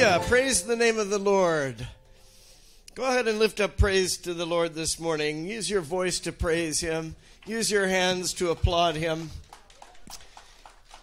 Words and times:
Hallelujah. 0.00 0.28
Praise 0.28 0.62
the 0.62 0.76
name 0.76 0.98
of 0.98 1.10
the 1.10 1.18
Lord. 1.18 1.86
Go 2.94 3.04
ahead 3.04 3.28
and 3.28 3.38
lift 3.38 3.60
up 3.60 3.76
praise 3.76 4.16
to 4.18 4.32
the 4.32 4.46
Lord 4.46 4.74
this 4.74 4.98
morning. 4.98 5.44
Use 5.44 5.68
your 5.68 5.82
voice 5.82 6.20
to 6.20 6.32
praise 6.32 6.80
Him, 6.80 7.16
use 7.44 7.70
your 7.70 7.86
hands 7.86 8.32
to 8.34 8.48
applaud 8.48 8.94
Him. 8.94 9.28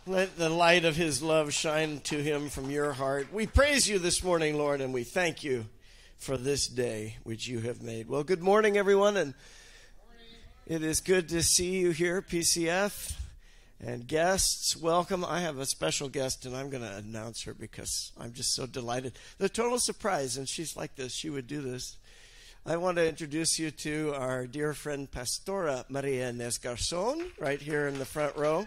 Let 0.07 0.35
the 0.35 0.49
light 0.49 0.83
of 0.83 0.95
His 0.95 1.21
love 1.21 1.53
shine 1.53 1.99
to 2.05 2.23
Him 2.23 2.49
from 2.49 2.71
your 2.71 2.91
heart. 2.91 3.31
We 3.31 3.45
praise 3.45 3.87
you 3.87 3.99
this 3.99 4.23
morning, 4.23 4.57
Lord, 4.57 4.81
and 4.81 4.91
we 4.95 5.03
thank 5.03 5.43
you 5.43 5.67
for 6.17 6.35
this 6.35 6.65
day 6.65 7.17
which 7.23 7.47
you 7.47 7.59
have 7.59 7.83
made. 7.83 8.09
Well, 8.09 8.23
good 8.23 8.41
morning, 8.41 8.77
everyone, 8.77 9.15
and 9.15 9.35
it 10.65 10.81
is 10.81 11.01
good 11.01 11.29
to 11.29 11.43
see 11.43 11.77
you 11.77 11.91
here, 11.91 12.23
PCF. 12.23 13.13
And 13.79 14.07
guests, 14.07 14.75
welcome. 14.75 15.23
I 15.23 15.41
have 15.41 15.59
a 15.59 15.65
special 15.67 16.09
guest, 16.09 16.47
and 16.47 16.57
I'm 16.57 16.71
going 16.71 16.81
to 16.81 16.95
announce 16.95 17.43
her 17.43 17.53
because 17.53 18.11
I'm 18.19 18.33
just 18.33 18.55
so 18.55 18.65
delighted. 18.65 19.13
The 19.37 19.49
total 19.49 19.77
surprise, 19.77 20.35
and 20.35 20.49
she's 20.49 20.75
like 20.75 20.95
this. 20.95 21.13
She 21.13 21.29
would 21.29 21.45
do 21.45 21.61
this. 21.61 21.97
I 22.65 22.77
want 22.77 22.97
to 22.97 23.07
introduce 23.07 23.59
you 23.59 23.69
to 23.69 24.15
our 24.15 24.47
dear 24.47 24.73
friend 24.73 25.09
Pastora 25.09 25.85
Maria 25.89 26.29
Inez 26.29 26.57
Garzon, 26.57 27.29
right 27.39 27.61
here 27.61 27.87
in 27.87 27.99
the 27.99 28.05
front 28.05 28.35
row. 28.35 28.65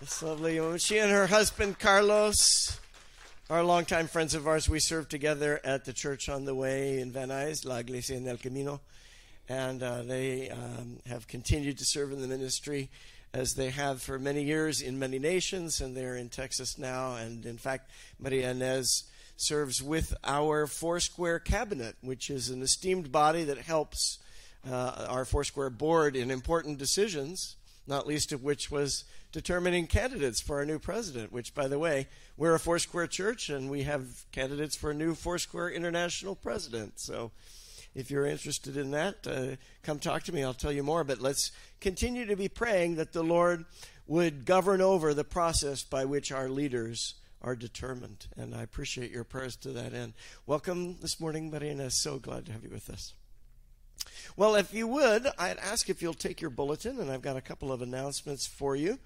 This 0.00 0.20
lovely 0.20 0.58
woman. 0.58 0.78
She 0.78 0.98
and 0.98 1.12
her 1.12 1.28
husband 1.28 1.78
Carlos 1.78 2.80
are 3.48 3.62
longtime 3.62 4.08
friends 4.08 4.34
of 4.34 4.48
ours. 4.48 4.68
We 4.68 4.80
served 4.80 5.12
together 5.12 5.60
at 5.62 5.84
the 5.84 5.92
church 5.92 6.28
on 6.28 6.44
the 6.44 6.56
way 6.56 6.98
in 6.98 7.12
Van 7.12 7.28
Nuys, 7.28 7.64
La 7.64 7.76
Iglesia 7.76 8.16
en 8.16 8.26
el 8.26 8.36
Camino, 8.36 8.80
and 9.48 9.80
uh, 9.80 10.02
they 10.02 10.50
um, 10.50 10.98
have 11.06 11.28
continued 11.28 11.78
to 11.78 11.84
serve 11.84 12.10
in 12.10 12.20
the 12.20 12.26
ministry 12.26 12.90
as 13.34 13.54
they 13.54 13.70
have 13.70 14.00
for 14.02 14.18
many 14.18 14.42
years 14.42 14.80
in 14.80 14.98
many 14.98 15.18
nations, 15.18 15.80
and 15.80 15.96
they're 15.96 16.16
in 16.16 16.28
Texas 16.28 16.78
now. 16.78 17.16
And 17.16 17.44
in 17.44 17.58
fact, 17.58 17.90
Maria 18.18 18.50
Inez 18.50 19.04
serves 19.36 19.82
with 19.82 20.14
our 20.24 20.66
Foursquare 20.66 21.38
Cabinet, 21.38 21.96
which 22.00 22.30
is 22.30 22.48
an 22.48 22.62
esteemed 22.62 23.12
body 23.12 23.44
that 23.44 23.58
helps 23.58 24.18
uh, 24.68 25.06
our 25.08 25.24
Foursquare 25.24 25.70
board 25.70 26.16
in 26.16 26.30
important 26.30 26.78
decisions, 26.78 27.56
not 27.86 28.06
least 28.06 28.32
of 28.32 28.42
which 28.42 28.70
was 28.70 29.04
determining 29.30 29.86
candidates 29.86 30.40
for 30.40 30.56
our 30.56 30.64
new 30.64 30.78
president, 30.78 31.30
which, 31.30 31.54
by 31.54 31.68
the 31.68 31.78
way, 31.78 32.08
we're 32.36 32.54
a 32.54 32.60
Foursquare 32.60 33.06
church 33.06 33.50
and 33.50 33.70
we 33.70 33.82
have 33.82 34.24
candidates 34.32 34.76
for 34.76 34.90
a 34.90 34.94
new 34.94 35.14
Foursquare 35.14 35.70
international 35.70 36.34
president. 36.34 36.98
So 36.98 37.30
if 37.94 38.10
you're 38.10 38.26
interested 38.26 38.76
in 38.76 38.90
that, 38.92 39.26
uh, 39.26 39.56
come 39.82 39.98
talk 39.98 40.22
to 40.24 40.32
me. 40.32 40.44
I'll 40.44 40.54
tell 40.54 40.72
you 40.72 40.82
more. 40.82 41.04
But 41.04 41.20
let's 41.20 41.52
continue 41.80 42.26
to 42.26 42.36
be 42.36 42.48
praying 42.48 42.96
that 42.96 43.12
the 43.12 43.22
Lord 43.22 43.64
would 44.06 44.44
govern 44.44 44.80
over 44.80 45.14
the 45.14 45.24
process 45.24 45.82
by 45.82 46.04
which 46.04 46.32
our 46.32 46.48
leaders 46.48 47.14
are 47.42 47.54
determined. 47.54 48.26
And 48.36 48.54
I 48.54 48.62
appreciate 48.62 49.10
your 49.10 49.24
prayers 49.24 49.56
to 49.56 49.70
that 49.72 49.94
end. 49.94 50.14
Welcome 50.46 50.96
this 51.00 51.20
morning, 51.20 51.50
Marina. 51.50 51.90
So 51.90 52.18
glad 52.18 52.46
to 52.46 52.52
have 52.52 52.64
you 52.64 52.70
with 52.70 52.90
us. 52.90 53.14
Well, 54.36 54.54
if 54.54 54.72
you 54.72 54.86
would, 54.86 55.26
I'd 55.38 55.58
ask 55.58 55.88
if 55.90 56.02
you'll 56.02 56.14
take 56.14 56.40
your 56.40 56.50
bulletin, 56.50 57.00
and 57.00 57.10
I've 57.10 57.22
got 57.22 57.36
a 57.36 57.40
couple 57.40 57.72
of 57.72 57.82
announcements 57.82 58.46
for 58.46 58.76
you 58.76 58.98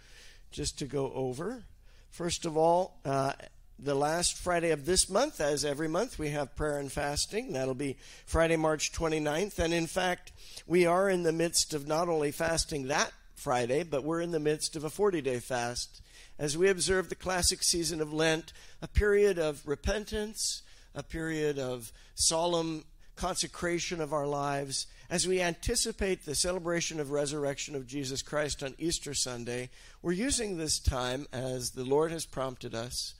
just 0.50 0.78
to 0.80 0.86
go 0.86 1.10
over. 1.14 1.64
First 2.10 2.44
of 2.44 2.56
all, 2.56 2.98
uh, 3.04 3.32
the 3.78 3.94
last 3.94 4.36
Friday 4.36 4.70
of 4.70 4.86
this 4.86 5.08
month, 5.08 5.40
as 5.40 5.64
every 5.64 5.88
month, 5.88 6.18
we 6.18 6.30
have 6.30 6.56
prayer 6.56 6.78
and 6.78 6.90
fasting. 6.90 7.52
That'll 7.52 7.74
be 7.74 7.96
Friday, 8.26 8.56
March 8.56 8.92
29th. 8.92 9.58
And 9.58 9.74
in 9.74 9.86
fact, 9.86 10.32
we 10.66 10.86
are 10.86 11.08
in 11.08 11.22
the 11.22 11.32
midst 11.32 11.74
of 11.74 11.86
not 11.86 12.08
only 12.08 12.30
fasting 12.30 12.88
that 12.88 13.12
Friday, 13.34 13.82
but 13.82 14.04
we're 14.04 14.20
in 14.20 14.30
the 14.30 14.40
midst 14.40 14.76
of 14.76 14.84
a 14.84 14.90
40 14.90 15.20
day 15.20 15.40
fast 15.40 16.00
as 16.38 16.56
we 16.56 16.68
observe 16.68 17.08
the 17.08 17.14
classic 17.14 17.62
season 17.62 18.00
of 18.00 18.12
Lent, 18.12 18.52
a 18.80 18.88
period 18.88 19.38
of 19.38 19.66
repentance, 19.66 20.62
a 20.94 21.02
period 21.02 21.58
of 21.58 21.92
solemn 22.14 22.84
consecration 23.16 24.00
of 24.00 24.12
our 24.12 24.26
lives, 24.26 24.86
as 25.10 25.28
we 25.28 25.40
anticipate 25.42 26.24
the 26.24 26.34
celebration 26.34 26.98
of 26.98 27.10
resurrection 27.10 27.74
of 27.74 27.86
Jesus 27.86 28.22
Christ 28.22 28.62
on 28.62 28.74
Easter 28.78 29.12
Sunday, 29.12 29.68
we're 30.00 30.12
using 30.12 30.56
this 30.56 30.78
time 30.78 31.26
as 31.32 31.72
the 31.72 31.84
Lord 31.84 32.10
has 32.12 32.24
prompted 32.24 32.74
us 32.74 33.14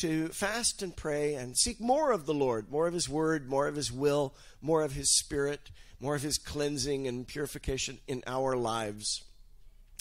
to 0.00 0.28
fast 0.28 0.82
and 0.82 0.96
pray 0.96 1.34
and 1.34 1.56
seek 1.56 1.80
more 1.80 2.12
of 2.12 2.26
the 2.26 2.34
Lord, 2.34 2.70
more 2.70 2.86
of 2.86 2.94
His 2.94 3.08
Word, 3.08 3.48
more 3.48 3.66
of 3.66 3.76
His 3.76 3.92
will, 3.92 4.34
more 4.60 4.82
of 4.82 4.92
His 4.92 5.16
Spirit, 5.16 5.70
more 6.00 6.14
of 6.14 6.22
His 6.22 6.38
cleansing 6.38 7.06
and 7.06 7.26
purification 7.26 7.98
in 8.06 8.22
our 8.26 8.56
lives. 8.56 9.24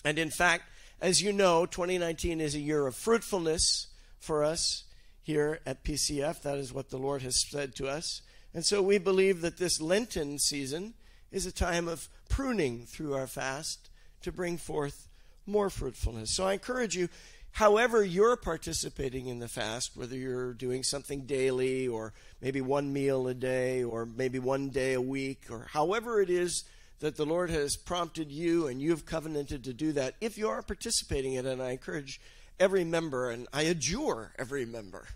And 0.06 0.18
in 0.18 0.30
fact, 0.30 0.64
as 1.02 1.22
you 1.22 1.34
know, 1.34 1.66
2019 1.66 2.42
is 2.42 2.56
a 2.56 2.59
year 2.59 2.88
of 2.88 2.96
fruitfulness 2.96 3.88
for 4.20 4.44
us 4.44 4.86
here 5.22 5.59
at 5.66 5.84
PCF. 5.84 6.42
That 6.42 6.58
is 6.58 6.74
what 6.74 6.90
the 6.90 6.98
Lord 6.98 7.22
has 7.22 7.46
said 7.50 7.76
to 7.76 7.88
us. 7.88 8.22
And 8.54 8.66
so 8.66 8.82
we 8.82 8.98
believe 8.98 9.42
that 9.42 9.58
this 9.58 9.80
Lenten 9.80 10.40
season 10.40 10.94
is 11.32 11.46
a 11.46 11.52
time 11.52 11.88
of 11.88 12.09
pruning 12.30 12.86
through 12.86 13.14
our 13.14 13.28
fast 13.28 13.90
to 14.22 14.32
bring 14.32 14.58
forth 14.58 15.08
more 15.46 15.70
fruitfulness. 15.70 16.36
So 16.36 16.46
I 16.46 16.54
encourage 16.54 16.96
you 16.96 17.09
however 17.52 18.04
you're 18.04 18.38
participating 18.38 19.28
in 19.28 19.40
the 19.40 19.48
fast, 19.48 19.96
whether 19.96 20.16
you're 20.16 20.54
doing 20.54 20.84
something 20.84 21.22
daily 21.22 21.88
or 21.88 22.14
maybe 22.42 22.62
one 22.62 22.94
meal 22.94 23.28
a 23.28 23.34
day 23.34 23.84
or 23.84 24.06
maybe 24.06 24.40
one 24.40 24.70
day 24.70 24.94
a 24.94 25.02
week 25.02 25.44
or 25.50 25.68
however 25.72 26.22
it 26.22 26.30
is 26.30 26.64
that 27.00 27.16
the 27.16 27.26
Lord 27.26 27.50
has 27.50 27.78
prompted 27.78 28.32
you 28.32 28.68
and 28.68 28.82
you've 28.82 29.06
covenanted 29.06 29.64
to 29.64 29.74
do 29.74 29.92
that, 29.94 30.16
if 30.20 30.38
you 30.38 30.50
are 30.50 30.62
participating 30.62 31.34
in 31.34 31.46
it, 31.46 31.52
and 31.54 31.62
I 31.62 31.72
encourage 31.72 32.20
every 32.59 32.84
member 32.84 33.30
and 33.30 33.48
I 33.54 33.64
adjure 33.64 34.34
every 34.38 34.66
member 34.66 35.08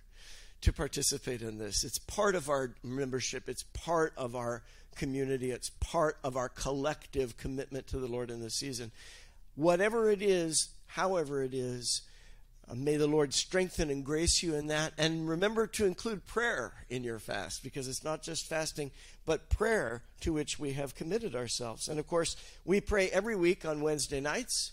to 0.62 0.72
participate 0.72 1.42
in 1.42 1.58
this. 1.58 1.84
It's 1.84 2.00
part 2.00 2.36
of 2.36 2.50
our 2.50 2.74
membership, 2.84 3.50
it's 3.50 3.64
part 3.74 4.14
of 4.16 4.36
our 4.36 4.64
community, 4.96 5.52
it's 5.52 5.70
part 5.82 6.18
of 6.24 6.38
our 6.38 6.48
collective 6.48 7.36
commitment 7.36 7.88
to 7.88 8.00
the 8.00 8.08
Lord 8.08 8.32
in 8.32 8.42
this 8.42 8.56
season. 8.56 8.92
Whatever 9.56 10.10
it 10.10 10.22
is, 10.22 10.70
however 10.88 11.44
it 11.44 11.54
is, 11.54 12.02
may 12.74 12.98
the 12.98 13.08
Lord 13.08 13.34
strengthen 13.34 13.90
and 13.90 14.06
grace 14.06 14.42
you 14.42 14.56
in 14.56 14.68
that. 14.68 14.94
And 14.98 15.28
remember 15.28 15.68
to 15.68 15.86
include 15.86 16.26
prayer 16.26 16.74
in 16.90 17.04
your 17.04 17.20
fast 17.20 17.64
because 17.64 17.88
it's 17.88 18.04
not 18.04 18.24
just 18.24 18.48
fasting, 18.48 18.92
but 19.26 19.50
prayer 19.50 20.04
to 20.22 20.34
which 20.34 20.60
we 20.60 20.74
have 20.74 20.96
committed 20.96 21.36
ourselves. 21.36 21.88
And 21.88 22.00
of 22.00 22.08
course, 22.08 22.36
we 22.66 22.82
pray 22.82 23.10
every 23.10 23.36
week 23.36 23.66
on 23.66 23.82
Wednesday 23.82 24.20
nights. 24.20 24.72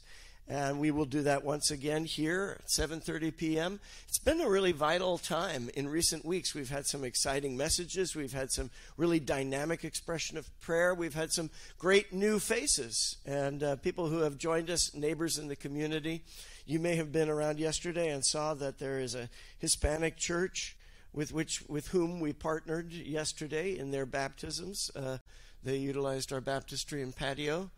And 0.48 0.80
we 0.80 0.90
will 0.90 1.04
do 1.04 1.22
that 1.22 1.44
once 1.44 1.70
again 1.70 2.04
here 2.04 2.56
at 2.58 2.66
7:30 2.66 3.36
p.m. 3.36 3.78
It's 4.08 4.18
been 4.18 4.40
a 4.40 4.48
really 4.48 4.72
vital 4.72 5.16
time 5.16 5.70
in 5.74 5.88
recent 5.88 6.24
weeks. 6.24 6.56
We've 6.56 6.68
had 6.68 6.86
some 6.86 7.04
exciting 7.04 7.56
messages. 7.56 8.16
We've 8.16 8.32
had 8.32 8.50
some 8.50 8.68
really 8.96 9.20
dynamic 9.20 9.84
expression 9.84 10.36
of 10.36 10.50
prayer. 10.60 10.92
We've 10.92 11.14
had 11.14 11.30
some 11.30 11.50
great 11.78 12.12
new 12.12 12.40
faces 12.40 13.18
and 13.24 13.62
uh, 13.62 13.76
people 13.76 14.08
who 14.08 14.22
have 14.22 14.38
joined 14.38 14.70
us, 14.70 14.92
neighbors 14.92 15.38
in 15.38 15.46
the 15.46 15.54
community. 15.54 16.24
You 16.66 16.78
may 16.78 16.96
have 16.96 17.12
been 17.12 17.28
around 17.28 17.58
yesterday 17.58 18.10
and 18.10 18.24
saw 18.24 18.54
that 18.54 18.78
there 18.78 19.00
is 19.00 19.14
a 19.14 19.28
Hispanic 19.58 20.16
church 20.16 20.76
with 21.12 21.32
which 21.32 21.62
with 21.68 21.88
whom 21.88 22.20
we 22.20 22.32
partnered 22.32 22.92
yesterday 22.92 23.76
in 23.76 23.90
their 23.90 24.06
baptisms. 24.06 24.90
Uh, 24.94 25.18
they 25.62 25.76
utilized 25.76 26.32
our 26.32 26.40
baptistry 26.40 27.02
and 27.02 27.14
patio 27.14 27.70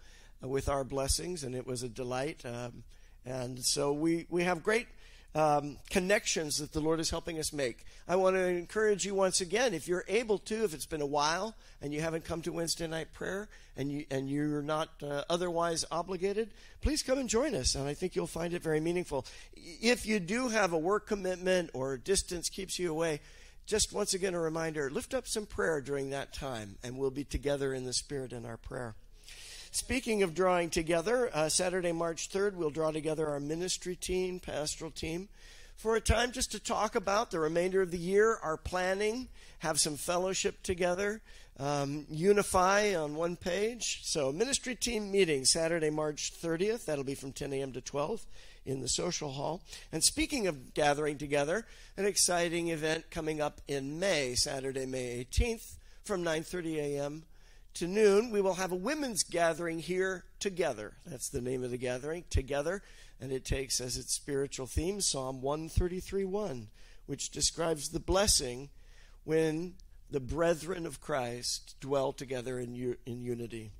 uh, 0.43 0.49
with 0.49 0.69
our 0.69 0.85
blessings, 0.85 1.43
and 1.45 1.55
it 1.55 1.67
was 1.67 1.83
a 1.83 1.89
delight. 1.89 2.45
Um, 2.45 2.85
and 3.25 3.65
so 3.65 3.93
we 3.93 4.27
we 4.29 4.45
have 4.45 4.63
great 4.63 4.89
um, 5.35 5.79
connections 5.89 6.59
that 6.59 6.73
the 6.73 6.81
Lord 6.81 7.01
is 7.01 7.11
helping 7.11 7.39
us 7.39 7.53
make. 7.53 7.85
I 8.07 8.17
want 8.17 8.37
to 8.37 8.47
encourage 8.47 9.05
you 9.05 9.15
once 9.15 9.41
again, 9.41 9.73
if 9.73 9.89
you're 9.89 10.05
able 10.09 10.39
to, 10.39 10.65
if 10.65 10.75
it's 10.75 10.87
been 10.87 11.01
a 11.01 11.07
while 11.07 11.55
and 11.81 11.93
you 11.95 12.01
haven't 12.01 12.25
come 12.25 12.43
to 12.43 12.53
Wednesday 12.53 12.87
night 12.87 13.13
prayer 13.13 13.49
and 13.77 13.91
you 13.91 14.05
and 14.11 14.29
you're 14.29 14.63
not 14.63 14.91
uh, 15.03 15.23
otherwise 15.31 15.85
obligated, 15.91 16.51
please 16.81 17.03
come 17.03 17.19
and 17.19 17.29
join 17.29 17.55
us, 17.55 17.75
and 17.75 17.89
I 17.89 17.95
think 17.95 18.15
you'll 18.15 18.27
find 18.27 18.53
it 18.53 18.63
very 18.63 18.81
meaningful. 18.81 19.25
If 19.55 20.05
you 20.05 20.21
do 20.21 20.49
have 20.49 20.73
a 20.73 20.79
work 20.79 21.07
commitment 21.07 21.71
or 21.73 21.97
distance 21.97 22.49
keeps 22.49 22.79
you 22.79 22.91
away. 22.91 23.21
Just 23.65 23.93
once 23.93 24.13
again, 24.13 24.35
a 24.35 24.41
reminder 24.41 24.91
lift 24.91 25.15
up 25.15 25.29
some 25.29 25.47
prayer 25.47 25.81
during 25.81 26.11
that 26.11 26.33
time, 26.33 26.77
and 26.83 26.99
we'll 26.99 27.13
be 27.13 27.23
together 27.23 27.73
in 27.73 27.85
the 27.85 27.93
Spirit 27.93 28.33
in 28.33 28.45
our 28.45 28.57
prayer. 28.57 28.97
Speaking 29.75 30.23
of 30.23 30.35
drawing 30.35 30.69
together, 30.69 31.31
uh, 31.33 31.49
Saturday, 31.49 31.93
March 31.93 32.29
3rd, 32.29 32.57
we'll 32.57 32.69
draw 32.69 32.91
together 32.91 33.27
our 33.29 33.41
ministry 33.41 33.97
team, 33.97 34.39
pastoral 34.39 34.91
team, 34.91 35.31
for 35.79 35.97
a 35.97 36.01
time 36.01 36.31
just 36.31 36.53
to 36.53 36.61
talk 36.61 36.95
about 36.95 37.31
the 37.31 37.41
remainder 37.41 37.81
of 37.81 37.91
the 37.91 37.97
year, 37.97 38.37
our 38.43 38.59
planning, 38.59 39.29
have 39.61 39.81
some 39.81 39.97
fellowship 39.97 40.63
together, 40.63 41.23
um, 41.59 42.05
unify 42.11 42.95
on 42.95 43.15
one 43.15 43.35
page. 43.35 44.01
So, 44.03 44.31
ministry 44.31 44.75
team 44.75 45.11
meeting 45.11 45.47
Saturday, 45.47 45.89
March 45.89 46.35
30th. 46.39 46.85
That'll 46.85 47.03
be 47.03 47.15
from 47.15 47.33
10 47.33 47.55
a.m. 47.55 47.73
to 47.73 47.81
12 47.81 48.27
in 48.67 48.83
the 48.83 48.89
social 48.89 49.31
hall. 49.31 49.63
And 49.91 50.05
speaking 50.05 50.49
of 50.49 50.75
gathering 50.75 51.17
together, 51.17 51.65
an 51.97 52.05
exciting 52.05 52.69
event 52.69 53.11
coming 53.11 53.41
up 53.41 53.63
in 53.67 53.99
May, 53.99 54.35
Saturday, 54.35 54.85
May 54.85 55.25
18th, 55.25 55.77
from 56.05 56.23
9:30 56.23 56.77
a.m 56.77 57.23
to 57.75 57.87
noon, 57.87 58.31
we 58.31 58.41
will 58.41 58.55
have 58.55 58.73
a 58.73 58.77
women's 58.77 59.23
gathering 59.23 59.79
here 59.79 60.25
together. 60.39 60.95
That's 61.07 61.29
the 61.29 61.41
name 61.41 61.65
of 61.65 61.71
the 61.71 61.79
gathering, 61.79 62.25
together. 62.31 62.83
And 63.21 63.33
it 63.33 63.45
takes 63.45 63.81
as 63.81 63.97
its 63.97 64.15
spiritual 64.15 64.67
theme 64.67 65.01
Psalm 65.01 65.41
133 65.41 66.25
1, 66.25 66.69
which 67.07 67.31
describes 67.31 67.89
the 67.89 68.01
blessing 68.01 68.71
when 69.25 69.75
the 70.11 70.21
brethren 70.21 70.87
of 70.87 71.01
Christ 71.01 71.77
dwell 71.81 72.13
together 72.13 72.59
in, 72.59 72.75
u- 72.75 72.99
in 73.07 73.23
unity. 73.23 73.73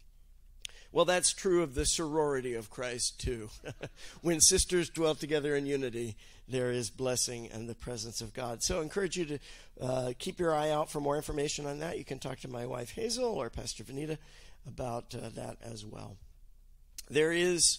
Well, 0.93 1.07
that's 1.07 1.33
true 1.33 1.63
of 1.63 1.75
the 1.75 1.87
sorority 1.87 2.55
of 2.55 2.69
Christ, 2.69 3.19
too. 3.19 3.49
when 4.21 4.41
sisters 4.41 4.91
dwell 4.91 5.15
together 5.15 5.57
in 5.57 5.65
unity, 5.65 6.17
there 6.47 6.71
is 6.71 6.91
blessing 6.91 7.49
and 7.51 7.67
the 7.67 7.75
presence 7.75 8.21
of 8.21 8.35
God. 8.35 8.63
So 8.63 8.79
I 8.79 8.83
encourage 8.83 9.17
you 9.17 9.25
to 9.25 9.39
uh, 9.81 10.13
keep 10.19 10.39
your 10.39 10.55
eye 10.55 10.71
out 10.71 10.91
for 10.91 11.01
more 11.01 11.17
information 11.17 11.65
on 11.65 11.79
that. 11.79 11.97
You 11.97 12.05
can 12.05 12.19
talk 12.19 12.41
to 12.41 12.49
my 12.49 12.67
wife 12.67 12.91
Hazel 12.91 13.25
or 13.25 13.49
Pastor 13.49 13.85
Vanita 13.85 14.19
about 14.67 15.15
uh, 15.15 15.31
that 15.31 15.57
as 15.63 15.85
well. 15.85 16.19
There 17.09 17.33
is 17.33 17.79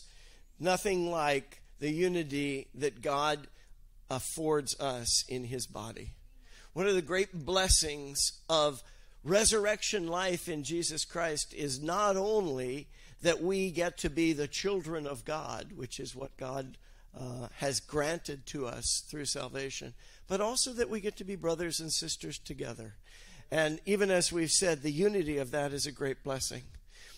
nothing 0.60 1.12
like 1.12 1.62
the 1.80 1.92
unity 1.92 2.68
that 2.74 3.02
God 3.02 3.48
affords 4.10 4.80
us 4.80 5.24
in 5.28 5.44
his 5.44 5.68
body. 5.68 6.14
One 6.74 6.88
of 6.88 6.96
the 6.96 7.02
great 7.04 7.46
blessings 7.46 8.40
of 8.50 8.82
resurrection 9.24 10.08
life 10.08 10.50
in 10.50 10.64
Jesus 10.64 11.06
Christ 11.06 11.54
is 11.54 11.82
not 11.82 12.18
only 12.18 12.88
that 13.24 13.42
we 13.42 13.72
get 13.72 13.98
to 13.98 14.10
be 14.10 14.34
the 14.34 14.48
children 14.48 15.08
of 15.08 15.26
God, 15.26 15.72
which 15.76 16.00
is 16.00 16.16
what 16.16 16.38
God 16.38 16.78
uh, 17.18 17.48
has 17.58 17.80
granted 17.80 18.46
to 18.48 18.68
us 18.68 19.04
through 19.08 19.26
salvation, 19.26 19.94
but 20.28 20.42
also 20.42 20.74
that 20.74 20.90
we 20.90 21.00
get 21.00 21.16
to 21.18 21.24
be 21.24 21.36
brothers 21.36 21.80
and 21.80 21.92
sisters 21.92 22.38
together. 22.38 22.96
And 23.50 23.80
even 23.86 24.12
as 24.12 24.32
we've 24.32 24.52
said, 24.52 24.82
the 24.82 24.92
unity 24.92 25.38
of 25.38 25.52
that 25.52 25.74
is 25.74 25.86
a 25.86 25.92
great 25.92 26.24
blessing. 26.24 26.64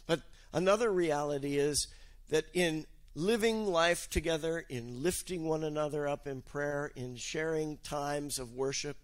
But 0.06 0.22
another 0.54 0.92
reality 0.92 1.58
is 1.58 1.88
that 2.30 2.46
in 2.54 2.86
living 3.16 3.66
life 3.66 4.10
together, 4.10 4.64
in 4.70 5.02
lifting 5.02 5.46
one 5.46 5.64
another 5.64 6.08
up 6.08 6.28
in 6.28 6.42
prayer, 6.42 6.92
in 6.96 7.16
sharing 7.16 7.78
times 7.78 8.38
of 8.38 8.54
worship 8.54 8.98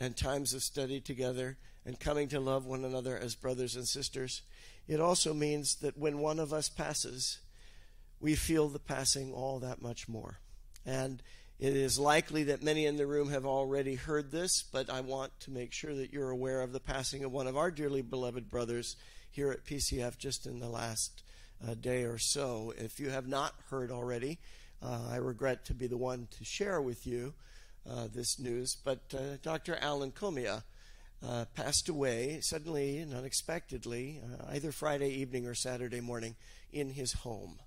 and 0.00 0.16
times 0.16 0.52
of 0.52 0.62
study 0.62 1.00
together, 1.00 1.56
and 1.84 1.98
coming 1.98 2.28
to 2.28 2.40
love 2.40 2.66
one 2.66 2.84
another 2.84 3.16
as 3.16 3.34
brothers 3.34 3.76
and 3.76 3.86
sisters, 3.86 4.42
it 4.88 5.00
also 5.00 5.32
means 5.32 5.76
that 5.76 5.98
when 5.98 6.18
one 6.18 6.38
of 6.38 6.52
us 6.52 6.68
passes, 6.68 7.38
we 8.20 8.34
feel 8.34 8.68
the 8.68 8.78
passing 8.78 9.32
all 9.32 9.58
that 9.60 9.82
much 9.82 10.08
more. 10.08 10.38
And 10.84 11.22
it 11.58 11.76
is 11.76 11.98
likely 11.98 12.44
that 12.44 12.62
many 12.62 12.86
in 12.86 12.96
the 12.96 13.06
room 13.06 13.30
have 13.30 13.46
already 13.46 13.94
heard 13.94 14.32
this, 14.32 14.64
but 14.72 14.90
I 14.90 15.00
want 15.00 15.38
to 15.40 15.50
make 15.50 15.72
sure 15.72 15.94
that 15.94 16.12
you're 16.12 16.30
aware 16.30 16.60
of 16.60 16.72
the 16.72 16.80
passing 16.80 17.24
of 17.24 17.32
one 17.32 17.46
of 17.46 17.56
our 17.56 17.70
dearly 17.70 18.02
beloved 18.02 18.50
brothers 18.50 18.96
here 19.30 19.50
at 19.50 19.64
PCF 19.64 20.18
just 20.18 20.46
in 20.46 20.58
the 20.58 20.68
last 20.68 21.22
uh, 21.66 21.74
day 21.74 22.02
or 22.02 22.18
so. 22.18 22.74
If 22.76 22.98
you 22.98 23.10
have 23.10 23.28
not 23.28 23.54
heard 23.70 23.90
already, 23.90 24.38
uh, 24.82 25.08
I 25.10 25.16
regret 25.16 25.64
to 25.66 25.74
be 25.74 25.86
the 25.86 25.96
one 25.96 26.26
to 26.36 26.44
share 26.44 26.82
with 26.82 27.06
you 27.06 27.34
uh, 27.88 28.08
this 28.12 28.38
news, 28.38 28.76
but 28.84 29.00
uh, 29.14 29.36
Dr. 29.42 29.76
Alan 29.80 30.10
Comia 30.10 30.64
uh, 31.26 31.44
passed 31.54 31.88
away 31.88 32.40
suddenly 32.40 32.98
and 32.98 33.14
unexpectedly, 33.14 34.20
uh, 34.22 34.46
either 34.52 34.72
Friday 34.72 35.10
evening 35.10 35.46
or 35.46 35.54
Saturday 35.54 36.00
morning, 36.00 36.36
in 36.72 36.90
his 36.90 37.12
home. 37.12 37.58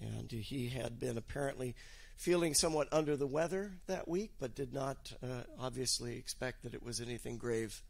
And 0.00 0.30
he 0.30 0.68
had 0.68 0.98
been 0.98 1.18
apparently 1.18 1.74
feeling 2.16 2.54
somewhat 2.54 2.88
under 2.92 3.16
the 3.16 3.26
weather 3.26 3.72
that 3.86 4.08
week, 4.08 4.32
but 4.38 4.54
did 4.54 4.72
not 4.72 5.12
obviously 5.58 6.16
expect 6.16 6.62
that 6.62 6.74
it 6.74 6.82
was 6.82 7.00
anything 7.00 7.36
grave. 7.36 7.82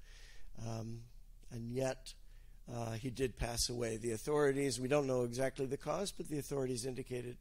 Um, 0.66 1.00
and 1.50 1.70
yet, 1.70 2.14
uh, 2.72 2.92
he 2.92 3.10
did 3.10 3.38
pass 3.38 3.68
away. 3.68 3.96
The 3.96 4.12
authorities, 4.12 4.78
we 4.78 4.88
don't 4.88 5.06
know 5.06 5.22
exactly 5.22 5.66
the 5.66 5.76
cause, 5.76 6.12
but 6.12 6.28
the 6.28 6.38
authorities 6.38 6.84
indicated 6.84 7.36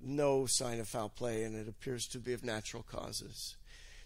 no 0.00 0.46
sign 0.46 0.80
of 0.80 0.88
foul 0.88 1.08
play, 1.08 1.44
and 1.44 1.54
it 1.54 1.68
appears 1.68 2.06
to 2.08 2.18
be 2.18 2.32
of 2.32 2.44
natural 2.44 2.82
causes. 2.82 3.56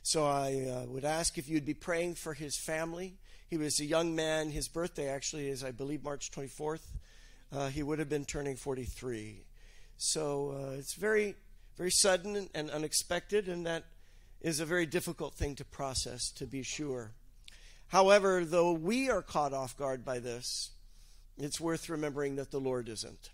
So 0.03 0.25
I 0.25 0.67
uh, 0.67 0.87
would 0.87 1.05
ask 1.05 1.37
if 1.37 1.49
you'd 1.49 1.67
be 1.67 1.75
praying 1.75 2.15
for 2.15 2.33
his 2.35 2.59
family. 2.59 3.19
He 3.49 3.59
was 3.59 3.81
a 3.81 3.85
young 3.85 4.15
man. 4.15 4.51
His 4.51 4.69
birthday 4.69 5.09
actually 5.09 5.49
is, 5.49 5.63
I 5.63 5.73
believe, 5.73 6.03
March 6.03 6.31
24th. 6.31 6.83
Uh, 7.53 7.69
he 7.69 7.83
would 7.83 7.99
have 7.99 8.09
been 8.09 8.25
turning 8.25 8.57
43. 8.57 9.43
So 9.97 10.55
uh, 10.57 10.79
it's 10.79 10.95
very, 10.95 11.35
very 11.77 11.91
sudden 11.91 12.49
and 12.55 12.71
unexpected, 12.71 13.49
and 13.49 13.67
that 13.67 13.85
is 14.41 14.61
a 14.61 14.65
very 14.65 14.87
difficult 14.87 15.35
thing 15.35 15.55
to 15.57 15.65
process, 15.65 16.31
to 16.37 16.47
be 16.47 16.63
sure. 16.63 17.13
However, 17.89 18.45
though 18.45 18.73
we 18.73 19.11
are 19.11 19.23
caught 19.23 19.53
off 19.53 19.77
guard 19.77 20.05
by 20.05 20.21
this, 20.21 20.71
it's 21.37 21.61
worth 21.61 21.91
remembering 21.91 22.37
that 22.37 22.51
the 22.51 22.61
Lord 22.61 22.89
isn't. 22.89 23.31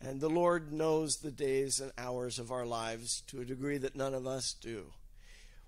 And 0.00 0.20
the 0.20 0.30
Lord 0.30 0.72
knows 0.72 1.16
the 1.16 1.30
days 1.30 1.80
and 1.80 1.92
hours 1.96 2.38
of 2.38 2.50
our 2.50 2.66
lives 2.66 3.22
to 3.28 3.40
a 3.40 3.44
degree 3.44 3.78
that 3.78 3.94
none 3.94 4.14
of 4.14 4.26
us 4.26 4.54
do. 4.60 4.92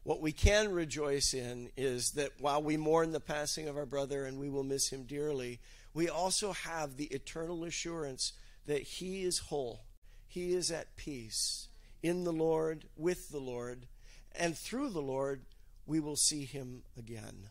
What 0.04 0.20
we 0.20 0.32
can 0.32 0.72
rejoice 0.72 1.32
in 1.32 1.70
is 1.76 2.12
that 2.12 2.32
while 2.40 2.62
we 2.62 2.76
mourn 2.76 3.12
the 3.12 3.20
passing 3.20 3.68
of 3.68 3.76
our 3.76 3.86
brother 3.86 4.24
and 4.24 4.38
we 4.38 4.48
will 4.48 4.64
miss 4.64 4.88
him 4.88 5.04
dearly, 5.04 5.60
we 5.94 6.08
also 6.08 6.52
have 6.52 6.96
the 6.96 7.06
eternal 7.06 7.64
assurance 7.64 8.32
that 8.66 8.82
he 8.82 9.22
is 9.22 9.38
whole, 9.38 9.84
he 10.26 10.54
is 10.54 10.70
at 10.70 10.96
peace 10.96 11.68
in 12.02 12.24
the 12.24 12.32
Lord, 12.32 12.86
with 12.96 13.30
the 13.30 13.38
Lord, 13.38 13.86
and 14.34 14.56
through 14.56 14.90
the 14.90 15.02
Lord, 15.02 15.42
we 15.86 16.00
will 16.00 16.16
see 16.16 16.44
him 16.44 16.82
again. 16.98 17.48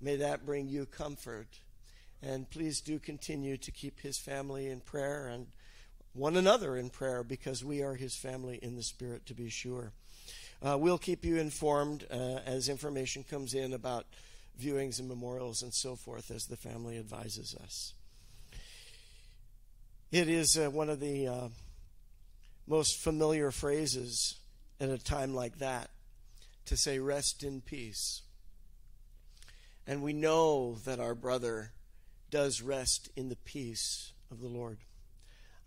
May 0.00 0.16
that 0.16 0.46
bring 0.46 0.68
you 0.68 0.86
comfort. 0.86 1.60
And 2.22 2.48
please 2.48 2.80
do 2.80 2.98
continue 2.98 3.56
to 3.56 3.70
keep 3.72 4.00
his 4.00 4.16
family 4.16 4.68
in 4.68 4.80
prayer 4.80 5.26
and 5.26 5.48
one 6.12 6.36
another 6.36 6.76
in 6.76 6.90
prayer 6.90 7.24
because 7.24 7.64
we 7.64 7.82
are 7.82 7.94
his 7.94 8.14
family 8.14 8.58
in 8.62 8.76
the 8.76 8.82
Spirit, 8.82 9.26
to 9.26 9.34
be 9.34 9.48
sure. 9.48 9.92
Uh, 10.64 10.78
we'll 10.78 10.98
keep 10.98 11.24
you 11.24 11.38
informed 11.38 12.06
uh, 12.08 12.38
as 12.46 12.68
information 12.68 13.24
comes 13.24 13.52
in 13.52 13.72
about 13.72 14.06
viewings 14.60 15.00
and 15.00 15.08
memorials 15.08 15.62
and 15.62 15.74
so 15.74 15.96
forth 15.96 16.30
as 16.30 16.46
the 16.46 16.56
family 16.56 16.98
advises 16.98 17.56
us. 17.64 17.94
It 20.12 20.28
is 20.28 20.56
uh, 20.56 20.70
one 20.70 20.88
of 20.88 21.00
the 21.00 21.26
uh, 21.26 21.48
most 22.68 22.98
familiar 23.00 23.50
phrases 23.50 24.36
at 24.78 24.88
a 24.88 24.98
time 24.98 25.34
like 25.34 25.58
that 25.58 25.90
to 26.66 26.76
say, 26.76 27.00
rest 27.00 27.42
in 27.42 27.60
peace. 27.60 28.22
And 29.84 30.00
we 30.00 30.12
know 30.12 30.76
that 30.84 31.00
our 31.00 31.16
brother 31.16 31.72
does 32.30 32.62
rest 32.62 33.08
in 33.16 33.30
the 33.30 33.36
peace 33.36 34.12
of 34.30 34.40
the 34.40 34.48
Lord. 34.48 34.78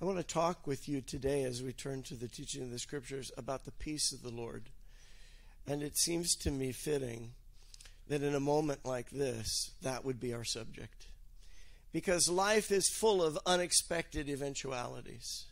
I 0.01 0.06
want 0.06 0.19
to 0.19 0.24
talk 0.24 0.65
with 0.65 0.88
you 0.88 1.01
today 1.01 1.44
as 1.44 1.62
we 1.62 1.74
turn 1.74 2.01
to 2.03 2.15
the 2.15 2.30
teaching 2.30 2.63
of 2.63 2.71
the 2.71 2.80
scriptures 2.80 3.31
about 3.36 3.65
the 3.65 3.71
peace 3.71 4.13
of 4.13 4.21
the 4.21 4.30
Lord. 4.30 4.69
And 5.67 5.81
it 5.81 5.97
seems 5.97 6.35
to 6.38 6.51
me 6.51 6.71
fitting 6.71 7.31
that 8.07 8.21
in 8.21 8.35
a 8.35 8.39
moment 8.39 8.85
like 8.85 9.09
this, 9.09 9.71
that 9.81 10.06
would 10.06 10.19
be 10.19 10.34
our 10.34 10.43
subject. 10.43 11.07
Because 11.91 12.29
life 12.29 12.72
is 12.72 12.89
full 12.89 13.24
of 13.24 13.39
unexpected 13.45 14.29
eventualities. 14.29 15.45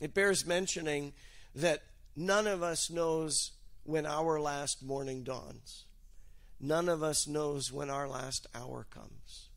It 0.00 0.14
bears 0.14 0.46
mentioning 0.46 1.12
that 1.54 1.82
none 2.14 2.46
of 2.46 2.62
us 2.62 2.90
knows 2.90 3.52
when 3.84 4.06
our 4.06 4.40
last 4.40 4.82
morning 4.82 5.24
dawns. 5.24 5.84
None 6.60 6.88
of 6.88 7.02
us 7.02 7.26
knows 7.26 7.72
when 7.72 7.90
our 7.90 8.08
last 8.08 8.46
hour 8.54 8.86
comes. 8.90 9.48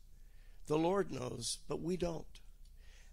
The 0.66 0.76
Lord 0.76 1.12
knows, 1.12 1.58
but 1.68 1.80
we 1.80 1.96
don't. 1.96 2.24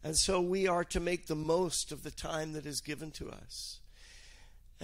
And 0.03 0.18
so 0.18 0.42
we 0.42 0.68
are 0.68 0.84
to 0.86 1.00
make 1.00 1.27
the 1.27 1.36
most 1.36 1.92
of 1.92 2.03
the 2.03 2.12
time 2.12 2.53
that 2.53 2.65
is 2.65 2.82
given 2.82 3.12
to 3.12 3.30
us. 3.30 3.80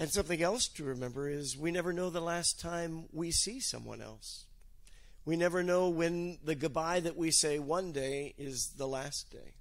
And 0.00 0.10
something 0.10 0.40
else 0.40 0.66
to 0.68 0.84
remember 0.84 1.28
is 1.28 1.58
we 1.58 1.70
never 1.70 1.92
know 1.92 2.08
the 2.08 2.22
last 2.22 2.58
time 2.58 3.04
we 3.12 3.30
see 3.30 3.60
someone 3.60 4.00
else. 4.00 4.46
We 5.26 5.36
never 5.36 5.62
know 5.62 5.90
when 5.90 6.38
the 6.42 6.54
goodbye 6.54 7.00
that 7.00 7.18
we 7.18 7.30
say 7.30 7.58
one 7.58 7.92
day 7.92 8.32
is 8.38 8.72
the 8.78 8.88
last 8.88 9.30
day. 9.30 9.52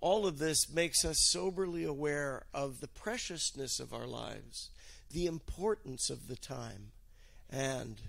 All 0.00 0.26
of 0.26 0.38
this 0.38 0.68
makes 0.68 1.04
us 1.04 1.20
soberly 1.20 1.84
aware 1.84 2.46
of 2.52 2.80
the 2.80 2.88
preciousness 2.88 3.78
of 3.78 3.94
our 3.94 4.08
lives, 4.08 4.70
the 5.12 5.26
importance 5.26 6.10
of 6.10 6.26
the 6.26 6.34
time, 6.34 6.90
and 7.48 8.00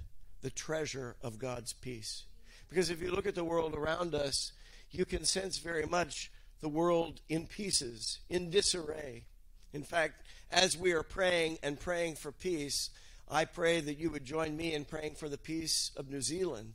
the 0.42 0.50
treasure 0.50 1.16
of 1.22 1.38
God's 1.38 1.74
peace. 1.74 2.24
Because 2.70 2.90
if 2.90 3.04
you 3.04 3.12
look 3.12 3.28
at 3.28 3.36
the 3.36 3.44
world 3.44 3.76
around 3.76 4.16
us, 4.16 4.52
you 4.90 5.06
can 5.06 5.26
sense 5.26 5.60
very 5.60 5.86
much 5.86 6.32
the 6.60 6.70
world 6.70 7.22
in 7.30 7.46
pieces, 7.46 8.18
in 8.32 8.50
disarray. 8.50 9.26
In 9.74 9.84
fact, 9.84 10.24
as 10.52 10.78
we 10.78 10.92
are 10.94 11.04
praying 11.04 11.60
and 11.62 11.80
praying 11.80 12.16
for 12.16 12.32
peace, 12.32 12.90
I 13.30 13.46
pray 13.46 13.80
that 13.82 14.00
you 14.00 14.10
would 14.10 14.26
join 14.26 14.58
me 14.58 14.74
in 14.74 14.86
praying 14.86 15.16
for 15.16 15.30
the 15.30 15.38
peace 15.38 15.92
of 15.96 16.10
New 16.10 16.22
Zealand. 16.22 16.74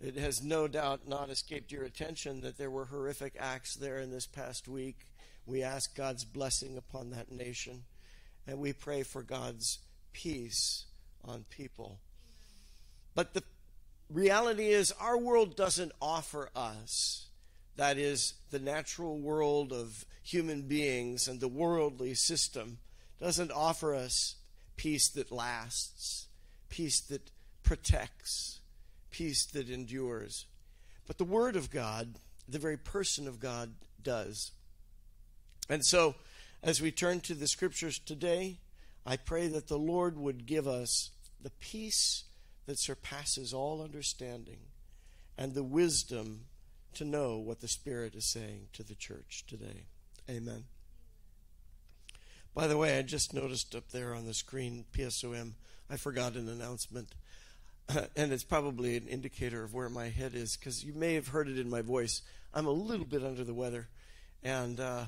It 0.00 0.16
has 0.16 0.42
no 0.42 0.68
doubt 0.68 1.08
not 1.08 1.30
escaped 1.30 1.72
your 1.72 1.84
attention 1.84 2.42
that 2.42 2.58
there 2.58 2.70
were 2.70 2.84
horrific 2.84 3.34
acts 3.38 3.74
there 3.74 3.98
in 3.98 4.10
this 4.10 4.26
past 4.26 4.68
week. 4.68 5.06
We 5.46 5.62
ask 5.62 5.96
God's 5.96 6.24
blessing 6.24 6.76
upon 6.76 7.10
that 7.10 7.32
nation, 7.32 7.84
and 8.46 8.58
we 8.58 8.72
pray 8.72 9.02
for 9.02 9.22
God's 9.22 9.78
peace 10.12 10.84
on 11.24 11.46
people. 11.48 11.98
But 13.14 13.34
the 13.34 13.42
reality 14.10 14.68
is, 14.68 14.92
our 15.00 15.18
world 15.18 15.56
doesn't 15.56 15.92
offer 16.00 16.50
us, 16.54 17.26
that 17.76 17.96
is, 17.96 18.34
the 18.50 18.58
natural 18.58 19.18
world 19.18 19.72
of 19.72 20.04
human 20.22 20.62
beings 20.62 21.26
and 21.26 21.40
the 21.40 21.48
worldly 21.48 22.14
system, 22.14 22.78
doesn't 23.20 23.52
offer 23.52 23.94
us 23.94 24.36
peace 24.76 25.08
that 25.10 25.32
lasts, 25.32 26.26
peace 26.68 27.00
that 27.00 27.30
protects, 27.62 28.60
peace 29.10 29.44
that 29.46 29.68
endures. 29.68 30.46
But 31.06 31.18
the 31.18 31.24
Word 31.24 31.56
of 31.56 31.70
God, 31.70 32.16
the 32.48 32.58
very 32.58 32.76
person 32.76 33.26
of 33.26 33.40
God, 33.40 33.72
does. 34.02 34.52
And 35.68 35.84
so, 35.84 36.14
as 36.62 36.80
we 36.80 36.90
turn 36.90 37.20
to 37.20 37.34
the 37.34 37.48
Scriptures 37.48 37.98
today, 37.98 38.58
I 39.04 39.16
pray 39.16 39.48
that 39.48 39.68
the 39.68 39.78
Lord 39.78 40.16
would 40.18 40.46
give 40.46 40.66
us 40.66 41.10
the 41.40 41.50
peace 41.50 42.24
that 42.66 42.78
surpasses 42.78 43.54
all 43.54 43.82
understanding 43.82 44.58
and 45.36 45.54
the 45.54 45.62
wisdom 45.62 46.42
to 46.94 47.04
know 47.04 47.38
what 47.38 47.60
the 47.60 47.68
Spirit 47.68 48.14
is 48.14 48.24
saying 48.24 48.68
to 48.74 48.82
the 48.82 48.94
church 48.94 49.44
today. 49.46 49.86
Amen. 50.28 50.64
By 52.58 52.66
the 52.66 52.76
way, 52.76 52.98
I 52.98 53.02
just 53.02 53.34
noticed 53.34 53.76
up 53.76 53.90
there 53.90 54.12
on 54.16 54.26
the 54.26 54.34
screen 54.34 54.84
PSOM, 54.92 55.52
I 55.88 55.96
forgot 55.96 56.34
an 56.34 56.48
announcement. 56.48 57.14
and 58.16 58.32
it's 58.32 58.42
probably 58.42 58.96
an 58.96 59.06
indicator 59.06 59.62
of 59.62 59.74
where 59.74 59.88
my 59.88 60.08
head 60.08 60.34
is 60.34 60.56
because 60.56 60.82
you 60.82 60.92
may 60.92 61.14
have 61.14 61.28
heard 61.28 61.46
it 61.46 61.56
in 61.56 61.70
my 61.70 61.82
voice. 61.82 62.20
I'm 62.52 62.66
a 62.66 62.72
little 62.72 63.06
bit 63.06 63.22
under 63.22 63.44
the 63.44 63.54
weather. 63.54 63.86
And 64.42 64.80
uh, 64.80 65.04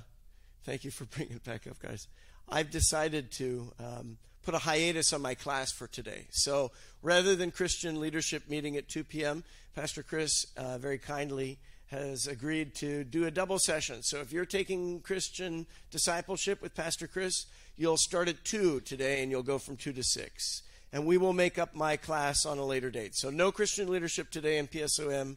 thank 0.63 0.85
you 0.85 0.93
for 0.93 1.05
bringing 1.17 1.35
it 1.35 1.45
back 1.45 1.67
up, 1.67 1.81
guys. 1.81 2.07
I've 2.49 2.71
decided 2.71 3.33
to 3.33 3.73
um, 3.81 4.19
put 4.45 4.55
a 4.55 4.59
hiatus 4.59 5.13
on 5.13 5.21
my 5.21 5.35
class 5.35 5.73
for 5.73 5.89
today. 5.89 6.27
So 6.31 6.71
rather 7.03 7.35
than 7.35 7.51
Christian 7.51 7.99
leadership 7.99 8.49
meeting 8.49 8.77
at 8.77 8.87
2 8.87 9.03
p.m., 9.03 9.43
Pastor 9.75 10.05
Chris 10.05 10.47
uh, 10.57 10.79
very 10.79 10.99
kindly 10.99 11.59
has 11.91 12.29
agreed 12.29 12.75
to 12.77 13.03
do 13.03 13.27
a 13.27 13.31
double 13.31 13.59
session. 13.59 14.03
So 14.03 14.19
if 14.19 14.33
you're 14.33 14.45
taking 14.45 15.01
Christian 15.01 15.67
discipleship 15.91 16.63
with 16.63 16.75
Pastor 16.75 17.09
Chris, 17.09 17.47
you'll 17.77 17.97
start 17.97 18.29
at 18.29 18.45
2 18.45 18.81
today 18.81 19.23
and 19.23 19.31
you'll 19.31 19.43
go 19.43 19.59
from 19.59 19.77
2 19.77 19.93
to 19.95 20.03
6. 20.03 20.63
And 20.93 21.05
we 21.05 21.19
will 21.19 21.33
make 21.33 21.59
up 21.59 21.75
my 21.75 21.97
class 21.97 22.47
on 22.47 22.59
a 22.59 22.65
later 22.65 22.91
date. 22.91 23.17
So 23.17 23.31
no 23.31 23.51
Christian 23.51 23.89
leadership 23.89 24.31
today 24.31 24.59
in 24.59 24.69
PSOM, 24.69 25.37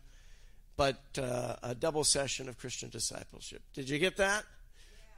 but 0.78 1.02
uh, 1.18 1.56
a 1.64 1.74
double 1.74 2.04
session 2.04 2.48
of 2.48 2.60
Christian 2.60 2.90
discipleship. 2.90 3.64
Did 3.74 3.90
you 3.90 3.98
get 3.98 4.18
that? 4.18 4.44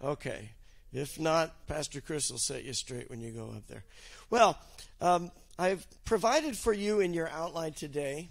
Okay. 0.02 0.52
If 0.94 1.20
not, 1.20 1.68
Pastor 1.68 2.00
Chris 2.00 2.32
will 2.32 2.38
set 2.38 2.64
you 2.64 2.72
straight 2.72 3.10
when 3.10 3.20
you 3.20 3.32
go 3.32 3.48
up 3.48 3.68
there. 3.68 3.84
Well, 4.30 4.58
um, 5.02 5.32
I've 5.60 5.86
provided 6.06 6.56
for 6.56 6.72
you 6.72 7.02
in 7.02 7.14
your 7.14 7.30
outline 7.30 7.74
today, 7.74 8.30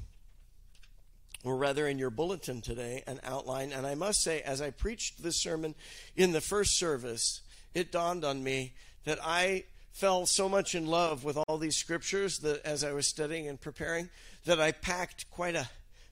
or 1.44 1.56
rather 1.56 1.86
in 1.86 1.98
your 1.98 2.10
bulletin 2.10 2.62
today, 2.62 3.04
an 3.06 3.20
outline. 3.22 3.70
And 3.70 3.86
I 3.86 3.94
must 3.94 4.22
say, 4.22 4.40
as 4.40 4.60
I 4.62 4.70
preached 4.70 5.22
this 5.22 5.40
sermon 5.40 5.74
in 6.16 6.32
the 6.32 6.40
first 6.40 6.78
service, 6.78 7.42
it 7.74 7.92
dawned 7.92 8.24
on 8.24 8.42
me 8.42 8.72
that 9.04 9.18
I 9.22 9.64
fell 9.92 10.26
so 10.26 10.48
much 10.48 10.74
in 10.74 10.86
love 10.86 11.22
with 11.22 11.38
all 11.46 11.58
these 11.58 11.76
scriptures 11.76 12.38
that 12.38 12.64
as 12.64 12.82
I 12.82 12.92
was 12.92 13.06
studying 13.06 13.46
and 13.46 13.60
preparing, 13.60 14.08
that 14.46 14.60
I 14.60 14.72
packed 14.72 15.30
quite 15.30 15.54
a 15.54 15.68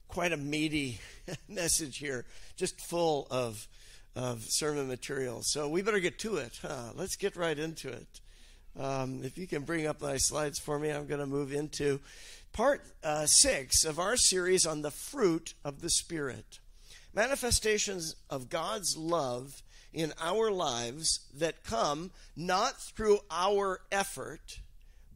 quite 0.06 0.32
a 0.32 0.36
meaty 0.36 1.00
message 1.48 1.96
here, 1.96 2.26
just 2.56 2.80
full 2.80 3.26
of 3.30 3.66
of 4.14 4.44
sermon 4.44 4.86
material. 4.88 5.42
So 5.42 5.68
we 5.68 5.80
better 5.80 6.00
get 6.00 6.18
to 6.20 6.36
it. 6.36 6.58
Huh? 6.60 6.92
Let's 6.94 7.16
get 7.16 7.34
right 7.34 7.58
into 7.58 7.88
it. 7.88 8.20
Um, 8.78 9.20
if 9.22 9.36
you 9.36 9.46
can 9.46 9.62
bring 9.62 9.86
up 9.86 10.00
my 10.00 10.16
slides 10.16 10.58
for 10.58 10.78
me, 10.78 10.90
I'm 10.90 11.06
going 11.06 11.20
to 11.20 11.26
move 11.26 11.52
into 11.52 12.00
part 12.52 12.82
uh, 13.04 13.26
six 13.26 13.84
of 13.84 13.98
our 13.98 14.16
series 14.16 14.66
on 14.66 14.82
the 14.82 14.90
fruit 14.90 15.54
of 15.64 15.82
the 15.82 15.90
Spirit. 15.90 16.58
Manifestations 17.14 18.16
of 18.30 18.48
God's 18.48 18.96
love 18.96 19.62
in 19.92 20.14
our 20.20 20.50
lives 20.50 21.20
that 21.34 21.64
come 21.64 22.10
not 22.34 22.80
through 22.80 23.18
our 23.30 23.80
effort, 23.90 24.60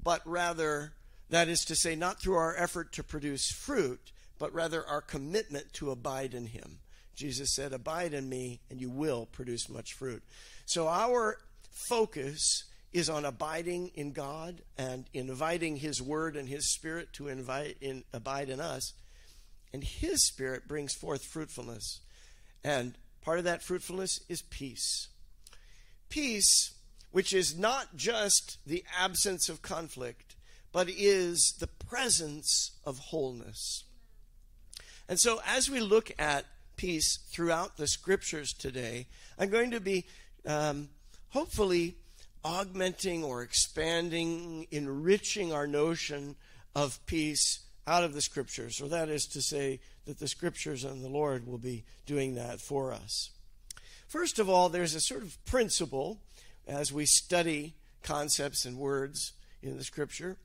but 0.02 0.20
rather, 0.26 0.92
that 1.30 1.48
is 1.48 1.64
to 1.64 1.74
say, 1.74 1.96
not 1.96 2.20
through 2.20 2.36
our 2.36 2.54
effort 2.56 2.92
to 2.92 3.02
produce 3.02 3.50
fruit, 3.50 4.12
but 4.38 4.52
rather 4.52 4.86
our 4.86 5.00
commitment 5.00 5.72
to 5.72 5.90
abide 5.90 6.34
in 6.34 6.46
Him. 6.46 6.78
Jesus 7.14 7.54
said, 7.54 7.72
Abide 7.72 8.12
in 8.12 8.28
me, 8.28 8.60
and 8.68 8.78
you 8.78 8.90
will 8.90 9.26
produce 9.32 9.70
much 9.70 9.94
fruit. 9.94 10.22
So 10.66 10.88
our 10.88 11.38
focus 11.70 12.64
is 12.96 13.10
on 13.10 13.26
abiding 13.26 13.90
in 13.94 14.10
God 14.10 14.62
and 14.78 15.04
inviting 15.12 15.76
His 15.76 16.00
Word 16.00 16.34
and 16.34 16.48
His 16.48 16.72
Spirit 16.72 17.12
to 17.12 17.28
invite 17.28 17.76
in, 17.82 18.04
abide 18.14 18.48
in 18.48 18.58
us. 18.58 18.94
And 19.70 19.84
His 19.84 20.26
Spirit 20.26 20.66
brings 20.66 20.94
forth 20.94 21.22
fruitfulness. 21.22 22.00
And 22.64 22.96
part 23.20 23.36
of 23.36 23.44
that 23.44 23.62
fruitfulness 23.62 24.20
is 24.30 24.40
peace. 24.40 25.08
Peace, 26.08 26.72
which 27.10 27.34
is 27.34 27.58
not 27.58 27.96
just 27.96 28.56
the 28.66 28.82
absence 28.98 29.50
of 29.50 29.60
conflict, 29.60 30.34
but 30.72 30.88
is 30.88 31.54
the 31.60 31.66
presence 31.66 32.78
of 32.82 32.98
wholeness. 32.98 33.84
And 35.06 35.20
so, 35.20 35.42
as 35.46 35.68
we 35.68 35.80
look 35.80 36.12
at 36.18 36.46
peace 36.76 37.18
throughout 37.30 37.76
the 37.76 37.88
scriptures 37.88 38.54
today, 38.54 39.06
I'm 39.38 39.50
going 39.50 39.72
to 39.72 39.80
be 39.80 40.06
um, 40.46 40.88
hopefully 41.28 41.96
augmenting 42.46 43.24
or 43.24 43.42
expanding, 43.42 44.68
enriching 44.70 45.52
our 45.52 45.66
notion 45.66 46.36
of 46.76 47.04
peace 47.06 47.60
out 47.88 48.04
of 48.04 48.14
the 48.14 48.22
scriptures, 48.22 48.80
or 48.80 48.88
that 48.88 49.08
is 49.08 49.26
to 49.26 49.42
say, 49.42 49.80
that 50.04 50.20
the 50.20 50.28
scriptures 50.28 50.84
and 50.84 51.02
the 51.02 51.08
Lord 51.08 51.46
will 51.46 51.58
be 51.58 51.84
doing 52.06 52.36
that 52.36 52.60
for 52.60 52.92
us. 52.92 53.30
First 54.06 54.38
of 54.38 54.48
all, 54.48 54.68
there's 54.68 54.94
a 54.94 55.00
sort 55.00 55.22
of 55.22 55.44
principle 55.44 56.20
as 56.68 56.92
we 56.92 57.04
study 57.04 57.74
concepts 58.04 58.64
and 58.64 58.78
words 58.78 59.32
in 59.60 59.76
the 59.76 59.82
scripture 59.82 60.36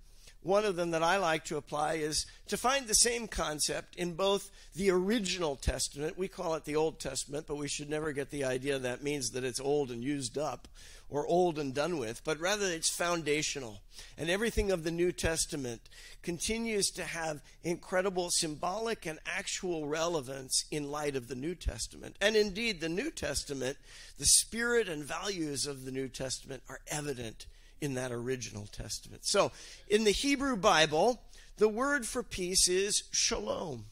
one 0.44 0.66
of 0.66 0.76
them 0.76 0.92
that 0.92 1.04
I 1.04 1.18
like 1.18 1.46
to 1.46 1.58
apply 1.58 1.96
is 1.96 2.26
to 2.48 2.58
find 2.58 2.88
the 2.88 2.96
same 2.96 3.28
concept 3.28 3.96
in 3.96 4.14
both 4.14 4.50
the 4.76 4.90
original 4.90 5.56
Testament, 5.56 6.18
we 6.18 6.28
call 6.28 6.56
it 6.56 6.66
the 6.66 6.76
Old 6.76 7.00
Testament, 7.00 7.46
but 7.48 7.58
we 7.58 7.68
should 7.68 7.90
never 7.90 8.12
get 8.12 8.32
the 8.32 8.44
idea 8.44 8.80
that 8.80 9.04
means 9.04 9.32
that 9.32 9.44
it's 9.44 9.60
old 9.60 9.92
and 9.92 10.04
used 10.04 10.38
up 10.38 10.68
or 11.12 11.28
old 11.28 11.60
and 11.60 11.74
done 11.74 12.00
with, 12.00 12.24
but 12.24 12.40
rather 12.40 12.66
it's 12.66 12.90
foundational. 12.90 13.82
And 14.18 14.30
everything 14.30 14.72
of 14.72 14.86
the 14.86 14.92
New 14.92 15.12
Testament 15.12 15.82
continues 16.24 16.90
to 16.92 17.04
have 17.04 17.42
incredible 17.64 18.30
symbolic 18.32 19.06
and 19.06 19.20
actual 19.26 19.88
relevance 19.88 20.64
in 20.72 20.90
light 20.90 21.18
of 21.18 21.28
the 21.28 21.36
New 21.36 21.54
Testament. 21.54 22.16
And 22.22 22.38
indeed, 22.38 22.80
the 22.80 22.90
New 22.90 23.12
Testament, 23.12 23.78
the 24.18 24.26
spirit 24.26 24.88
and 24.88 25.04
values 25.04 25.68
of 25.68 25.84
the 25.84 25.92
New 25.92 26.08
Testament 26.08 26.64
are 26.70 26.80
evident 26.88 27.46
in 27.82 27.96
that 27.96 28.14
original 28.14 28.68
Testament. 28.72 29.26
So, 29.26 29.52
in 29.90 30.06
the 30.06 30.12
Hebrew 30.12 30.56
Bible, 30.56 31.22
the 31.58 31.68
word 31.68 32.06
for 32.06 32.24
peace 32.24 32.70
is 32.70 33.04
shalom. 33.12 33.86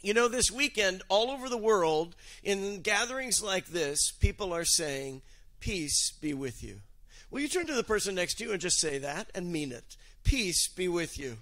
You 0.00 0.14
know, 0.14 0.28
this 0.28 0.50
weekend, 0.50 1.02
all 1.08 1.30
over 1.30 1.48
the 1.48 1.58
world, 1.58 2.14
in 2.42 2.82
gatherings 2.82 3.42
like 3.42 3.66
this, 3.66 4.12
people 4.12 4.54
are 4.54 4.64
saying, 4.64 5.22
Peace 5.60 6.12
be 6.20 6.34
with 6.34 6.62
you. 6.62 6.80
Will 7.30 7.40
you 7.40 7.48
turn 7.48 7.66
to 7.66 7.74
the 7.74 7.84
person 7.84 8.14
next 8.14 8.34
to 8.34 8.44
you 8.44 8.52
and 8.52 8.60
just 8.60 8.80
say 8.80 8.98
that 8.98 9.30
and 9.34 9.52
mean 9.52 9.72
it? 9.72 9.96
Peace 10.24 10.66
be 10.68 10.88
with 10.88 11.18
you. 11.18 11.36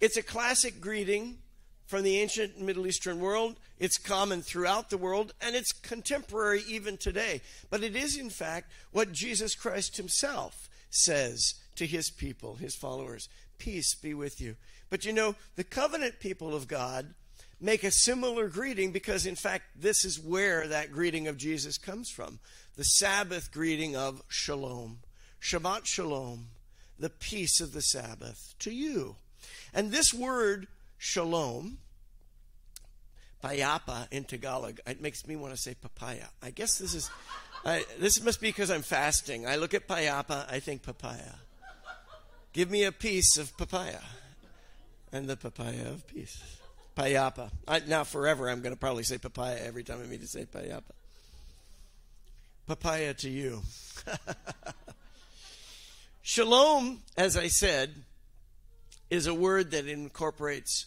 It's 0.00 0.16
a 0.16 0.22
classic 0.22 0.80
greeting 0.80 1.38
from 1.86 2.02
the 2.02 2.18
ancient 2.20 2.60
Middle 2.60 2.86
Eastern 2.86 3.20
world. 3.20 3.56
It's 3.78 3.98
common 3.98 4.42
throughout 4.42 4.90
the 4.90 4.98
world, 4.98 5.32
and 5.40 5.54
it's 5.54 5.72
contemporary 5.72 6.62
even 6.66 6.96
today. 6.96 7.40
But 7.70 7.82
it 7.82 7.94
is, 7.94 8.16
in 8.16 8.30
fact, 8.30 8.72
what 8.90 9.12
Jesus 9.12 9.54
Christ 9.54 9.96
himself 9.96 10.68
says 10.90 11.54
to 11.76 11.86
his 11.86 12.10
people, 12.10 12.56
his 12.56 12.74
followers 12.74 13.28
Peace 13.58 13.94
be 13.94 14.12
with 14.12 14.40
you. 14.40 14.56
But 14.90 15.04
you 15.04 15.12
know, 15.12 15.36
the 15.56 15.64
covenant 15.64 16.18
people 16.18 16.54
of 16.54 16.66
God 16.66 17.14
make 17.62 17.84
a 17.84 17.90
similar 17.90 18.48
greeting 18.48 18.90
because, 18.90 19.24
in 19.24 19.36
fact, 19.36 19.64
this 19.80 20.04
is 20.04 20.18
where 20.18 20.66
that 20.66 20.90
greeting 20.92 21.28
of 21.28 21.36
Jesus 21.36 21.78
comes 21.78 22.10
from 22.10 22.40
the 22.76 22.84
Sabbath 22.84 23.52
greeting 23.52 23.96
of 23.96 24.22
Shalom. 24.28 24.98
Shabbat 25.40 25.86
Shalom, 25.86 26.48
the 26.98 27.10
peace 27.10 27.60
of 27.60 27.72
the 27.72 27.82
Sabbath 27.82 28.54
to 28.60 28.70
you. 28.70 29.16
And 29.74 29.90
this 29.90 30.12
word 30.14 30.68
shalom, 30.98 31.78
payapa 33.42 34.06
in 34.10 34.24
Tagalog. 34.24 34.78
It 34.86 35.00
makes 35.00 35.26
me 35.26 35.36
want 35.36 35.54
to 35.54 35.60
say 35.60 35.74
papaya. 35.74 36.26
I 36.42 36.50
guess 36.50 36.78
this 36.78 36.94
is, 36.94 37.10
I, 37.64 37.84
this 37.98 38.22
must 38.22 38.40
be 38.40 38.48
because 38.48 38.70
I'm 38.70 38.82
fasting. 38.82 39.46
I 39.46 39.56
look 39.56 39.74
at 39.74 39.88
payapa, 39.88 40.50
I 40.50 40.60
think 40.60 40.82
papaya. 40.82 41.34
Give 42.52 42.70
me 42.70 42.84
a 42.84 42.92
piece 42.92 43.36
of 43.36 43.56
papaya. 43.56 44.00
And 45.12 45.28
the 45.28 45.36
papaya 45.36 45.88
of 45.90 46.06
peace. 46.06 46.61
Payapa. 46.96 47.50
I, 47.66 47.80
now, 47.80 48.04
forever, 48.04 48.48
I'm 48.48 48.60
going 48.60 48.74
to 48.74 48.78
probably 48.78 49.02
say 49.02 49.18
papaya 49.18 49.58
every 49.64 49.84
time 49.84 50.00
I 50.02 50.06
meet 50.06 50.20
to 50.20 50.26
say 50.26 50.44
payapa. 50.44 50.82
Papaya 52.66 53.14
to 53.14 53.30
you. 53.30 53.62
Shalom, 56.22 57.02
as 57.16 57.36
I 57.36 57.48
said, 57.48 57.94
is 59.10 59.26
a 59.26 59.34
word 59.34 59.72
that 59.72 59.86
incorporates 59.86 60.86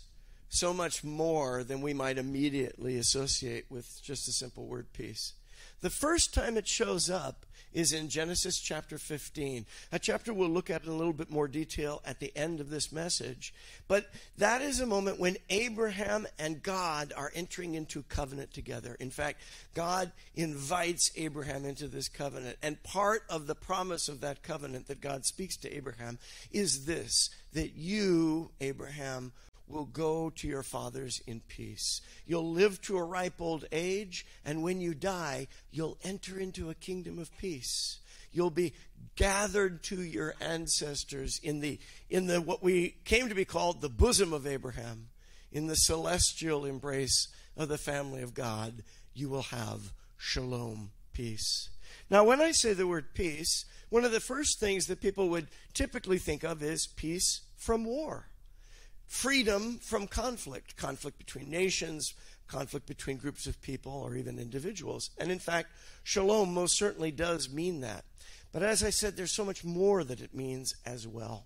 so 0.49 0.73
much 0.73 1.03
more 1.03 1.63
than 1.63 1.81
we 1.81 1.93
might 1.93 2.17
immediately 2.17 2.97
associate 2.97 3.65
with 3.69 4.01
just 4.01 4.27
a 4.27 4.31
simple 4.31 4.65
word 4.65 4.93
peace. 4.93 5.33
The 5.81 5.89
first 5.89 6.33
time 6.33 6.57
it 6.57 6.67
shows 6.67 7.09
up 7.09 7.44
is 7.75 7.91
in 7.91 8.09
Genesis 8.09 8.57
chapter 8.57 8.97
15. 8.97 9.65
A 9.91 9.99
chapter 9.99 10.33
we'll 10.33 10.49
look 10.49 10.69
at 10.69 10.83
in 10.83 10.89
a 10.89 10.95
little 10.95 11.13
bit 11.13 11.29
more 11.29 11.47
detail 11.47 12.01
at 12.05 12.19
the 12.19 12.35
end 12.35 12.61
of 12.61 12.69
this 12.69 12.91
message. 12.91 13.53
But 13.87 14.09
that 14.37 14.61
is 14.61 14.79
a 14.79 14.85
moment 14.85 15.19
when 15.19 15.35
Abraham 15.49 16.25
and 16.39 16.63
God 16.63 17.11
are 17.15 17.31
entering 17.35 17.75
into 17.75 18.01
covenant 18.03 18.53
together. 18.53 18.95
In 18.99 19.11
fact, 19.11 19.41
God 19.73 20.13
invites 20.35 21.11
Abraham 21.17 21.65
into 21.65 21.89
this 21.89 22.07
covenant. 22.07 22.57
And 22.63 22.81
part 22.81 23.23
of 23.29 23.45
the 23.45 23.55
promise 23.55 24.07
of 24.07 24.21
that 24.21 24.41
covenant 24.41 24.87
that 24.87 25.01
God 25.01 25.25
speaks 25.25 25.57
to 25.57 25.75
Abraham 25.75 26.17
is 26.51 26.85
this 26.85 27.29
that 27.53 27.73
you, 27.75 28.51
Abraham, 28.61 29.33
will 29.67 29.85
go 29.85 30.29
to 30.29 30.47
your 30.47 30.63
fathers 30.63 31.21
in 31.25 31.41
peace. 31.47 32.01
You'll 32.25 32.51
live 32.51 32.81
to 32.83 32.97
a 32.97 33.03
ripe 33.03 33.41
old 33.41 33.65
age, 33.71 34.25
and 34.43 34.63
when 34.63 34.81
you 34.81 34.93
die, 34.93 35.47
you'll 35.71 35.97
enter 36.03 36.39
into 36.39 36.69
a 36.69 36.75
kingdom 36.75 37.19
of 37.19 37.35
peace. 37.37 37.99
You'll 38.31 38.51
be 38.51 38.73
gathered 39.15 39.81
to 39.83 40.01
your 40.01 40.35
ancestors 40.41 41.39
in 41.41 41.61
the 41.61 41.79
in 42.09 42.27
the 42.27 42.41
what 42.41 42.61
we 42.61 42.97
came 43.05 43.29
to 43.29 43.35
be 43.35 43.45
called 43.45 43.81
the 43.81 43.89
bosom 43.89 44.33
of 44.33 44.45
Abraham, 44.45 45.07
in 45.51 45.67
the 45.67 45.75
celestial 45.75 46.65
embrace 46.65 47.29
of 47.55 47.69
the 47.69 47.77
family 47.77 48.21
of 48.21 48.33
God. 48.33 48.83
You 49.13 49.29
will 49.29 49.43
have 49.43 49.93
shalom, 50.17 50.91
peace. 51.13 51.69
Now, 52.09 52.23
when 52.25 52.41
I 52.41 52.51
say 52.51 52.73
the 52.73 52.87
word 52.87 53.13
peace, 53.13 53.65
one 53.89 54.03
of 54.03 54.11
the 54.11 54.19
first 54.19 54.59
things 54.59 54.85
that 54.87 55.01
people 55.01 55.29
would 55.29 55.47
typically 55.73 56.19
think 56.19 56.43
of 56.43 56.61
is 56.61 56.87
peace 56.87 57.41
from 57.57 57.85
war 57.85 58.27
freedom 59.07 59.79
from 59.79 60.07
conflict, 60.07 60.77
conflict 60.77 61.17
between 61.17 61.49
nations, 61.49 62.13
conflict 62.47 62.85
between 62.85 63.17
groups 63.17 63.47
of 63.47 63.61
people, 63.61 63.93
or 63.93 64.15
even 64.15 64.39
individuals. 64.39 65.09
And 65.17 65.31
in 65.31 65.39
fact, 65.39 65.69
shalom 66.03 66.53
most 66.53 66.77
certainly 66.77 67.11
does 67.11 67.49
mean 67.49 67.81
that. 67.81 68.05
But 68.51 68.63
as 68.63 68.83
I 68.83 68.89
said, 68.89 69.17
there's 69.17 69.31
so 69.31 69.45
much 69.45 69.63
more 69.63 70.03
that 70.03 70.21
it 70.21 70.33
means 70.33 70.75
as 70.85 71.07
well. 71.07 71.45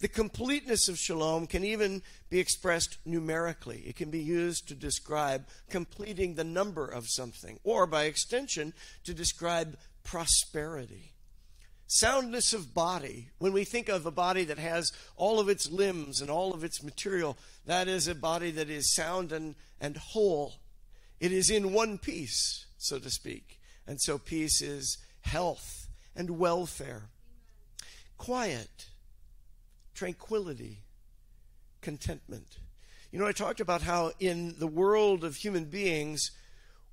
The 0.00 0.08
completeness 0.08 0.88
of 0.88 0.98
shalom 0.98 1.46
can 1.46 1.64
even 1.64 2.02
be 2.28 2.40
expressed 2.40 2.98
numerically. 3.04 3.84
It 3.86 3.94
can 3.94 4.10
be 4.10 4.18
used 4.18 4.66
to 4.68 4.74
describe 4.74 5.46
completing 5.70 6.34
the 6.34 6.44
number 6.44 6.86
of 6.86 7.08
something, 7.08 7.60
or 7.62 7.86
by 7.86 8.04
extension, 8.04 8.74
to 9.04 9.14
describe 9.14 9.78
prosperity. 10.02 11.11
Soundness 11.94 12.54
of 12.54 12.72
body. 12.72 13.28
When 13.36 13.52
we 13.52 13.64
think 13.64 13.90
of 13.90 14.06
a 14.06 14.10
body 14.10 14.44
that 14.44 14.58
has 14.58 14.92
all 15.14 15.38
of 15.38 15.50
its 15.50 15.70
limbs 15.70 16.22
and 16.22 16.30
all 16.30 16.54
of 16.54 16.64
its 16.64 16.82
material, 16.82 17.36
that 17.66 17.86
is 17.86 18.08
a 18.08 18.14
body 18.14 18.50
that 18.52 18.70
is 18.70 18.94
sound 18.94 19.30
and, 19.30 19.56
and 19.78 19.98
whole. 19.98 20.54
It 21.20 21.32
is 21.32 21.50
in 21.50 21.74
one 21.74 21.98
piece, 21.98 22.64
so 22.78 22.98
to 22.98 23.10
speak. 23.10 23.60
And 23.86 24.00
so 24.00 24.16
peace 24.16 24.62
is 24.62 24.96
health 25.20 25.88
and 26.16 26.38
welfare, 26.38 27.10
quiet, 28.16 28.86
tranquility, 29.94 30.84
contentment. 31.82 32.56
You 33.10 33.18
know, 33.18 33.26
I 33.26 33.32
talked 33.32 33.60
about 33.60 33.82
how 33.82 34.12
in 34.18 34.54
the 34.58 34.66
world 34.66 35.24
of 35.24 35.36
human 35.36 35.66
beings, 35.66 36.30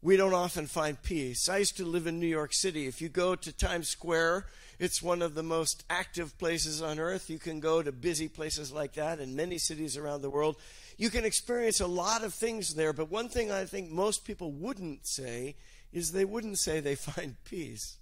we 0.01 0.15
don't 0.15 0.33
often 0.33 0.65
find 0.65 1.01
peace. 1.01 1.49
I 1.49 1.57
used 1.57 1.77
to 1.77 1.85
live 1.85 2.07
in 2.07 2.19
New 2.19 2.27
York 2.27 2.53
City. 2.53 2.87
If 2.87 3.01
you 3.01 3.09
go 3.09 3.35
to 3.35 3.51
Times 3.51 3.89
Square, 3.89 4.45
it's 4.79 5.03
one 5.03 5.21
of 5.21 5.35
the 5.35 5.43
most 5.43 5.83
active 5.89 6.37
places 6.37 6.81
on 6.81 6.99
earth. 6.99 7.29
You 7.29 7.37
can 7.37 7.59
go 7.59 7.83
to 7.83 7.91
busy 7.91 8.29
places 8.29 8.71
like 8.71 8.93
that 8.93 9.19
in 9.19 9.35
many 9.35 9.57
cities 9.57 9.97
around 9.97 10.21
the 10.21 10.29
world. 10.29 10.55
You 10.97 11.09
can 11.09 11.25
experience 11.25 11.81
a 11.81 11.87
lot 11.87 12.23
of 12.23 12.33
things 12.33 12.75
there, 12.75 12.93
but 12.93 13.11
one 13.11 13.27
thing 13.27 13.51
I 13.51 13.65
think 13.65 13.91
most 13.91 14.23
people 14.23 14.51
wouldn't 14.51 15.05
say 15.05 15.55
is 15.91 16.11
they 16.11 16.25
wouldn't 16.25 16.59
say 16.59 16.79
they 16.79 16.95
find 16.95 17.35
peace. 17.43 17.97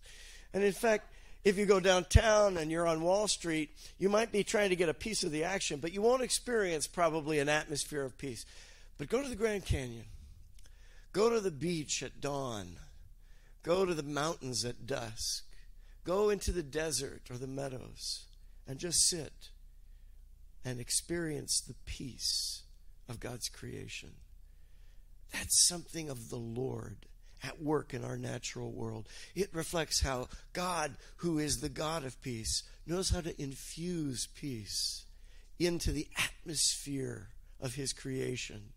And 0.53 0.63
in 0.63 0.73
fact, 0.73 1.11
if 1.43 1.57
you 1.57 1.65
go 1.65 1.79
downtown 1.79 2.57
and 2.57 2.69
you're 2.69 2.87
on 2.87 3.01
Wall 3.01 3.27
Street, 3.27 3.71
you 3.97 4.09
might 4.09 4.31
be 4.31 4.43
trying 4.43 4.69
to 4.69 4.75
get 4.75 4.89
a 4.89 4.93
piece 4.93 5.23
of 5.23 5.31
the 5.31 5.45
action, 5.45 5.79
but 5.79 5.93
you 5.93 6.03
won't 6.03 6.21
experience 6.21 6.85
probably 6.85 7.39
an 7.39 7.49
atmosphere 7.49 8.03
of 8.03 8.17
peace. 8.19 8.45
But 8.99 9.09
go 9.09 9.23
to 9.23 9.29
the 9.29 9.35
Grand 9.35 9.65
Canyon. 9.65 10.05
Go 11.17 11.31
to 11.31 11.39
the 11.39 11.49
beach 11.49 12.03
at 12.03 12.21
dawn. 12.21 12.77
Go 13.63 13.85
to 13.85 13.95
the 13.95 14.03
mountains 14.03 14.63
at 14.63 14.85
dusk. 14.85 15.45
Go 16.03 16.29
into 16.29 16.51
the 16.51 16.61
desert 16.61 17.31
or 17.31 17.39
the 17.39 17.47
meadows 17.47 18.25
and 18.67 18.77
just 18.77 18.99
sit 19.09 19.49
and 20.63 20.79
experience 20.79 21.59
the 21.59 21.73
peace 21.87 22.61
of 23.09 23.19
God's 23.19 23.49
creation. 23.49 24.11
That's 25.33 25.67
something 25.67 26.07
of 26.07 26.29
the 26.29 26.35
Lord 26.35 27.07
at 27.43 27.63
work 27.63 27.95
in 27.95 28.05
our 28.05 28.17
natural 28.17 28.71
world. 28.71 29.09
It 29.33 29.49
reflects 29.53 30.01
how 30.01 30.27
God, 30.53 30.97
who 31.15 31.39
is 31.39 31.61
the 31.61 31.69
God 31.69 32.05
of 32.05 32.21
peace, 32.21 32.61
knows 32.85 33.09
how 33.09 33.21
to 33.21 33.41
infuse 33.41 34.27
peace 34.35 35.05
into 35.57 35.91
the 35.91 36.09
atmosphere 36.15 37.29
of 37.59 37.73
his 37.73 37.91
creation. 37.91 38.73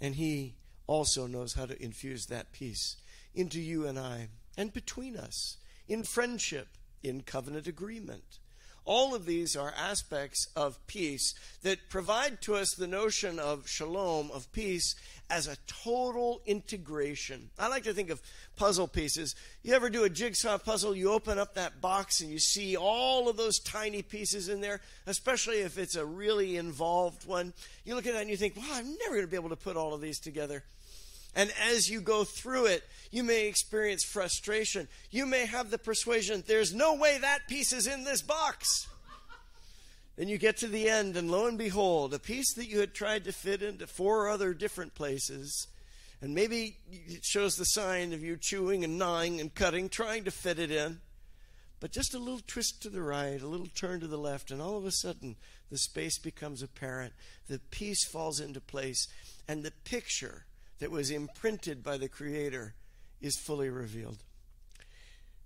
And 0.00 0.14
he 0.14 0.54
also 0.86 1.26
knows 1.26 1.54
how 1.54 1.66
to 1.66 1.82
infuse 1.82 2.26
that 2.26 2.52
peace 2.52 2.96
into 3.34 3.60
you 3.60 3.86
and 3.86 3.98
I 3.98 4.28
and 4.56 4.72
between 4.72 5.16
us 5.16 5.56
in 5.88 6.02
friendship, 6.02 6.68
in 7.02 7.22
covenant 7.22 7.66
agreement. 7.66 8.38
All 8.84 9.14
of 9.14 9.26
these 9.26 9.54
are 9.54 9.72
aspects 9.76 10.48
of 10.56 10.84
peace 10.86 11.34
that 11.62 11.88
provide 11.88 12.40
to 12.42 12.56
us 12.56 12.74
the 12.74 12.86
notion 12.88 13.38
of 13.38 13.68
shalom, 13.68 14.30
of 14.32 14.50
peace, 14.52 14.96
as 15.30 15.46
a 15.46 15.56
total 15.66 16.42
integration. 16.44 17.48
I 17.58 17.68
like 17.68 17.84
to 17.84 17.94
think 17.94 18.10
of 18.10 18.20
puzzle 18.56 18.88
pieces. 18.88 19.34
You 19.62 19.74
ever 19.74 19.88
do 19.88 20.04
a 20.04 20.10
jigsaw 20.10 20.58
puzzle? 20.58 20.94
You 20.94 21.12
open 21.12 21.38
up 21.38 21.54
that 21.54 21.80
box 21.80 22.20
and 22.20 22.30
you 22.30 22.38
see 22.38 22.76
all 22.76 23.28
of 23.28 23.36
those 23.36 23.58
tiny 23.60 24.02
pieces 24.02 24.48
in 24.48 24.60
there, 24.60 24.80
especially 25.06 25.60
if 25.60 25.78
it's 25.78 25.96
a 25.96 26.04
really 26.04 26.56
involved 26.56 27.26
one. 27.26 27.54
You 27.84 27.94
look 27.94 28.06
at 28.06 28.12
that 28.12 28.20
and 28.22 28.30
you 28.30 28.36
think, 28.36 28.56
wow, 28.56 28.64
I'm 28.74 28.96
never 28.98 29.14
going 29.14 29.22
to 29.22 29.30
be 29.30 29.36
able 29.36 29.48
to 29.50 29.56
put 29.56 29.76
all 29.76 29.94
of 29.94 30.00
these 30.00 30.18
together. 30.20 30.64
And 31.34 31.50
as 31.60 31.88
you 31.88 32.00
go 32.00 32.24
through 32.24 32.66
it, 32.66 32.84
you 33.10 33.22
may 33.22 33.46
experience 33.46 34.04
frustration. 34.04 34.88
You 35.10 35.26
may 35.26 35.46
have 35.46 35.70
the 35.70 35.78
persuasion, 35.78 36.44
there's 36.46 36.74
no 36.74 36.94
way 36.94 37.18
that 37.18 37.48
piece 37.48 37.72
is 37.72 37.86
in 37.86 38.04
this 38.04 38.22
box. 38.22 38.86
Then 40.16 40.28
you 40.28 40.36
get 40.36 40.58
to 40.58 40.68
the 40.68 40.90
end, 40.90 41.16
and 41.16 41.30
lo 41.30 41.46
and 41.46 41.56
behold, 41.56 42.12
a 42.12 42.18
piece 42.18 42.52
that 42.54 42.68
you 42.68 42.80
had 42.80 42.92
tried 42.92 43.24
to 43.24 43.32
fit 43.32 43.62
into 43.62 43.86
four 43.86 44.28
other 44.28 44.52
different 44.52 44.94
places, 44.94 45.68
and 46.20 46.34
maybe 46.34 46.76
it 47.08 47.24
shows 47.24 47.56
the 47.56 47.64
sign 47.64 48.12
of 48.12 48.22
you 48.22 48.36
chewing 48.36 48.84
and 48.84 48.98
gnawing 48.98 49.40
and 49.40 49.54
cutting, 49.54 49.88
trying 49.88 50.24
to 50.24 50.30
fit 50.30 50.58
it 50.58 50.70
in. 50.70 51.00
But 51.80 51.92
just 51.92 52.14
a 52.14 52.18
little 52.18 52.42
twist 52.46 52.82
to 52.82 52.90
the 52.90 53.02
right, 53.02 53.40
a 53.40 53.46
little 53.46 53.66
turn 53.66 54.00
to 54.00 54.06
the 54.06 54.18
left, 54.18 54.50
and 54.50 54.60
all 54.60 54.76
of 54.76 54.84
a 54.84 54.92
sudden 54.92 55.36
the 55.70 55.78
space 55.78 56.18
becomes 56.18 56.62
apparent. 56.62 57.14
The 57.48 57.58
piece 57.58 58.04
falls 58.04 58.38
into 58.38 58.60
place, 58.60 59.08
and 59.48 59.62
the 59.62 59.72
picture 59.84 60.44
that 60.78 60.90
was 60.90 61.10
imprinted 61.10 61.82
by 61.82 61.96
the 61.96 62.08
Creator 62.08 62.74
is 63.20 63.36
fully 63.36 63.70
revealed. 63.70 64.22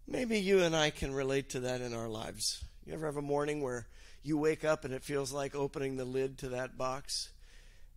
Maybe 0.09 0.39
you 0.39 0.63
and 0.63 0.75
I 0.75 0.91
can 0.91 1.13
relate 1.13 1.51
to 1.51 1.61
that 1.61 1.81
in 1.81 1.93
our 1.93 2.09
lives. 2.09 2.65
You 2.87 2.95
ever 2.95 3.07
have 3.07 3.17
a 3.17 3.23
morning 3.23 3.61
where 3.61 3.87
you 4.23 4.39
wake 4.39 4.65
up 4.65 4.85
and 4.85 4.95
it 4.95 5.03
feels 5.03 5.33
like 5.33 5.55
opening 5.55 5.97
the 5.97 6.05
lid 6.05 6.39
to 6.39 6.49
that 6.51 6.79
box? 6.79 7.31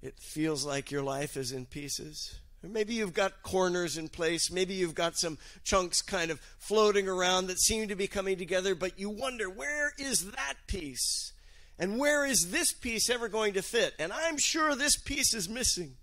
It 0.02 0.20
feels 0.20 0.66
like 0.66 0.92
your 0.92 1.04
life 1.04 1.38
is 1.38 1.52
in 1.52 1.66
pieces. 1.66 2.40
Or 2.64 2.70
maybe 2.70 2.94
you've 2.94 3.14
got 3.14 3.44
corners 3.44 3.98
in 3.98 4.10
place. 4.10 4.52
Maybe 4.52 4.74
you've 4.74 4.96
got 4.96 5.18
some 5.18 5.38
chunks 5.64 6.02
kind 6.02 6.32
of 6.32 6.42
floating 6.58 7.08
around 7.08 7.48
that 7.48 7.60
seem 7.60 7.88
to 7.88 7.96
be 7.96 8.08
coming 8.08 8.38
together, 8.38 8.76
but 8.76 9.00
you 9.00 9.10
wonder, 9.10 9.50
where 9.50 9.94
is 9.98 10.32
that 10.32 10.56
piece? 10.68 11.34
And 11.78 11.98
where 11.98 12.26
is 12.26 12.52
this 12.52 12.74
piece 12.74 13.10
ever 13.10 13.30
going 13.30 13.54
to 13.54 13.62
fit? 13.62 13.94
And 14.00 14.12
I'm 14.12 14.38
sure 14.38 14.76
this 14.76 14.98
piece 14.98 15.34
is 15.34 15.48
missing. 15.48 15.96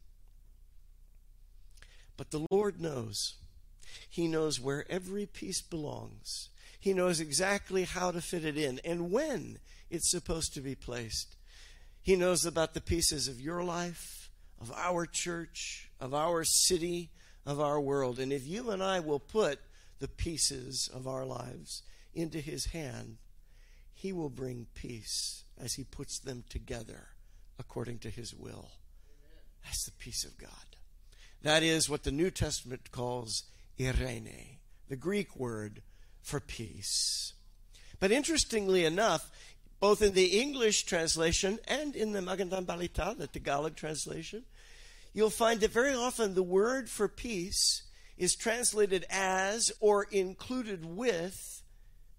But 2.16 2.30
the 2.30 2.46
Lord 2.50 2.80
knows. 2.80 3.34
He 4.08 4.28
knows 4.28 4.60
where 4.60 4.90
every 4.90 5.26
piece 5.26 5.60
belongs. 5.60 6.48
He 6.78 6.92
knows 6.92 7.20
exactly 7.20 7.84
how 7.84 8.10
to 8.10 8.20
fit 8.20 8.44
it 8.44 8.56
in 8.56 8.80
and 8.84 9.10
when 9.10 9.58
it's 9.90 10.10
supposed 10.10 10.54
to 10.54 10.60
be 10.60 10.74
placed. 10.74 11.36
He 12.02 12.16
knows 12.16 12.44
about 12.44 12.74
the 12.74 12.80
pieces 12.80 13.26
of 13.28 13.40
your 13.40 13.64
life, 13.64 14.30
of 14.60 14.72
our 14.72 15.06
church, 15.06 15.90
of 16.00 16.14
our 16.14 16.44
city, 16.44 17.10
of 17.44 17.60
our 17.60 17.80
world. 17.80 18.18
And 18.18 18.32
if 18.32 18.46
you 18.46 18.70
and 18.70 18.82
I 18.82 19.00
will 19.00 19.18
put 19.18 19.58
the 19.98 20.08
pieces 20.08 20.88
of 20.92 21.06
our 21.06 21.24
lives 21.24 21.82
into 22.14 22.38
His 22.38 22.66
hand, 22.66 23.16
He 23.92 24.12
will 24.12 24.30
bring 24.30 24.66
peace 24.74 25.44
as 25.58 25.74
He 25.74 25.84
puts 25.84 26.18
them 26.18 26.44
together 26.48 27.08
according 27.58 27.98
to 28.00 28.10
His 28.10 28.34
will. 28.34 28.70
That's 29.64 29.84
the 29.84 29.92
peace 29.92 30.24
of 30.24 30.38
God. 30.38 30.65
That 31.42 31.62
is 31.62 31.88
what 31.88 32.02
the 32.02 32.10
New 32.10 32.30
Testament 32.30 32.90
calls 32.90 33.44
eirene, 33.78 34.58
the 34.88 34.96
Greek 34.96 35.36
word 35.36 35.82
for 36.22 36.40
peace. 36.40 37.34
But 38.00 38.10
interestingly 38.10 38.84
enough, 38.84 39.30
both 39.80 40.02
in 40.02 40.14
the 40.14 40.40
English 40.40 40.84
translation 40.84 41.58
and 41.68 41.94
in 41.94 42.12
the 42.12 42.20
Magandang 42.20 42.66
Balita, 42.66 43.16
the 43.16 43.26
Tagalog 43.26 43.76
translation, 43.76 44.44
you'll 45.12 45.30
find 45.30 45.60
that 45.60 45.70
very 45.70 45.94
often 45.94 46.34
the 46.34 46.42
word 46.42 46.88
for 46.88 47.08
peace 47.08 47.82
is 48.16 48.34
translated 48.34 49.04
as 49.10 49.70
or 49.80 50.04
included 50.04 50.84
with 50.84 51.62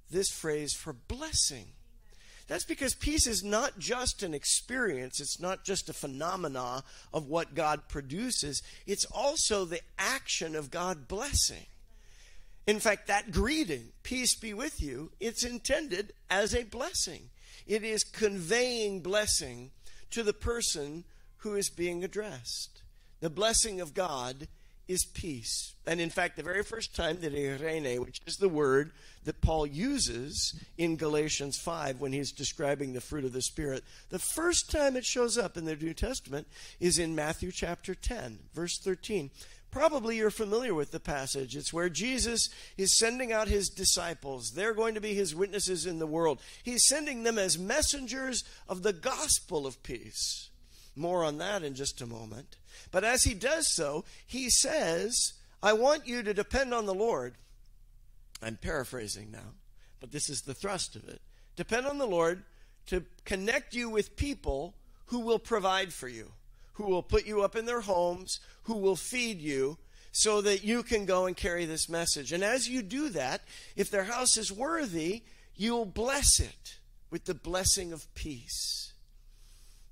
this 0.09 0.29
phrase 0.29 0.73
for 0.73 0.93
blessing. 0.93 1.67
That's 2.47 2.63
because 2.63 2.95
peace 2.95 3.27
is 3.27 3.43
not 3.43 3.77
just 3.77 4.23
an 4.23 4.33
experience, 4.33 5.19
it's 5.19 5.39
not 5.39 5.65
just 5.65 5.89
a 5.89 5.93
phenomena 5.93 6.83
of 7.13 7.27
what 7.27 7.55
God 7.55 7.89
produces, 7.89 8.61
it's 8.85 9.05
also 9.05 9.65
the 9.65 9.81
action 9.99 10.55
of 10.55 10.71
God 10.71 11.07
blessing. 11.07 11.65
In 12.65 12.79
fact, 12.79 13.07
that 13.07 13.31
greeting, 13.31 13.89
peace 14.03 14.35
be 14.35 14.53
with 14.53 14.81
you, 14.81 15.11
it's 15.19 15.43
intended 15.43 16.13
as 16.29 16.55
a 16.55 16.63
blessing. 16.63 17.29
It 17.65 17.83
is 17.83 18.03
conveying 18.03 19.01
blessing 19.01 19.71
to 20.11 20.23
the 20.23 20.33
person 20.33 21.03
who 21.37 21.55
is 21.55 21.69
being 21.69 22.03
addressed. 22.03 22.81
The 23.19 23.29
blessing 23.29 23.81
of 23.81 23.93
God 23.93 24.47
is 24.87 25.05
peace. 25.05 25.73
And 25.85 25.99
in 25.99 26.09
fact, 26.09 26.37
the 26.37 26.43
very 26.43 26.63
first 26.63 26.95
time 26.95 27.19
that 27.21 27.33
eirene, 27.33 27.99
which 27.99 28.21
is 28.25 28.37
the 28.37 28.49
word 28.49 28.91
that 29.25 29.41
Paul 29.41 29.65
uses 29.65 30.57
in 30.77 30.95
Galatians 30.95 31.57
5 31.57 31.99
when 31.99 32.13
he's 32.13 32.31
describing 32.31 32.93
the 32.93 33.01
fruit 33.01 33.25
of 33.25 33.33
the 33.33 33.41
Spirit, 33.41 33.83
the 34.09 34.19
first 34.19 34.71
time 34.71 34.95
it 34.95 35.05
shows 35.05 35.37
up 35.37 35.57
in 35.57 35.65
the 35.65 35.75
New 35.75 35.93
Testament 35.93 36.47
is 36.79 36.99
in 36.99 37.15
Matthew 37.15 37.51
chapter 37.51 37.95
10, 37.95 38.39
verse 38.53 38.77
13. 38.79 39.29
Probably 39.69 40.17
you're 40.17 40.31
familiar 40.31 40.73
with 40.73 40.91
the 40.91 40.99
passage. 40.99 41.55
It's 41.55 41.73
where 41.73 41.89
Jesus 41.89 42.49
is 42.77 42.97
sending 42.97 43.31
out 43.31 43.47
his 43.47 43.69
disciples. 43.69 44.51
They're 44.51 44.73
going 44.73 44.95
to 44.95 45.01
be 45.01 45.13
his 45.13 45.35
witnesses 45.35 45.85
in 45.85 45.99
the 45.99 46.07
world. 46.07 46.41
He's 46.63 46.87
sending 46.87 47.23
them 47.23 47.37
as 47.37 47.59
messengers 47.59 48.43
of 48.67 48.83
the 48.83 48.93
gospel 48.93 49.67
of 49.67 49.83
peace. 49.83 50.49
More 50.95 51.23
on 51.23 51.37
that 51.37 51.63
in 51.63 51.75
just 51.75 52.01
a 52.01 52.07
moment. 52.07 52.56
But 52.91 53.03
as 53.03 53.23
he 53.23 53.33
does 53.33 53.67
so, 53.67 54.05
he 54.25 54.49
says, 54.49 55.33
I 55.61 55.73
want 55.73 56.07
you 56.07 56.23
to 56.23 56.33
depend 56.33 56.73
on 56.73 56.85
the 56.85 56.93
Lord. 56.93 57.35
I'm 58.41 58.57
paraphrasing 58.57 59.31
now, 59.31 59.53
but 59.99 60.11
this 60.11 60.29
is 60.29 60.41
the 60.41 60.53
thrust 60.53 60.95
of 60.95 61.07
it. 61.07 61.21
Depend 61.55 61.87
on 61.87 61.97
the 61.97 62.07
Lord 62.07 62.43
to 62.87 63.03
connect 63.25 63.73
you 63.73 63.89
with 63.89 64.15
people 64.15 64.75
who 65.07 65.19
will 65.19 65.39
provide 65.39 65.91
for 65.91 66.07
you, 66.07 66.31
who 66.73 66.85
will 66.85 67.03
put 67.03 67.25
you 67.25 67.41
up 67.41 67.55
in 67.55 67.65
their 67.65 67.81
homes, 67.81 68.39
who 68.63 68.77
will 68.77 68.95
feed 68.95 69.41
you, 69.41 69.77
so 70.11 70.41
that 70.41 70.63
you 70.63 70.83
can 70.83 71.05
go 71.05 71.25
and 71.25 71.35
carry 71.35 71.65
this 71.65 71.89
message. 71.89 72.31
And 72.31 72.43
as 72.43 72.67
you 72.67 72.81
do 72.81 73.09
that, 73.09 73.41
if 73.75 73.91
their 73.91 74.05
house 74.05 74.37
is 74.37 74.51
worthy, 74.51 75.23
you'll 75.55 75.85
bless 75.85 76.39
it 76.39 76.77
with 77.11 77.25
the 77.25 77.33
blessing 77.33 77.93
of 77.93 78.13
peace. 78.15 78.86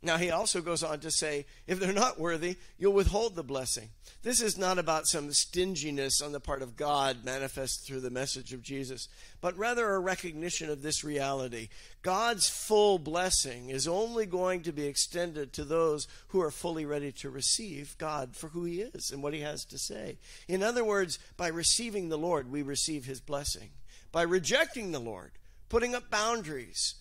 Now, 0.01 0.17
he 0.17 0.29
also 0.29 0.62
goes 0.62 0.84
on 0.84 0.99
to 0.99 1.10
say, 1.10 1.47
if 1.65 1.79
they're 1.79 1.91
not 1.91 2.19
worthy, 2.19 2.58
you'll 2.77 2.93
withhold 2.93 3.36
the 3.36 3.43
blessing. 3.43 3.89
This 4.21 4.39
is 4.39 4.58
not 4.58 4.77
about 4.77 5.08
some 5.08 5.31
stinginess 5.34 6.21
on 6.21 6.31
the 6.31 6.39
part 6.39 6.62
of 6.62 6.75
God 6.75 7.25
manifest 7.25 7.86
through 7.86 8.01
the 8.01 8.12
message 8.12 8.53
of 8.53 8.62
Jesus, 8.62 9.08
but 9.41 9.58
rather 9.58 9.93
a 9.93 9.99
recognition 9.99 10.69
of 10.69 10.84
this 10.84 11.03
reality. 11.03 11.69
God's 12.03 12.47
full 12.47 12.99
blessing 12.99 13.69
is 13.69 13.88
only 13.88 14.27
going 14.27 14.62
to 14.63 14.71
be 14.71 14.86
extended 14.86 15.53
to 15.53 15.63
those 15.63 16.08
who 16.27 16.41
are 16.41 16.51
fully 16.51 16.86
ready 16.86 17.12
to 17.13 17.31
receive 17.31 17.97
God 17.97 18.36
for 18.36 18.49
who 18.49 18.63
he 18.63 18.81
is 18.81 19.10
and 19.10 19.23
what 19.23 19.34
he 19.34 19.41
has 19.41 19.65
to 19.65 19.77
say. 19.79 20.19
In 20.47 20.62
other 20.62 20.84
words, 20.84 21.17
by 21.36 21.47
receiving 21.47 22.10
the 22.10 22.17
Lord, 22.17 22.51
we 22.51 22.62
receive 22.62 23.05
his 23.05 23.21
blessing. 23.21 23.69
By 24.12 24.21
rejecting 24.21 24.91
the 24.91 24.99
Lord, 24.99 25.31
putting 25.67 25.95
up 25.95 26.12
boundaries 26.12 26.95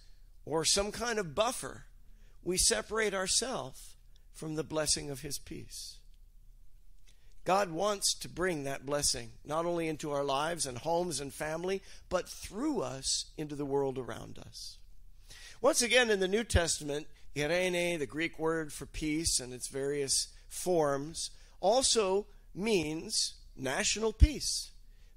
or 0.47 0.65
some 0.65 0.91
kind 0.91 1.19
of 1.19 1.35
buffer, 1.35 1.85
we 2.45 2.57
separate 2.57 3.15
ourselves 3.15 3.97
from 4.33 4.55
the 4.55 4.65
blessing 4.65 5.11
of 5.11 5.21
His 5.21 5.39
peace. 5.39 5.97
God 7.45 7.71
wants 7.71 8.15
to 8.21 8.29
bring 8.29 8.65
that 8.65 8.87
blessing 8.87 9.31
not 9.45 9.67
only 9.67 9.89
into 9.89 10.13
our 10.13 10.25
lives 10.25 10.65
and 10.65 10.79
homes 10.79 11.21
and 11.21 11.33
family, 11.33 11.83
but 12.09 12.29
through 12.29 12.81
us 12.81 13.27
into 13.37 13.55
the 13.55 13.67
world 13.67 13.99
around 13.99 14.39
us. 14.39 14.79
Once 15.61 15.83
again, 15.83 16.11
in 16.11 16.21
the 16.21 16.29
New 16.29 16.45
Testament, 16.45 17.07
eirene, 17.37 17.99
the 17.99 18.07
Greek 18.07 18.39
word 18.39 18.73
for 18.73 18.87
peace 18.87 19.41
and 19.41 19.53
its 19.53 19.69
various 19.69 20.29
forms, 20.49 21.31
also 21.61 22.27
means 22.55 23.35
national 23.57 24.13
peace, 24.13 24.71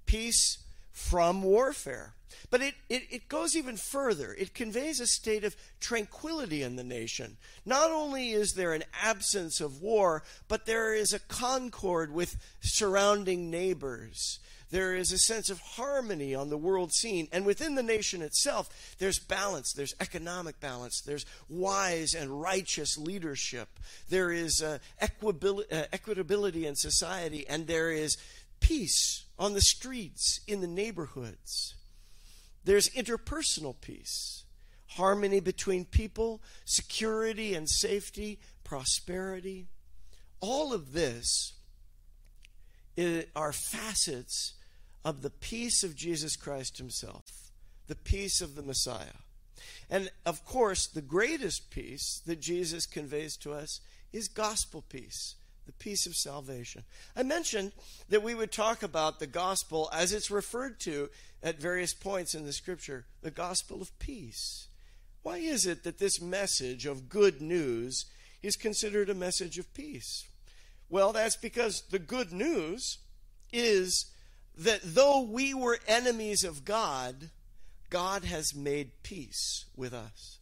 peace 0.06 0.60
from 0.98 1.44
warfare. 1.44 2.16
But 2.50 2.62
it, 2.62 2.74
it, 2.90 3.04
it, 3.12 3.30
goes 3.30 3.56
even 3.56 3.78
further. 3.78 4.34
It 4.34 4.56
conveys 4.56 5.00
a 5.00 5.08
state 5.08 5.44
of 5.44 5.56
tranquility 5.80 6.64
in 6.64 6.76
the 6.76 6.84
nation. 6.84 7.38
Not 7.66 7.92
only 7.92 8.32
is 8.32 8.54
there 8.54 8.74
an 8.74 8.84
absence 9.02 9.62
of 9.62 9.82
war, 9.82 10.24
but 10.48 10.66
there 10.66 10.94
is 10.94 11.14
a 11.14 11.20
concord 11.20 12.12
with 12.12 12.38
surrounding 12.62 13.52
neighbors. 13.52 14.40
There 14.70 14.96
is 14.96 15.12
a 15.12 15.18
sense 15.18 15.50
of 15.50 15.60
harmony 15.60 16.36
on 16.36 16.50
the 16.50 16.58
world 16.58 16.92
scene. 16.92 17.28
And 17.32 17.46
within 17.46 17.76
the 17.76 17.84
nation 17.84 18.22
itself, 18.22 18.96
there's 18.98 19.20
balance. 19.20 19.72
There's 19.72 19.96
economic 20.02 20.60
balance. 20.60 21.02
There's 21.02 21.26
wise 21.48 22.16
and 22.16 22.42
righteous 22.42 22.98
leadership. 22.98 23.70
There 24.10 24.32
is 24.32 24.62
uh, 24.62 24.80
equability, 25.02 25.72
uh, 25.72 25.86
equitability 25.94 26.64
in 26.64 26.76
society. 26.76 27.48
And 27.48 27.68
there 27.68 27.92
is 27.92 28.18
peace 28.60 29.26
on 29.38 29.54
the 29.54 29.62
streets, 29.62 30.42
in 30.48 30.62
the 30.62 30.68
neighborhoods. 30.68 31.76
There's 32.64 32.90
interpersonal 32.90 33.80
peace, 33.80 34.44
harmony 34.88 35.40
between 35.40 35.86
people, 35.86 36.42
security 36.66 37.54
and 37.54 37.70
safety, 37.70 38.40
prosperity. 38.64 39.68
All 40.40 40.74
of 40.74 40.94
this 40.94 41.54
are 43.36 43.54
facets 43.54 44.54
of 45.06 45.22
the 45.22 45.30
peace 45.30 45.84
of 45.84 45.96
Jesus 45.96 46.36
Christ 46.36 46.78
Himself, 46.78 47.52
the 47.88 47.96
peace 47.96 48.42
of 48.42 48.56
the 48.56 48.64
Messiah. 48.64 49.22
And 49.90 50.12
of 50.26 50.44
course, 50.44 50.88
the 50.88 51.02
greatest 51.02 51.70
peace 51.70 52.22
that 52.26 52.42
Jesus 52.42 52.86
conveys 52.86 53.38
to 53.38 53.54
us 53.54 53.80
is 54.12 54.28
gospel 54.28 54.84
peace 54.90 55.36
the 55.68 55.74
peace 55.74 56.08
of 56.08 56.16
salvation. 56.16 56.84
I 57.16 57.24
mentioned 57.24 57.74
that 58.10 58.24
we 58.24 58.34
would 58.34 58.52
talk 58.52 58.82
about 58.82 59.20
the 59.20 59.28
gospel 59.28 59.90
as 59.94 60.14
it's 60.14 60.32
referred 60.32 60.80
to 60.82 61.10
at 61.44 61.62
various 61.62 61.94
points 61.94 62.34
in 62.34 62.46
the 62.46 62.54
scripture 62.54 63.06
the 63.22 63.30
gospel 63.30 63.82
of 63.82 63.98
peace. 64.00 64.68
Why 65.22 65.38
is 65.38 65.66
it 65.66 65.84
that 65.84 66.00
this 66.00 66.22
message 66.22 66.86
of 66.86 67.10
good 67.10 67.42
news 67.42 68.06
is 68.42 68.56
considered 68.56 69.10
a 69.10 69.14
message 69.14 69.60
of 69.60 69.74
peace? 69.74 70.26
Well, 70.90 71.12
that's 71.12 71.36
because 71.36 71.84
the 71.92 72.00
good 72.00 72.32
news 72.32 73.00
is 73.52 74.06
that 74.58 74.80
though 74.84 75.22
we 75.22 75.54
were 75.54 75.80
enemies 75.86 76.44
of 76.46 76.64
God, 76.64 77.30
God 77.90 78.24
has 78.24 78.56
made 78.56 79.04
peace 79.04 79.66
with 79.76 79.94
us. 79.94 80.40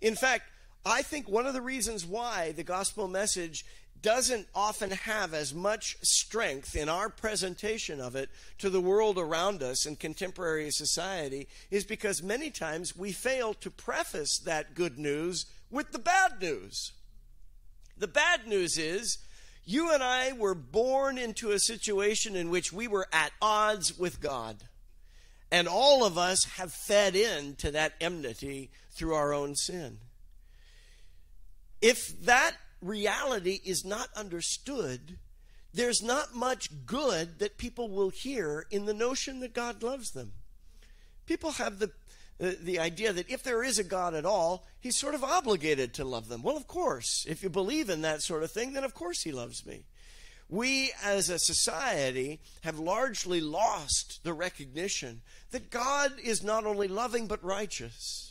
In 0.00 0.14
fact, 0.14 0.44
I 0.84 1.02
think 1.02 1.28
one 1.28 1.46
of 1.46 1.54
the 1.54 1.62
reasons 1.62 2.06
why 2.06 2.52
the 2.52 2.62
gospel 2.62 3.08
message 3.08 3.64
doesn't 4.02 4.46
often 4.54 4.90
have 4.90 5.34
as 5.34 5.54
much 5.54 5.96
strength 6.02 6.76
in 6.76 6.88
our 6.88 7.08
presentation 7.08 8.00
of 8.00 8.16
it 8.16 8.28
to 8.58 8.70
the 8.70 8.80
world 8.80 9.18
around 9.18 9.62
us 9.62 9.86
in 9.86 9.96
contemporary 9.96 10.70
society 10.70 11.48
is 11.70 11.84
because 11.84 12.22
many 12.22 12.50
times 12.50 12.96
we 12.96 13.12
fail 13.12 13.54
to 13.54 13.70
preface 13.70 14.38
that 14.38 14.74
good 14.74 14.98
news 14.98 15.46
with 15.70 15.92
the 15.92 15.98
bad 15.98 16.40
news. 16.40 16.92
The 17.96 18.08
bad 18.08 18.46
news 18.46 18.78
is 18.78 19.18
you 19.64 19.92
and 19.92 20.02
I 20.02 20.32
were 20.32 20.54
born 20.54 21.18
into 21.18 21.50
a 21.50 21.58
situation 21.58 22.36
in 22.36 22.50
which 22.50 22.72
we 22.72 22.88
were 22.88 23.08
at 23.12 23.32
odds 23.42 23.98
with 23.98 24.20
God. 24.20 24.64
And 25.50 25.66
all 25.66 26.04
of 26.04 26.16
us 26.16 26.44
have 26.56 26.72
fed 26.72 27.16
into 27.16 27.70
that 27.72 27.94
enmity 28.00 28.70
through 28.92 29.14
our 29.14 29.32
own 29.32 29.54
sin. 29.56 29.98
If 31.80 32.20
that 32.24 32.56
reality 32.80 33.60
is 33.64 33.84
not 33.84 34.08
understood, 34.16 35.18
there's 35.72 36.02
not 36.02 36.34
much 36.34 36.70
good 36.86 37.38
that 37.38 37.58
people 37.58 37.88
will 37.88 38.10
hear 38.10 38.66
in 38.70 38.86
the 38.86 38.94
notion 38.94 39.40
that 39.40 39.54
God 39.54 39.82
loves 39.82 40.12
them. 40.12 40.32
People 41.26 41.52
have 41.52 41.78
the 41.78 41.90
uh, 42.40 42.52
the 42.60 42.78
idea 42.78 43.12
that 43.12 43.28
if 43.28 43.42
there 43.42 43.64
is 43.64 43.80
a 43.80 43.84
God 43.84 44.14
at 44.14 44.24
all, 44.24 44.64
he's 44.78 44.96
sort 44.96 45.16
of 45.16 45.24
obligated 45.24 45.92
to 45.94 46.04
love 46.04 46.28
them. 46.28 46.40
Well, 46.40 46.56
of 46.56 46.68
course, 46.68 47.26
if 47.28 47.42
you 47.42 47.48
believe 47.48 47.90
in 47.90 48.02
that 48.02 48.22
sort 48.22 48.44
of 48.44 48.52
thing, 48.52 48.74
then 48.74 48.84
of 48.84 48.94
course 48.94 49.22
he 49.22 49.32
loves 49.32 49.66
me. 49.66 49.82
We 50.48 50.92
as 51.02 51.28
a 51.28 51.38
society 51.40 52.40
have 52.62 52.78
largely 52.78 53.40
lost 53.40 54.20
the 54.22 54.32
recognition 54.32 55.22
that 55.50 55.70
God 55.70 56.12
is 56.22 56.44
not 56.44 56.64
only 56.64 56.86
loving 56.86 57.26
but 57.26 57.42
righteous. 57.42 58.27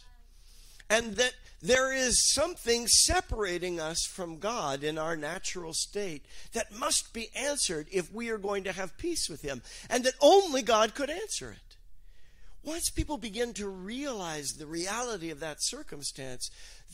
And 0.90 1.16
that 1.16 1.34
there 1.62 1.92
is 1.92 2.32
something 2.34 2.88
separating 2.88 3.80
us 3.80 4.06
from 4.06 4.40
God 4.40 4.84
in 4.84 4.98
our 4.98 5.18
natural 5.18 5.74
state 5.74 6.26
that 6.54 6.78
must 6.78 7.14
be 7.14 7.30
answered 7.36 7.88
if 7.92 8.14
we 8.14 8.30
are 8.30 8.38
going 8.38 8.64
to 8.66 8.72
have 8.72 8.98
peace 8.98 9.28
with 9.28 9.42
Him, 9.42 9.62
and 9.90 10.04
that 10.04 10.14
only 10.22 10.62
God 10.62 10.94
could 10.94 11.10
answer 11.10 11.52
it. 11.52 11.78
Once 12.64 12.90
people 12.90 13.18
begin 13.18 13.54
to 13.54 13.68
realize 13.68 14.54
the 14.54 14.68
reality 14.68 15.32
of 15.32 15.40
that 15.40 15.64
circumstance, 15.64 16.52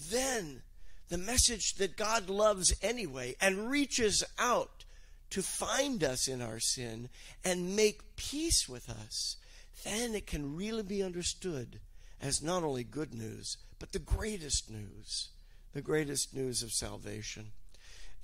then 0.10 0.62
the 1.10 1.17
message 1.17 1.73
that 1.75 1.97
God 1.97 2.29
loves 2.29 2.73
anyway 2.82 3.36
and 3.41 3.69
reaches 3.69 4.23
out 4.39 4.86
to 5.32 5.41
find 5.41 6.03
us 6.03 6.27
in 6.27 6.41
our 6.41 6.60
sin 6.60 7.10
and 7.43 7.75
make 7.75 8.15
peace 8.15 8.69
with 8.69 8.89
us, 8.89 9.38
then 9.84 10.13
it 10.13 10.27
can 10.27 10.56
really 10.56 10.84
be 10.84 11.03
understood 11.03 11.79
as 12.21 12.41
not 12.41 12.63
only 12.63 12.84
good 12.84 13.13
news, 13.13 13.58
but 13.84 13.91
the 13.91 14.00
greatest 14.00 14.72
news, 14.72 15.28
the 15.74 15.82
greatest 15.82 16.34
news 16.34 16.63
of 16.63 16.72
salvation, 16.72 17.52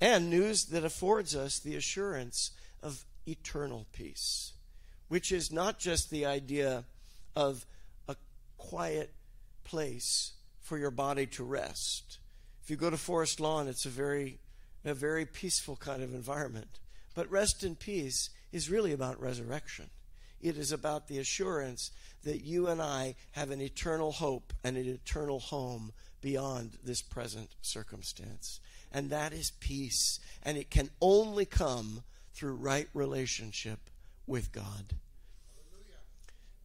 and 0.00 0.30
news 0.30 0.64
that 0.64 0.86
affords 0.86 1.36
us 1.36 1.58
the 1.58 1.76
assurance 1.76 2.52
of 2.82 3.04
eternal 3.28 3.86
peace, 3.92 4.54
which 5.08 5.30
is 5.30 5.52
not 5.52 5.78
just 5.78 6.08
the 6.08 6.24
idea 6.24 6.84
of 7.36 7.66
a 8.08 8.16
quiet 8.56 9.12
place 9.62 10.32
for 10.62 10.78
your 10.78 10.90
body 10.90 11.26
to 11.26 11.44
rest. 11.44 12.20
If 12.62 12.70
you 12.70 12.76
go 12.76 12.88
to 12.88 12.96
Forest 12.96 13.38
Lawn, 13.38 13.68
it's 13.68 13.84
a 13.84 13.90
very 13.90 14.38
a 14.82 14.94
very 14.94 15.26
peaceful 15.26 15.76
kind 15.76 16.02
of 16.02 16.14
environment. 16.14 16.78
But 17.14 17.30
rest 17.30 17.62
in 17.64 17.76
peace 17.76 18.30
is 18.50 18.70
really 18.70 18.94
about 18.94 19.20
resurrection. 19.20 19.90
It 20.40 20.56
is 20.56 20.72
about 20.72 21.08
the 21.08 21.18
assurance 21.18 21.90
that 22.24 22.44
you 22.44 22.68
and 22.68 22.80
I 22.80 23.14
have 23.32 23.50
an 23.50 23.60
eternal 23.60 24.12
hope 24.12 24.52
and 24.64 24.76
an 24.76 24.86
eternal 24.86 25.38
home 25.40 25.92
beyond 26.20 26.78
this 26.84 27.02
present 27.02 27.50
circumstance. 27.62 28.60
And 28.92 29.10
that 29.10 29.32
is 29.32 29.52
peace. 29.60 30.18
And 30.42 30.56
it 30.56 30.70
can 30.70 30.90
only 31.00 31.44
come 31.44 32.02
through 32.34 32.54
right 32.54 32.88
relationship 32.94 33.78
with 34.26 34.52
God. 34.52 34.94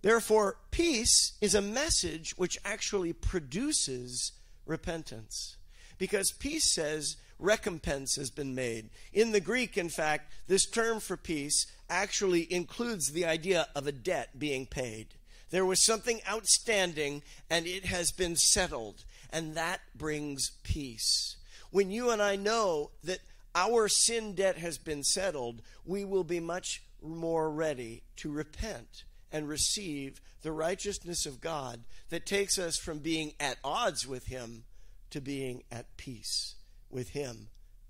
Therefore, 0.01 0.57
peace 0.71 1.33
is 1.41 1.55
a 1.55 1.61
message 1.61 2.37
which 2.37 2.59
actually 2.63 3.11
produces 3.11 4.33
repentance. 4.65 5.57
Because 5.97 6.31
peace 6.31 6.71
says 6.73 7.17
recompense 7.39 8.15
has 8.15 8.29
been 8.29 8.55
made. 8.55 8.89
In 9.13 9.31
the 9.31 9.39
Greek, 9.39 9.77
in 9.77 9.89
fact, 9.89 10.31
this 10.47 10.65
term 10.65 10.99
for 10.99 11.17
peace 11.17 11.67
actually 11.89 12.51
includes 12.51 13.11
the 13.11 13.25
idea 13.25 13.67
of 13.75 13.87
a 13.87 13.91
debt 13.91 14.39
being 14.39 14.65
paid. 14.65 15.07
There 15.49 15.65
was 15.65 15.85
something 15.85 16.21
outstanding 16.27 17.21
and 17.49 17.67
it 17.67 17.85
has 17.85 18.11
been 18.11 18.35
settled, 18.35 19.03
and 19.29 19.55
that 19.55 19.81
brings 19.95 20.51
peace. 20.63 21.37
When 21.71 21.91
you 21.91 22.09
and 22.09 22.21
I 22.21 22.35
know 22.35 22.91
that 23.03 23.19
our 23.53 23.87
sin 23.87 24.33
debt 24.33 24.57
has 24.57 24.77
been 24.77 25.03
settled, 25.03 25.61
we 25.85 26.03
will 26.03 26.23
be 26.23 26.39
much 26.39 26.83
more 27.01 27.49
ready 27.49 28.03
to 28.17 28.31
repent 28.31 29.03
and 29.31 29.47
receive 29.47 30.21
the 30.41 30.51
righteousness 30.51 31.25
of 31.25 31.41
God 31.41 31.83
that 32.09 32.25
takes 32.25 32.57
us 32.57 32.77
from 32.77 32.99
being 32.99 33.33
at 33.39 33.57
odds 33.63 34.07
with 34.07 34.27
Him 34.27 34.63
to 35.09 35.21
being 35.21 35.63
at 35.71 35.97
peace 35.97 36.55
with 36.95 37.09
Him 37.09 37.49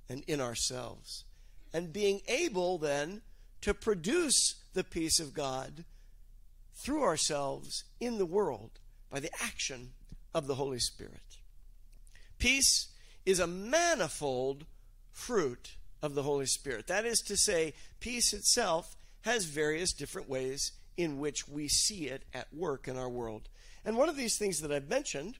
and 0.09 0.23
in 0.27 0.41
ourselves. 0.41 1.23
And 1.71 1.93
being 1.93 2.21
able 2.27 2.77
then 2.77 3.21
to 3.61 3.73
produce 3.73 4.55
the 4.73 4.83
peace 4.83 5.19
of 5.19 5.33
God 5.33 5.85
through 6.73 7.03
ourselves 7.03 7.85
in 7.99 8.17
the 8.17 8.25
world 8.25 8.71
by 9.09 9.19
the 9.19 9.31
action 9.41 9.91
of 10.33 10.47
the 10.47 10.55
Holy 10.55 10.79
Spirit. 10.79 11.37
Peace 12.37 12.89
is 13.25 13.39
a 13.39 13.47
manifold 13.47 14.65
fruit 15.11 15.75
of 16.01 16.15
the 16.15 16.23
Holy 16.23 16.45
Spirit. 16.45 16.87
That 16.87 17.05
is 17.05 17.19
to 17.21 17.37
say, 17.37 17.73
peace 17.99 18.33
itself 18.33 18.97
has 19.21 19.45
various 19.45 19.93
different 19.93 20.29
ways 20.29 20.73
in 20.97 21.19
which 21.19 21.47
we 21.47 21.67
see 21.67 22.07
it 22.07 22.23
at 22.33 22.53
work 22.53 22.87
in 22.87 22.97
our 22.97 23.09
world. 23.09 23.49
And 23.83 23.97
one 23.97 24.09
of 24.09 24.17
these 24.17 24.37
things 24.37 24.59
that 24.61 24.71
I've 24.71 24.89
mentioned 24.89 25.37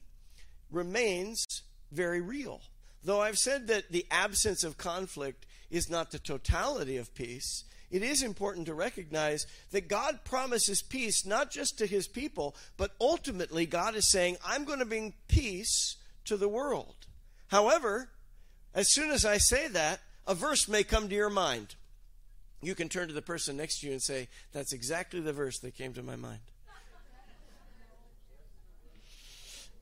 remains 0.70 1.44
very 1.92 2.20
real. 2.20 2.60
Though 3.06 3.22
I've 3.22 3.38
said 3.38 3.68
that 3.68 3.92
the 3.92 4.04
absence 4.10 4.64
of 4.64 4.78
conflict 4.78 5.46
is 5.70 5.88
not 5.88 6.10
the 6.10 6.18
totality 6.18 6.96
of 6.96 7.14
peace, 7.14 7.62
it 7.88 8.02
is 8.02 8.20
important 8.20 8.66
to 8.66 8.74
recognize 8.74 9.46
that 9.70 9.86
God 9.86 10.24
promises 10.24 10.82
peace 10.82 11.24
not 11.24 11.52
just 11.52 11.78
to 11.78 11.86
his 11.86 12.08
people, 12.08 12.56
but 12.76 12.96
ultimately 13.00 13.64
God 13.64 13.94
is 13.94 14.10
saying, 14.10 14.38
I'm 14.44 14.64
going 14.64 14.80
to 14.80 14.84
bring 14.84 15.14
peace 15.28 15.98
to 16.24 16.36
the 16.36 16.48
world. 16.48 16.96
However, 17.46 18.10
as 18.74 18.92
soon 18.92 19.12
as 19.12 19.24
I 19.24 19.38
say 19.38 19.68
that, 19.68 20.00
a 20.26 20.34
verse 20.34 20.66
may 20.66 20.82
come 20.82 21.08
to 21.08 21.14
your 21.14 21.30
mind. 21.30 21.76
You 22.60 22.74
can 22.74 22.88
turn 22.88 23.06
to 23.06 23.14
the 23.14 23.22
person 23.22 23.56
next 23.56 23.78
to 23.80 23.86
you 23.86 23.92
and 23.92 24.02
say, 24.02 24.26
That's 24.50 24.72
exactly 24.72 25.20
the 25.20 25.32
verse 25.32 25.60
that 25.60 25.76
came 25.76 25.92
to 25.92 26.02
my 26.02 26.16
mind. 26.16 26.40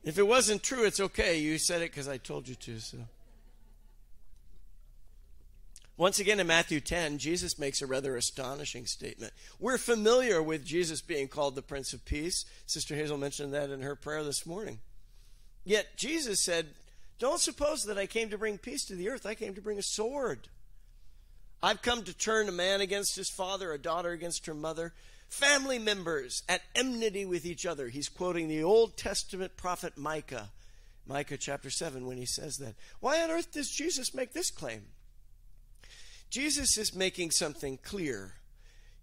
If 0.03 0.19
it 0.19 0.27
wasn't 0.27 0.61
true, 0.61 0.85
it's 0.85 0.99
okay. 0.99 1.39
You 1.39 1.57
said 1.57 1.81
it 1.81 1.89
because 1.89 2.07
I 2.07 2.17
told 2.17 2.47
you 2.47 2.53
to. 2.53 2.79
So. 2.79 2.99
Once 5.97 6.19
again, 6.19 6.41
in 6.41 6.47
Matthew 6.47 6.81
10, 6.81 7.19
Jesus 7.19 7.57
makes 7.57 7.81
a 7.81 7.87
rather 7.87 8.17
astonishing 8.17 8.85
statement. 8.85 9.31
We're 9.59 9.77
familiar 9.77 10.43
with 10.43 10.65
Jesus 10.65 11.01
being 11.01 11.29
called 11.29 11.55
the 11.55 11.61
Prince 11.61 11.93
of 11.93 12.03
Peace. 12.03 12.43
Sister 12.65 12.95
Hazel 12.95 13.17
mentioned 13.17 13.53
that 13.53 13.69
in 13.69 13.81
her 13.81 13.95
prayer 13.95 14.23
this 14.23 14.45
morning. 14.45 14.79
Yet 15.63 15.95
Jesus 15.95 16.43
said, 16.43 16.67
Don't 17.17 17.39
suppose 17.39 17.83
that 17.83 17.97
I 17.97 18.07
came 18.07 18.29
to 18.29 18.37
bring 18.37 18.57
peace 18.57 18.83
to 18.85 18.95
the 18.95 19.09
earth. 19.09 19.25
I 19.25 19.35
came 19.35 19.55
to 19.55 19.61
bring 19.61 19.79
a 19.79 19.83
sword. 19.83 20.49
I've 21.63 21.81
come 21.81 22.03
to 22.03 22.13
turn 22.13 22.49
a 22.49 22.51
man 22.51 22.81
against 22.81 23.15
his 23.15 23.29
father, 23.29 23.71
a 23.71 23.79
daughter 23.79 24.11
against 24.11 24.47
her 24.47 24.53
mother, 24.53 24.93
family 25.29 25.79
members 25.79 26.43
at 26.49 26.61
enmity 26.75 27.25
with 27.25 27.45
each 27.45 27.65
other. 27.65 27.87
He's 27.87 28.09
quoting 28.09 28.49
the 28.49 28.63
Old 28.63 28.97
Testament 28.97 29.55
prophet 29.55 29.97
Micah, 29.97 30.49
Micah 31.07 31.37
chapter 31.37 31.69
7, 31.69 32.05
when 32.05 32.17
he 32.17 32.25
says 32.25 32.57
that. 32.57 32.75
Why 32.99 33.23
on 33.23 33.31
earth 33.31 33.53
does 33.53 33.71
Jesus 33.71 34.13
make 34.13 34.33
this 34.33 34.51
claim? 34.51 34.83
Jesus 36.29 36.77
is 36.77 36.95
making 36.95 37.31
something 37.31 37.77
clear. 37.83 38.33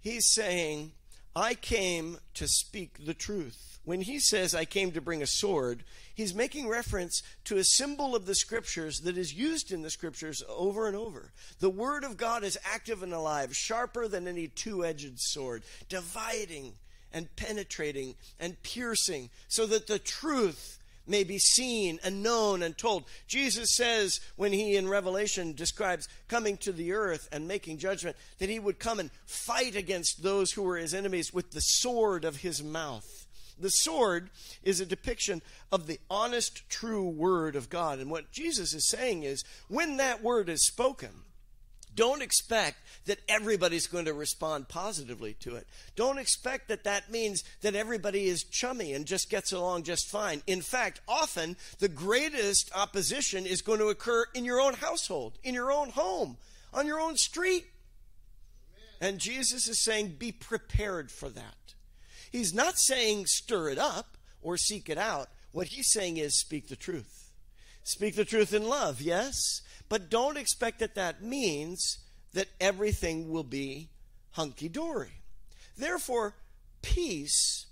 He's 0.01 0.27
saying, 0.27 0.93
I 1.35 1.55
came 1.55 2.19
to 2.35 2.47
speak 2.47 3.05
the 3.05 3.15
truth 3.15 3.73
when 3.85 4.03
he 4.03 4.21
says, 4.21 4.55
I 4.55 4.65
came 4.65 4.93
to 4.93 5.01
bring 5.01 5.23
a 5.23 5.27
sword, 5.27 5.83
he's 6.15 6.35
making 6.35 6.69
reference 6.69 7.23
to 7.45 7.57
a 7.57 7.65
symbol 7.65 8.15
of 8.15 8.27
the 8.27 8.35
scriptures 8.35 9.01
that 9.01 9.19
is 9.19 9.35
used 9.35 9.73
in 9.73 9.83
the 9.83 9.91
scriptures 9.91 10.43
over 10.49 10.87
and 10.87 10.97
over. 10.97 11.33
The 11.59 11.71
word 11.71 12.05
of 12.05 12.17
God 12.17 12.45
is 12.45 12.59
active 12.65 13.03
and 13.03 13.13
alive, 13.13 13.57
sharper 13.57 14.07
than 14.07 14.29
any 14.29 14.47
two 14.47 14.85
edged 14.85 15.19
sword, 15.19 15.65
dividing 15.89 16.75
and 17.13 17.35
penetrating 17.35 18.15
and 18.39 18.63
piercing, 18.63 19.31
so 19.49 19.67
that 19.67 19.89
the 19.89 19.99
truth 19.99 20.79
may 21.07 21.25
be 21.25 21.39
seen 21.39 21.99
and 22.05 22.23
known 22.23 22.63
and 22.63 22.77
told. 22.77 23.05
Jesus 23.27 23.75
says, 23.75 24.21
when 24.37 24.53
he 24.53 24.77
in 24.77 24.89
Revelation 24.89 25.53
describes 25.53 26.09
coming 26.29 26.57
to 26.59 26.73
the 26.73 26.93
earth 26.93 27.29
and 27.33 27.49
making 27.49 27.79
judgment, 27.79 28.17
that 28.39 28.49
he 28.49 28.59
would 28.59 28.79
come 28.79 28.99
and 28.99 29.11
fight 29.27 29.77
against 29.77 30.23
those 30.23 30.53
who 30.53 30.63
were 30.63 30.77
his 30.77 30.95
enemies 30.95 31.33
with 31.33 31.51
the 31.51 31.61
sword 31.61 32.25
of 32.25 32.37
his 32.37 32.63
mouth. 32.63 33.27
The 33.59 33.71
sword 33.71 34.31
is 34.63 34.81
a 34.81 34.87
depiction 34.87 35.43
of 35.71 35.87
the 35.87 36.01
honest, 36.11 36.69
true 36.69 37.09
word 37.09 37.55
of 37.55 37.69
God. 37.69 37.99
And 37.99 38.11
what 38.11 38.33
Jesus 38.33 38.75
is 38.75 38.89
saying 38.89 39.23
is 39.23 39.45
when 39.69 39.99
that 39.99 40.23
word 40.23 40.49
is 40.49 40.67
spoken, 40.67 41.11
don't 41.95 42.23
expect 42.23 42.79
that 43.07 43.19
everybody's 43.29 43.87
going 43.87 44.05
to 44.05 44.15
respond 44.15 44.69
positively 44.69 45.35
to 45.41 45.57
it. 45.57 45.67
Don't 45.97 46.19
expect 46.19 46.69
that 46.69 46.85
that 46.85 47.11
means 47.11 47.45
that 47.63 47.75
everybody 47.75 48.27
is 48.27 48.45
chummy 48.45 48.93
and 48.93 49.07
just 49.07 49.29
gets 49.29 49.53
along 49.53 49.83
just 49.83 50.09
fine. 50.09 50.43
In 50.47 50.63
fact, 50.63 51.01
often 51.07 51.57
the 51.79 51.89
greatest 51.89 52.71
opposition 52.75 53.47
is 53.47 53.63
going 53.63 53.81
to 53.81 53.89
occur 53.89 54.25
in 54.35 54.45
your 54.45 54.61
own 54.61 54.75
household, 54.75 55.39
in 55.43 55.55
your 55.55 55.73
own 55.73 55.91
home, 55.91 56.37
on 56.73 56.87
your 56.87 57.01
own 57.01 57.17
street. 57.17 57.67
And 59.01 59.19
Jesus 59.19 59.69
is 59.69 59.83
saying, 59.83 60.17
be 60.19 60.33
prepared 60.33 61.11
for 61.11 61.29
that. 61.29 61.75
He's 62.31 62.55
not 62.55 62.79
saying 62.79 63.27
stir 63.27 63.71
it 63.71 63.79
up 63.79 64.17
or 64.41 64.57
seek 64.57 64.89
it 64.89 64.99
out. 64.99 65.29
What 65.51 65.67
he's 65.69 65.91
saying 65.91 66.17
is 66.17 66.39
speak 66.39 66.69
the 66.69 66.77
truth. 66.77 67.31
Speak 67.85 68.15
the 68.15 68.25
truth 68.25 68.55
in 68.55 68.69
love, 68.69 69.01
yes, 69.01 69.61
but 69.93 70.09
don't 70.09 70.39
expect 70.39 70.79
that 70.79 70.95
that 70.95 71.23
means 71.23 71.99
that 72.33 72.49
everything 72.59 73.29
will 73.29 73.45
be 73.45 73.91
hunky 74.31 74.67
dory. 74.67 75.21
Therefore, 75.77 76.35
peace, 76.81 77.67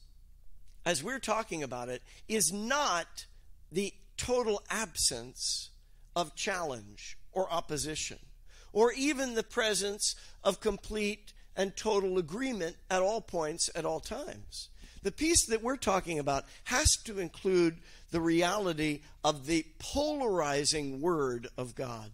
as 0.85 1.02
we're 1.02 1.18
talking 1.18 1.62
about 1.62 1.88
it, 1.88 2.02
is 2.28 2.52
not 2.52 3.24
the 3.72 3.94
total 4.18 4.61
absence 4.68 5.70
of 6.14 6.37
challenge 6.37 7.16
or 7.33 7.50
opposition, 7.50 8.18
or 8.70 8.92
even 8.92 9.35
the 9.35 9.42
presence 9.42 10.14
of 10.44 10.61
complete 10.61 11.33
and 11.56 11.74
total 11.74 12.18
agreement 12.18 12.76
at 12.90 13.00
all 13.00 13.22
points, 13.22 13.70
at 13.74 13.87
all 13.87 13.98
times. 13.98 14.68
The 15.02 15.11
peace 15.11 15.46
that 15.46 15.62
we're 15.62 15.76
talking 15.78 16.18
about 16.18 16.44
has 16.64 16.96
to 17.04 17.18
include 17.18 17.78
the 18.11 18.20
reality 18.20 19.01
of 19.25 19.46
the 19.46 19.66
polarizing 19.79 21.01
Word 21.01 21.49
of 21.57 21.75
God. 21.75 22.11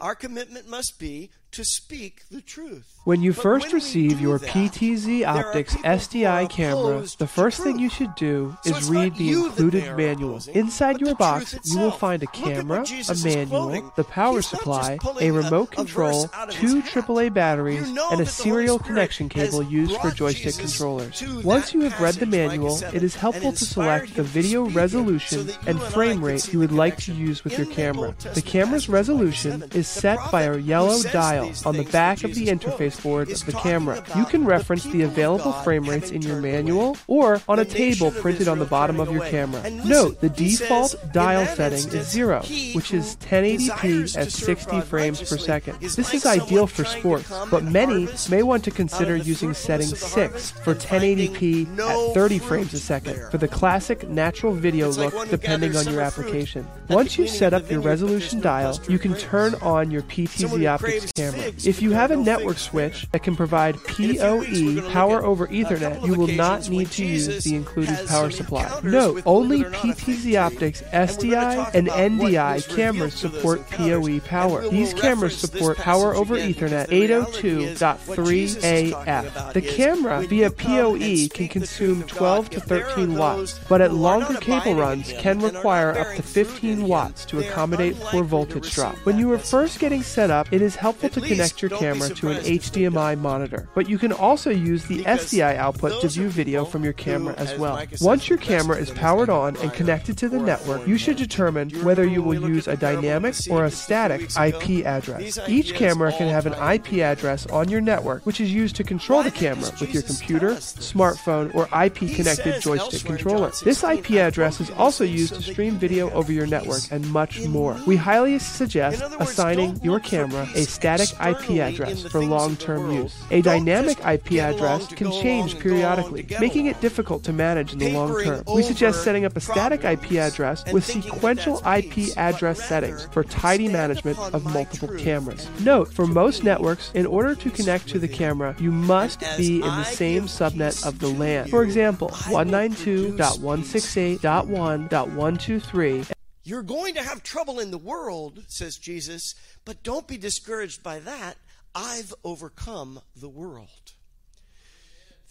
Our 0.00 0.14
commitment 0.14 0.68
must 0.68 0.98
be 0.98 1.30
to 1.52 1.64
speak 1.64 2.22
the 2.30 2.40
truth. 2.42 2.94
When 3.04 3.22
you 3.22 3.32
But 3.32 3.42
first 3.42 3.66
when 3.68 3.74
receive 3.76 4.20
your 4.20 4.38
that, 4.38 4.50
PTZ 4.50 5.24
Optics 5.26 5.74
SDI 5.76 6.50
camera, 6.50 7.06
the 7.18 7.26
first 7.26 7.62
thing 7.62 7.78
you 7.78 7.88
should 7.88 8.14
do 8.16 8.56
So 8.64 8.76
is 8.76 8.90
read 8.90 9.14
the 9.16 9.32
included 9.32 9.96
manual. 9.96 10.32
opposing, 10.32 10.54
Inside 10.56 11.00
your 11.00 11.14
box, 11.14 11.58
you 11.64 11.78
will 11.78 11.90
find 11.90 12.22
a 12.22 12.26
Look 12.26 12.36
at 12.36 12.66
what 12.66 12.86
camera, 12.86 13.02
a 13.08 13.14
manual, 13.24 13.92
the 13.96 14.04
power 14.04 14.36
He's 14.36 14.46
supply, 14.48 14.98
a 15.20 15.28
a- 15.28 15.30
remote 15.30 15.72
a 15.72 15.76
control, 15.76 16.24
of 16.38 16.50
two. 16.50 16.82
AAA 16.82 17.32
batteries, 17.32 17.88
You 17.88 17.94
know 17.94 18.10
and 18.10 18.20
a 18.20 18.24
that 18.24 18.30
the 18.30 18.42
Holy 18.42 18.50
serial 18.52 18.78
connection 18.78 19.28
cable 19.30 19.62
used 19.62 19.96
for 20.02 20.10
joystick 20.10 20.54
Jesus 20.56 20.60
controllers. 20.78 21.22
Once 21.44 21.72
you 21.72 21.80
have 21.80 21.98
read 21.98 22.16
the 22.16 22.26
manual, 22.26 22.76
7, 22.76 22.94
it 22.94 23.02
is 23.02 23.14
helpful 23.14 23.52
to 23.52 23.64
select 23.64 24.14
the 24.16 24.22
video 24.22 24.66
it, 24.66 24.70
so 24.72 24.76
resolution 24.76 25.50
and 25.66 25.80
frame 25.80 26.22
rate 26.22 26.52
you 26.52 26.58
would 26.58 26.72
like 26.72 26.98
to 26.98 27.14
use 27.14 27.42
with 27.42 27.56
your 27.56 27.66
camera. 27.68 28.14
The 28.34 28.42
camera's 28.42 28.88
resolution 28.90 29.64
is 29.72 29.88
set 29.88 30.18
by 30.30 30.42
a 30.42 30.58
yellow 30.58 30.96
says 30.98 31.12
dial 31.46 31.54
on 31.64 31.76
the 31.76 31.84
back 31.84 32.24
of 32.24 32.34
the 32.34 32.46
interface 32.46 33.02
board 33.02 33.30
of 33.30 33.44
the 33.46 33.52
camera. 33.52 34.02
You 34.16 34.24
can 34.24 34.44
reference 34.44 34.84
the 34.84 35.02
available 35.02 35.52
frame 35.52 35.84
rates 35.84 36.10
in 36.10 36.22
your 36.22 36.40
manual 36.40 36.96
or 37.06 37.40
on 37.48 37.58
a 37.58 37.64
table 37.64 38.10
printed 38.10 38.48
on 38.48 38.58
the 38.58 38.64
bottom 38.64 39.00
of 39.00 39.10
your 39.12 39.24
camera. 39.26 39.62
Listen, 39.62 39.88
Note, 39.88 40.20
the 40.20 40.28
default 40.28 40.90
says, 40.90 41.00
dial 41.12 41.46
setting 41.46 41.78
is 41.92 42.08
zero, 42.08 42.40
which 42.74 42.92
is 42.92 43.16
1080p 43.16 44.16
at 44.16 44.30
60 44.30 44.80
frames 44.82 45.28
per 45.28 45.36
second. 45.36 45.78
This 45.80 46.14
is 46.14 46.26
ideal 46.26 46.66
for 46.66 46.84
sports, 46.84 47.32
but 47.50 47.64
many 47.64 48.08
may 48.30 48.42
want 48.42 48.64
to 48.64 48.70
consider 48.70 49.16
using 49.16 49.54
setting 49.54 49.88
fruitfulness 49.88 50.16
of 50.16 50.34
the 50.34 50.40
6 50.40 50.50
for 50.64 50.74
1080p 50.74 51.68
no 51.68 52.08
at 52.08 52.14
30 52.14 52.38
frames 52.38 52.74
a 52.74 52.78
second 52.78 53.16
there. 53.16 53.30
for 53.30 53.38
the 53.38 53.48
classic 53.48 54.08
natural 54.08 54.52
video 54.52 54.90
like 54.90 55.12
look 55.12 55.28
depending 55.30 55.76
on 55.76 55.86
your 55.86 56.00
application. 56.00 56.66
Once 56.88 57.18
you 57.18 57.26
set 57.26 57.52
up 57.54 57.62
your 57.70 57.80
vineyard, 57.80 57.82
but 57.82 57.88
there's 57.88 58.02
resolution 58.02 58.40
dial, 58.40 58.78
you 58.88 58.98
can 58.98 59.14
turn 59.14 59.54
on 59.56 59.90
your 59.90 60.02
PTZ 60.02 60.66
Optics 60.66 60.98
craves 60.98 61.12
camera. 61.32 61.52
If 61.64 61.82
you 61.82 61.92
have 61.92 62.10
a 62.10 62.14
there 62.14 62.22
are 62.22 62.24
no 62.24 62.32
network 62.38 62.58
switch 62.58 63.08
that 63.12 63.22
can 63.22 63.36
provide 63.36 63.74
In 63.74 63.80
a 63.80 63.84
few 63.94 64.08
weeks, 64.08 64.22
we're 64.22 64.34
gonna 64.34 64.86
PoE 64.86 64.92
power 64.92 65.24
over 65.24 65.46
Ethernet, 65.48 66.06
you 66.06 66.14
will 66.14 66.28
not 66.28 66.68
need 66.68 66.90
to 66.92 67.04
use 67.04 67.44
the 67.44 67.54
included 67.54 68.06
power 68.06 68.30
supply. 68.30 68.80
Note, 68.82 69.22
only 69.26 69.62
believe 69.62 69.66
it 69.66 69.66
or 69.66 69.70
not, 69.70 69.92
a 69.92 69.96
fig 69.96 69.96
PTZ. 69.96 70.36
Optics 70.38 70.82
And 70.92 71.18
we're 71.18 71.28
gonna 71.30 71.56
SDI 71.58 71.70
and 71.74 71.88
NDI 71.88 72.68
cameras 72.76 73.14
support. 73.14 73.68
PoE 73.70 74.20
power. 74.20 74.68
These 74.68 74.94
cameras 74.94 75.36
support 75.36 75.78
power 75.78 76.14
over 76.14 76.36
Ethernet 76.36 76.86
the 76.88 77.00
reality 77.00 77.64
is 77.64 77.80
what 77.80 78.18
Jesus 78.26 78.56
is 78.56 78.62
talking 78.62 78.92
802.3AF. 78.92 79.52
The 79.52 79.62
camera 79.62 80.22
via 80.22 80.46
you 80.46 80.50
come 80.50 80.72
and 80.72 80.98
PoE 81.00 81.28
can 81.34 81.48
consume 81.48 82.02
12 82.04 82.50
to 82.50 82.56
if 82.58 82.66
there 82.66 82.86
are 82.86 82.90
13 82.90 83.14
watts, 83.14 83.60
but 83.68 83.80
at 83.80 83.94
longer 83.94 84.34
cable 84.34 84.74
runs 84.74 85.12
can 85.12 85.38
require 85.40 85.98
up 85.98 86.14
to 86.16 86.22
15 86.22 86.86
watts 86.86 87.24
to 87.26 87.38
accommodate 87.40 87.98
poor 88.00 88.24
voltage 88.24 88.72
drop. 88.74 88.96
When 89.04 89.18
you 89.18 89.30
are 89.32 89.38
first 89.38 89.78
getting 89.78 90.02
set 90.02 90.30
up, 90.30 90.52
it 90.52 90.62
is 90.62 90.76
helpful 90.76 91.06
At 91.06 91.14
to 91.20 91.26
connect 91.28 91.62
your 91.62 91.70
camera 91.70 92.08
to 92.08 92.28
an 92.28 92.36
surprised 92.36 92.66
if 92.66 92.72
they 92.72 92.80
HDMI 92.80 93.18
monitor, 93.18 93.68
but 93.74 93.88
you 93.88 93.98
can 93.98 94.12
also 94.12 94.50
use 94.50 94.84
the 94.86 94.98
Because 94.98 95.30
SDI 95.32 95.56
output 95.56 96.00
to 96.00 96.08
view 96.08 96.28
video 96.28 96.64
from 96.64 96.84
your 96.84 96.92
camera 96.92 97.34
as 97.34 97.58
well. 97.58 97.82
Once 98.00 98.28
your 98.28 98.38
camera 98.38 98.76
is 98.76 98.90
powered 98.90 99.30
on 99.30 99.56
and 99.58 99.72
connected 99.72 100.16
to 100.18 100.28
the 100.28 100.38
network, 100.38 100.86
you 100.86 100.96
should 100.98 101.16
determine 101.16 101.70
whether 101.84 102.04
you 102.04 102.22
will 102.22 102.50
use 102.50 102.66
a 102.68 102.72
at 102.72 102.80
the 102.80 102.86
parable 102.86 102.98
of 102.98 103.04
the 103.04 103.08
dynamic 103.08 103.34
or 103.50 103.64
a 103.64 103.70
just 103.70 103.90
a 103.90 103.94
few 103.98 104.28
static? 104.28 104.80
IP 104.80 104.86
address. 104.86 105.38
Each 105.48 105.74
camera 105.74 106.12
can 106.12 106.28
have 106.28 106.46
an 106.46 106.54
IP 106.54 107.00
address 107.00 107.46
on 107.46 107.68
your 107.68 107.80
network, 107.80 108.24
which 108.26 108.40
is 108.40 108.52
used 108.52 108.76
to 108.76 108.84
control 108.84 109.22
the 109.22 109.30
camera 109.30 109.70
with 109.80 109.92
your 109.92 110.02
computer, 110.02 110.48
tell 110.48 110.56
us 110.56 110.72
this? 110.72 110.92
smartphone, 110.92 111.54
or 111.54 111.68
IP 111.84 112.14
connected 112.14 112.60
joystick 112.60 113.04
controller. 113.04 113.50
This 113.62 113.82
IP 113.82 114.12
address 114.12 114.60
is 114.60 114.70
also 114.70 115.04
used 115.04 115.34
to 115.34 115.42
stream 115.42 115.76
video 115.78 116.10
over 116.10 116.32
your 116.32 116.46
network 116.46 116.82
and 116.90 117.06
much 117.10 117.40
more. 117.46 117.76
We 117.86 117.96
highly 117.96 118.38
suggest 118.38 118.98
In 118.98 119.02
other 119.04 119.18
words, 119.18 119.30
assigning 119.30 119.80
your 119.82 120.00
camera 120.00 120.42
a 120.42 120.54
peace 120.54 120.78
static 121.08 121.50
IP 121.50 121.58
address 121.58 122.02
for 122.02 122.20
the 122.20 122.26
long-term 122.26 122.90
use. 122.90 123.16
A 123.30 123.42
dynamic 123.42 123.98
IP 123.98 124.34
address 124.34 124.86
can 124.88 125.10
change 125.10 125.54
and 125.54 125.62
go 125.62 125.70
along 125.70 125.78
periodically, 125.78 126.26
making 126.40 126.66
it 126.66 126.80
difficult 126.80 127.22
to 127.24 127.32
manage 127.32 127.72
in 127.72 127.78
the 127.78 127.92
long 127.92 128.22
term. 128.22 128.42
We 128.54 128.62
suggest 128.62 129.04
setting 129.04 129.24
up 129.24 129.36
a 129.36 129.40
static 129.40 129.84
IP 129.84 130.12
address 130.12 130.70
with 130.72 130.84
sequential 130.84 131.62
IP 131.66 132.16
address 132.16 132.62
settings 132.62 133.06
for 133.12 133.24
tidy 133.24 133.68
management 133.68 134.18
of 134.18 134.44
multiple 134.44 134.88
cameras. 134.96 135.48
Note, 135.60 135.92
for 135.92 136.06
most 136.06 136.44
networks, 136.44 136.90
in 136.94 137.06
order 137.06 137.34
to 137.34 137.50
connect 137.50 137.88
to 137.88 137.98
the 137.98 138.08
camera, 138.08 138.54
you. 138.58 138.72
must 138.72 139.20
be 139.36 139.56
in 139.56 139.60
the 139.60 139.84
same 139.84 140.24
subnet 140.24 140.86
of 140.86 140.98
the 140.98 141.08
LAN. 141.08 141.48
For 141.48 141.62
example, 141.62 142.10
I 142.12 142.30
will 142.30 142.44
produce 142.44 143.16
192.168.1.123 143.16 146.10
You're 146.44 146.62
going 146.62 146.94
to 146.94 147.02
have 147.02 147.22
trouble 147.22 147.60
in 147.60 147.70
the 147.70 147.78
world, 147.78 148.44
says 148.48 148.78
Jesus, 148.78 149.34
but 149.68 149.82
don't 149.82 150.08
be 150.08 150.16
discouraged 150.16 150.82
by 150.82 150.98
that. 150.98 151.36
I've 151.74 152.14
overcome 152.24 153.02
the 153.14 153.28
world. 153.28 153.92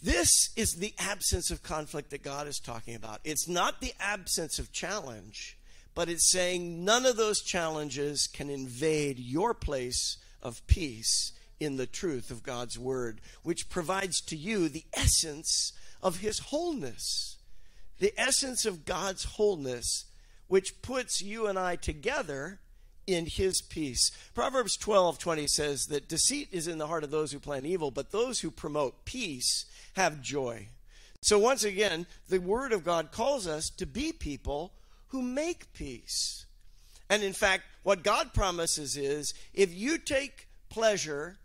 This 0.04 0.52
is 0.56 0.74
the 0.74 0.94
absence 1.00 1.50
of 1.50 1.64
conflict 1.64 2.12
that 2.12 2.22
God 2.22 2.46
is 2.46 2.60
talking 2.60 2.94
about. 2.94 3.20
It's 3.24 3.48
not 3.48 3.82
the 3.82 3.94
absence 4.00 4.60
of 4.60 4.72
challenge, 4.72 5.58
but 5.96 6.08
it's 6.08 6.30
saying 6.30 6.86
none 6.86 7.08
of 7.08 7.18
those 7.18 7.42
challenges 7.42 8.28
can 8.32 8.52
invade 8.52 9.18
your 9.18 9.56
place 9.56 10.18
of 10.44 10.62
peace 10.68 11.32
in 11.60 11.78
the 11.78 11.88
truth 11.88 12.30
of 12.30 12.44
God's 12.44 12.78
word, 12.78 13.22
which 13.42 13.70
provides 13.70 14.22
to 14.22 14.38
you 14.38 14.70
the 14.70 14.86
essence 14.94 15.74
of 16.00 16.20
his 16.20 16.38
wholeness. 16.38 17.38
The 17.98 18.14
essence 18.16 18.68
of 18.68 18.86
God's 18.86 19.24
wholeness, 19.24 20.06
which 20.46 20.84
puts 20.84 21.24
you 21.24 21.48
and 21.48 21.58
I 21.58 21.76
together 21.76 22.60
in 23.08 23.26
his 23.26 23.62
peace. 23.62 24.12
Proverbs 24.36 24.78
12 24.78 25.18
20 25.18 25.48
says 25.48 25.86
that 25.86 26.10
deceit 26.10 26.50
is 26.52 26.68
in 26.68 26.78
the 26.78 26.88
heart 26.88 27.04
of 27.04 27.12
those 27.12 27.32
who 27.32 27.40
plan 27.40 27.66
evil, 27.66 27.90
but 27.90 28.12
those 28.12 28.42
who 28.42 28.52
promote 28.52 29.06
peace 29.06 29.66
have 29.96 30.22
joy. 30.22 30.68
So, 31.22 31.40
once 31.40 31.64
again, 31.64 32.06
the 32.30 32.40
Word 32.40 32.72
of 32.74 32.84
God 32.84 33.12
calls 33.12 33.48
us 33.48 33.70
to 33.72 33.86
be 33.86 34.12
people 34.12 34.74
who 35.08 35.22
make 35.22 35.74
peace. 35.74 36.46
And 37.10 37.24
in 37.24 37.34
fact, 37.34 37.64
what 37.84 38.04
God 38.04 38.34
promises 38.34 38.98
is 38.98 39.34
if 39.54 39.74
you 39.74 39.98
take 39.98 40.48
pleasure 40.70 41.38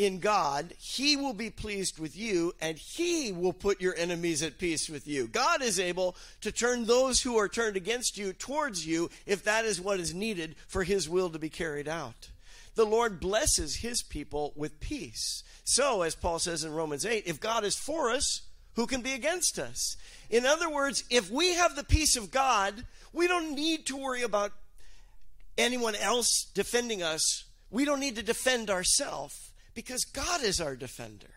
in 0.00 0.18
God, 0.18 0.72
He 0.78 1.14
will 1.14 1.34
be 1.34 1.50
pleased 1.50 1.98
with 1.98 2.16
you 2.16 2.54
and 2.58 2.78
He 2.78 3.32
will 3.32 3.52
put 3.52 3.82
your 3.82 3.94
enemies 3.94 4.42
at 4.42 4.56
peace 4.56 4.88
with 4.88 5.06
you. 5.06 5.26
God 5.26 5.60
is 5.60 5.78
able 5.78 6.16
to 6.40 6.50
turn 6.50 6.86
those 6.86 7.20
who 7.20 7.36
are 7.38 7.48
turned 7.48 7.76
against 7.76 8.16
you 8.16 8.32
towards 8.32 8.86
you 8.86 9.10
if 9.26 9.44
that 9.44 9.66
is 9.66 9.78
what 9.78 10.00
is 10.00 10.14
needed 10.14 10.56
for 10.66 10.84
His 10.84 11.06
will 11.06 11.28
to 11.28 11.38
be 11.38 11.50
carried 11.50 11.86
out. 11.86 12.30
The 12.76 12.86
Lord 12.86 13.20
blesses 13.20 13.76
His 13.76 14.02
people 14.02 14.54
with 14.56 14.80
peace. 14.80 15.42
So, 15.64 16.00
as 16.00 16.14
Paul 16.14 16.38
says 16.38 16.64
in 16.64 16.72
Romans 16.72 17.04
8, 17.04 17.24
if 17.26 17.38
God 17.38 17.64
is 17.64 17.76
for 17.76 18.10
us, 18.10 18.40
who 18.76 18.86
can 18.86 19.02
be 19.02 19.12
against 19.12 19.58
us? 19.58 19.98
In 20.30 20.46
other 20.46 20.70
words, 20.70 21.04
if 21.10 21.30
we 21.30 21.56
have 21.56 21.76
the 21.76 21.84
peace 21.84 22.16
of 22.16 22.30
God, 22.30 22.86
we 23.12 23.28
don't 23.28 23.54
need 23.54 23.84
to 23.86 23.98
worry 23.98 24.22
about 24.22 24.52
anyone 25.58 25.94
else 25.94 26.46
defending 26.54 27.02
us. 27.02 27.44
We 27.70 27.84
don't 27.84 28.00
need 28.00 28.16
to 28.16 28.22
defend 28.22 28.70
ourselves 28.70 29.50
because 29.74 30.04
God 30.04 30.42
is 30.42 30.60
our 30.60 30.76
defender 30.76 31.30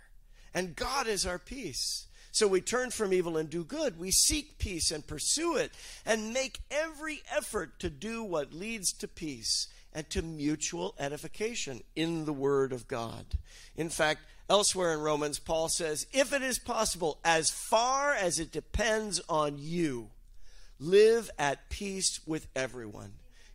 and 0.54 0.76
God 0.76 1.08
is 1.08 1.26
our 1.26 1.40
peace. 1.40 2.08
So 2.32 2.48
we 2.48 2.62
turn 2.62 2.90
from 2.90 3.14
evil 3.14 3.38
and 3.38 3.50
do 3.50 3.64
good. 3.64 4.00
We 4.00 4.10
seek 4.10 4.58
peace 4.58 4.92
and 4.92 5.06
pursue 5.06 5.56
it 5.56 5.72
and 6.06 6.34
make 6.34 6.62
every 6.72 7.22
effort 7.32 7.80
to 7.80 7.90
do 7.92 8.24
what 8.24 8.54
leads 8.54 8.92
to 8.94 9.08
peace 9.08 9.68
and 9.94 10.10
to 10.10 10.24
mutual 10.24 10.96
edification 10.98 11.82
in 11.96 12.26
the 12.26 12.34
Word 12.34 12.74
of 12.74 12.88
God. 12.88 13.26
In 13.76 13.90
fact, 13.90 14.22
elsewhere 14.50 14.94
in 14.94 15.02
Romans, 15.02 15.38
Paul 15.38 15.70
says, 15.70 16.08
If 16.12 16.34
it 16.34 16.42
is 16.42 16.58
possible, 16.58 17.20
as 17.24 17.52
far 17.52 18.14
as 18.14 18.40
it 18.40 18.52
depends 18.52 19.22
on 19.30 19.58
you, 19.60 20.10
live 20.80 21.30
at 21.38 21.70
peace 21.70 22.20
with 22.26 22.48
everyone. 22.56 23.14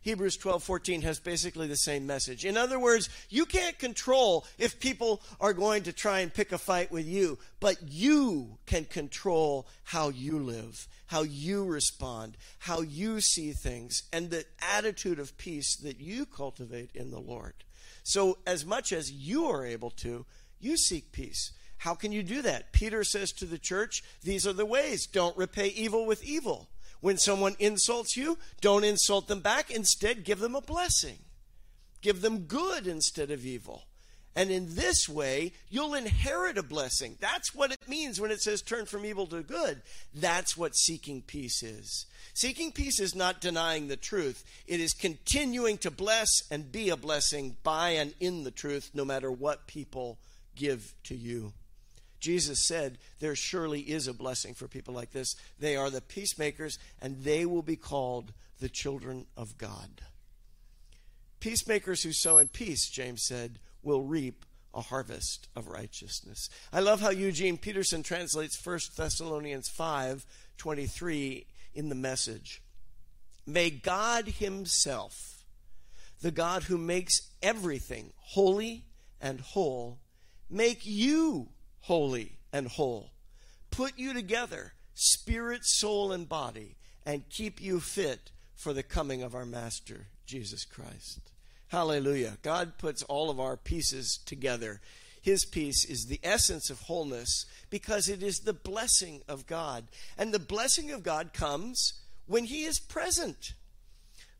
Hebrews 0.09 0.37
12 0.37 0.63
14 0.63 1.01
has 1.03 1.19
basically 1.19 1.67
the 1.67 1.75
same 1.75 2.07
message. 2.07 2.43
In 2.43 2.57
other 2.57 2.79
words, 2.79 3.09
you 3.29 3.45
can't 3.45 3.77
control 3.77 4.43
if 4.57 4.79
people 4.79 5.21
are 5.39 5.53
going 5.53 5.83
to 5.83 5.93
try 5.93 6.21
and 6.21 6.33
pick 6.33 6.51
a 6.51 6.57
fight 6.57 6.91
with 6.91 7.05
you, 7.05 7.37
but 7.59 7.77
you 7.87 8.57
can 8.65 8.85
control 8.85 9.67
how 9.83 10.09
you 10.09 10.39
live, 10.39 10.87
how 11.05 11.21
you 11.21 11.63
respond, 11.63 12.37
how 12.57 12.81
you 12.81 13.21
see 13.21 13.51
things, 13.51 14.01
and 14.11 14.31
the 14.31 14.45
attitude 14.59 15.19
of 15.19 15.37
peace 15.37 15.75
that 15.75 15.99
you 15.99 16.25
cultivate 16.25 16.89
in 16.95 17.11
the 17.11 17.19
Lord. 17.19 17.53
So, 18.01 18.39
as 18.47 18.65
much 18.65 18.91
as 18.91 19.11
you 19.11 19.45
are 19.45 19.63
able 19.63 19.91
to, 19.91 20.25
you 20.59 20.75
seek 20.75 21.11
peace. 21.11 21.51
How 21.77 21.93
can 21.93 22.11
you 22.11 22.23
do 22.23 22.41
that? 22.41 22.73
Peter 22.73 23.03
says 23.03 23.31
to 23.33 23.45
the 23.45 23.59
church, 23.59 24.03
These 24.23 24.47
are 24.47 24.53
the 24.53 24.65
ways. 24.65 25.05
Don't 25.05 25.37
repay 25.37 25.67
evil 25.67 26.07
with 26.07 26.23
evil. 26.23 26.67
When 27.01 27.17
someone 27.17 27.55
insults 27.59 28.17
you, 28.17 28.37
don't 28.61 28.83
insult 28.83 29.27
them 29.27 29.39
back. 29.39 29.71
Instead, 29.71 30.23
give 30.23 30.39
them 30.39 30.55
a 30.55 30.61
blessing. 30.61 31.19
Give 32.01 32.21
them 32.21 32.39
good 32.39 32.87
instead 32.87 33.31
of 33.31 33.45
evil. 33.45 33.83
And 34.35 34.51
in 34.51 34.75
this 34.75 35.09
way, 35.09 35.53
you'll 35.69 35.95
inherit 35.95 36.57
a 36.57 36.63
blessing. 36.63 37.17
That's 37.19 37.53
what 37.55 37.71
it 37.71 37.89
means 37.89 38.21
when 38.21 38.31
it 38.31 38.41
says 38.41 38.61
turn 38.61 38.85
from 38.85 39.05
evil 39.05 39.27
to 39.27 39.41
good. 39.41 39.81
That's 40.13 40.55
what 40.55 40.75
seeking 40.75 41.21
peace 41.21 41.63
is. 41.63 42.05
Seeking 42.33 42.71
peace 42.71 42.99
is 42.99 43.15
not 43.15 43.41
denying 43.41 43.87
the 43.87 43.97
truth, 43.97 44.45
it 44.67 44.79
is 44.79 44.93
continuing 44.93 45.77
to 45.79 45.91
bless 45.91 46.43
and 46.49 46.71
be 46.71 46.89
a 46.89 46.95
blessing 46.95 47.57
by 47.63 47.89
and 47.89 48.13
in 48.19 48.43
the 48.43 48.51
truth, 48.51 48.91
no 48.93 49.03
matter 49.03 49.31
what 49.31 49.67
people 49.67 50.19
give 50.55 50.93
to 51.03 51.15
you. 51.15 51.53
Jesus 52.19 52.67
said, 52.67 52.97
There 53.19 53.35
surely 53.35 53.81
is 53.81 54.07
a 54.07 54.13
blessing 54.13 54.53
for 54.53 54.67
people 54.67 54.93
like 54.93 55.11
this. 55.11 55.35
They 55.59 55.75
are 55.75 55.89
the 55.89 56.01
peacemakers, 56.01 56.77
and 57.01 57.23
they 57.23 57.45
will 57.45 57.61
be 57.61 57.75
called 57.75 58.33
the 58.59 58.69
children 58.69 59.25
of 59.37 59.57
God. 59.57 60.01
Peacemakers 61.39 62.03
who 62.03 62.11
sow 62.11 62.37
in 62.37 62.49
peace, 62.49 62.89
James 62.89 63.23
said, 63.23 63.59
will 63.81 64.03
reap 64.03 64.45
a 64.73 64.81
harvest 64.81 65.47
of 65.55 65.67
righteousness. 65.67 66.49
I 66.71 66.81
love 66.81 67.01
how 67.01 67.09
Eugene 67.09 67.57
Peterson 67.57 68.03
translates 68.03 68.63
1 68.63 68.79
Thessalonians 68.95 69.69
5 69.69 70.25
23 70.57 71.45
in 71.73 71.89
the 71.89 71.95
message. 71.95 72.61
May 73.45 73.69
God 73.69 74.27
Himself, 74.27 75.45
the 76.21 76.31
God 76.31 76.63
who 76.63 76.77
makes 76.77 77.21
everything 77.41 78.11
holy 78.17 78.83
and 79.21 79.39
whole, 79.39 79.99
make 80.49 80.85
you 80.85 81.47
holy 81.81 82.37
and 82.51 82.67
whole, 82.67 83.11
put 83.71 83.97
you 83.97 84.13
together, 84.13 84.73
spirit, 84.93 85.65
soul, 85.65 86.11
and 86.11 86.27
body, 86.27 86.75
and 87.05 87.29
keep 87.29 87.61
you 87.61 87.79
fit 87.79 88.31
for 88.55 88.73
the 88.73 88.83
coming 88.83 89.23
of 89.23 89.33
our 89.33 89.45
Master, 89.45 90.07
Jesus 90.25 90.65
Christ. 90.65 91.31
Hallelujah. 91.69 92.37
God 92.41 92.77
puts 92.77 93.03
all 93.03 93.29
of 93.29 93.39
our 93.39 93.55
pieces 93.55 94.19
together. 94.25 94.81
His 95.21 95.45
peace 95.45 95.85
is 95.85 96.05
the 96.05 96.19
essence 96.23 96.69
of 96.69 96.81
wholeness 96.81 97.45
because 97.69 98.09
it 98.09 98.23
is 98.23 98.39
the 98.39 98.53
blessing 98.53 99.21
of 99.27 99.45
God. 99.45 99.87
And 100.17 100.33
the 100.33 100.39
blessing 100.39 100.91
of 100.91 101.03
God 101.03 101.31
comes 101.33 101.93
when 102.25 102.45
He 102.45 102.65
is 102.65 102.79
present. 102.79 103.53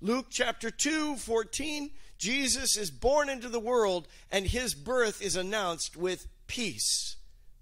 Luke 0.01 0.27
chapter 0.29 0.71
2, 0.71 1.17
14, 1.17 1.91
Jesus 2.17 2.77
is 2.77 2.91
born 2.91 3.29
into 3.29 3.49
the 3.49 3.59
world, 3.59 4.07
and 4.31 4.47
His 4.47 4.73
birth 4.73 5.21
is 5.21 5.35
announced 5.35 5.95
with 5.95 6.27
peace 6.47 7.15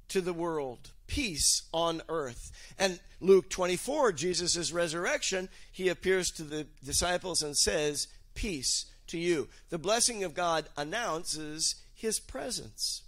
to 0.10 0.22
the 0.22 0.34
world, 0.34 0.92
peace 1.08 1.64
on 1.74 2.02
earth. 2.10 2.52
And 2.78 3.00
Luke 3.20 3.50
24, 3.50 4.12
Jesus' 4.14 4.72
resurrection, 4.72 5.50
he 5.72 5.90
appears 5.90 6.32
to 6.32 6.44
the 6.44 6.68
disciples 6.84 7.42
and 7.42 7.58
says, 7.58 8.08
Peace 8.36 8.86
to 9.08 9.18
you. 9.18 9.48
The 9.70 9.78
blessing 9.78 10.24
of 10.24 10.34
God 10.34 10.68
announces 10.78 11.76
his 11.94 12.20
presence. 12.20 13.04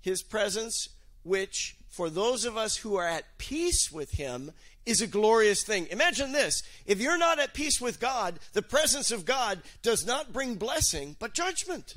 His 0.00 0.22
presence, 0.22 0.88
which 1.22 1.76
for 1.88 2.10
those 2.10 2.44
of 2.44 2.56
us 2.56 2.76
who 2.78 2.96
are 2.96 3.06
at 3.06 3.38
peace 3.38 3.90
with 3.90 4.12
him, 4.12 4.52
is 4.84 5.00
a 5.00 5.06
glorious 5.06 5.64
thing. 5.64 5.86
Imagine 5.90 6.32
this 6.32 6.62
if 6.84 7.00
you're 7.00 7.18
not 7.18 7.38
at 7.38 7.54
peace 7.54 7.80
with 7.80 8.00
God, 8.00 8.38
the 8.52 8.62
presence 8.62 9.10
of 9.10 9.24
God 9.24 9.62
does 9.82 10.06
not 10.06 10.32
bring 10.32 10.56
blessing, 10.56 11.16
but 11.18 11.34
judgment. 11.34 11.96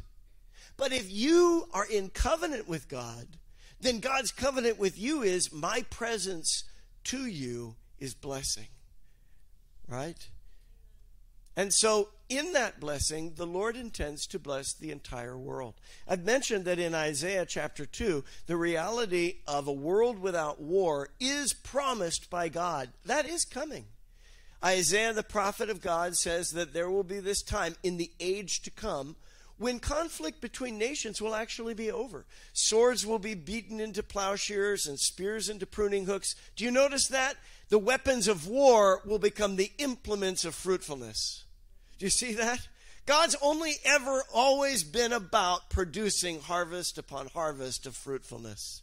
But 0.77 0.93
if 0.93 1.11
you 1.11 1.67
are 1.73 1.85
in 1.85 2.09
covenant 2.09 2.67
with 2.67 2.87
God, 2.87 3.27
then 3.81 3.99
God's 3.99 4.31
covenant 4.31 4.77
with 4.77 4.97
you 4.97 5.21
is 5.21 5.53
my 5.53 5.83
presence 5.89 6.63
to 7.05 7.25
you 7.25 7.75
is 7.97 8.13
blessing. 8.13 8.67
Right? 9.87 10.27
And 11.55 11.73
so, 11.73 12.09
in 12.29 12.53
that 12.53 12.79
blessing, 12.79 13.33
the 13.35 13.47
Lord 13.47 13.75
intends 13.75 14.27
to 14.27 14.39
bless 14.39 14.71
the 14.71 14.91
entire 14.91 15.37
world. 15.37 15.73
I've 16.07 16.23
mentioned 16.23 16.65
that 16.65 16.79
in 16.79 16.93
Isaiah 16.93 17.45
chapter 17.45 17.85
2, 17.85 18.23
the 18.45 18.55
reality 18.55 19.39
of 19.47 19.67
a 19.67 19.73
world 19.73 20.19
without 20.19 20.61
war 20.61 21.09
is 21.19 21.53
promised 21.53 22.29
by 22.29 22.47
God. 22.49 22.91
That 23.05 23.27
is 23.27 23.45
coming. 23.45 23.85
Isaiah, 24.63 25.11
the 25.13 25.23
prophet 25.23 25.69
of 25.69 25.81
God, 25.81 26.15
says 26.15 26.51
that 26.51 26.73
there 26.73 26.89
will 26.89 27.03
be 27.03 27.19
this 27.19 27.41
time 27.41 27.75
in 27.81 27.97
the 27.97 28.11
age 28.19 28.61
to 28.61 28.71
come 28.71 29.15
when 29.59 29.79
conflict 29.79 30.41
between 30.41 30.77
nations 30.77 31.21
will 31.21 31.35
actually 31.35 31.73
be 31.73 31.91
over. 31.91 32.25
Swords 32.53 33.05
will 33.05 33.19
be 33.19 33.35
beaten 33.35 33.79
into 33.79 34.01
plowshares 34.01 34.87
and 34.87 34.97
spears 34.97 35.49
into 35.49 35.67
pruning 35.67 36.05
hooks. 36.05 36.33
Do 36.55 36.63
you 36.63 36.71
notice 36.71 37.07
that? 37.09 37.35
The 37.67 37.77
weapons 37.77 38.27
of 38.27 38.47
war 38.47 39.01
will 39.05 39.19
become 39.19 39.57
the 39.57 39.71
implements 39.77 40.45
of 40.45 40.55
fruitfulness. 40.55 41.43
Do 41.99 42.05
you 42.05 42.09
see 42.09 42.33
that? 42.33 42.67
God's 43.05 43.35
only 43.41 43.73
ever 43.83 44.23
always 44.33 44.83
been 44.83 45.11
about 45.11 45.69
producing 45.69 46.39
harvest 46.39 46.97
upon 46.97 47.27
harvest 47.27 47.85
of 47.85 47.95
fruitfulness. 47.95 48.81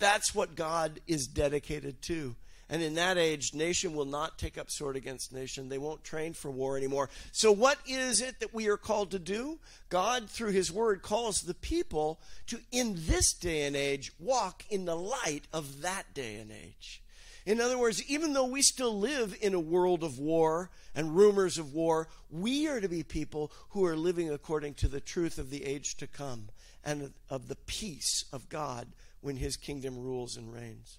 That's 0.00 0.34
what 0.34 0.56
God 0.56 1.00
is 1.06 1.28
dedicated 1.28 2.02
to. 2.02 2.34
And 2.72 2.82
in 2.82 2.94
that 2.94 3.18
age, 3.18 3.52
nation 3.52 3.94
will 3.94 4.06
not 4.06 4.38
take 4.38 4.56
up 4.56 4.70
sword 4.70 4.96
against 4.96 5.30
nation. 5.30 5.68
They 5.68 5.76
won't 5.76 6.02
train 6.02 6.32
for 6.32 6.50
war 6.50 6.78
anymore. 6.78 7.10
So, 7.30 7.52
what 7.52 7.76
is 7.86 8.22
it 8.22 8.40
that 8.40 8.54
we 8.54 8.66
are 8.68 8.78
called 8.78 9.10
to 9.10 9.18
do? 9.18 9.58
God, 9.90 10.30
through 10.30 10.52
His 10.52 10.72
Word, 10.72 11.02
calls 11.02 11.42
the 11.42 11.52
people 11.52 12.18
to, 12.46 12.60
in 12.70 12.94
this 12.96 13.34
day 13.34 13.66
and 13.66 13.76
age, 13.76 14.10
walk 14.18 14.64
in 14.70 14.86
the 14.86 14.96
light 14.96 15.42
of 15.52 15.82
that 15.82 16.14
day 16.14 16.36
and 16.36 16.50
age. 16.50 17.02
In 17.44 17.60
other 17.60 17.76
words, 17.76 18.02
even 18.08 18.32
though 18.32 18.46
we 18.46 18.62
still 18.62 18.98
live 18.98 19.36
in 19.42 19.52
a 19.52 19.60
world 19.60 20.02
of 20.02 20.18
war 20.18 20.70
and 20.94 21.14
rumors 21.14 21.58
of 21.58 21.74
war, 21.74 22.08
we 22.30 22.68
are 22.68 22.80
to 22.80 22.88
be 22.88 23.02
people 23.02 23.52
who 23.70 23.84
are 23.84 23.96
living 23.96 24.30
according 24.30 24.74
to 24.74 24.88
the 24.88 25.00
truth 25.00 25.36
of 25.36 25.50
the 25.50 25.66
age 25.66 25.98
to 25.98 26.06
come 26.06 26.48
and 26.82 27.12
of 27.28 27.48
the 27.48 27.56
peace 27.56 28.24
of 28.32 28.48
God 28.48 28.88
when 29.20 29.36
His 29.36 29.58
kingdom 29.58 29.98
rules 29.98 30.38
and 30.38 30.54
reigns. 30.54 30.96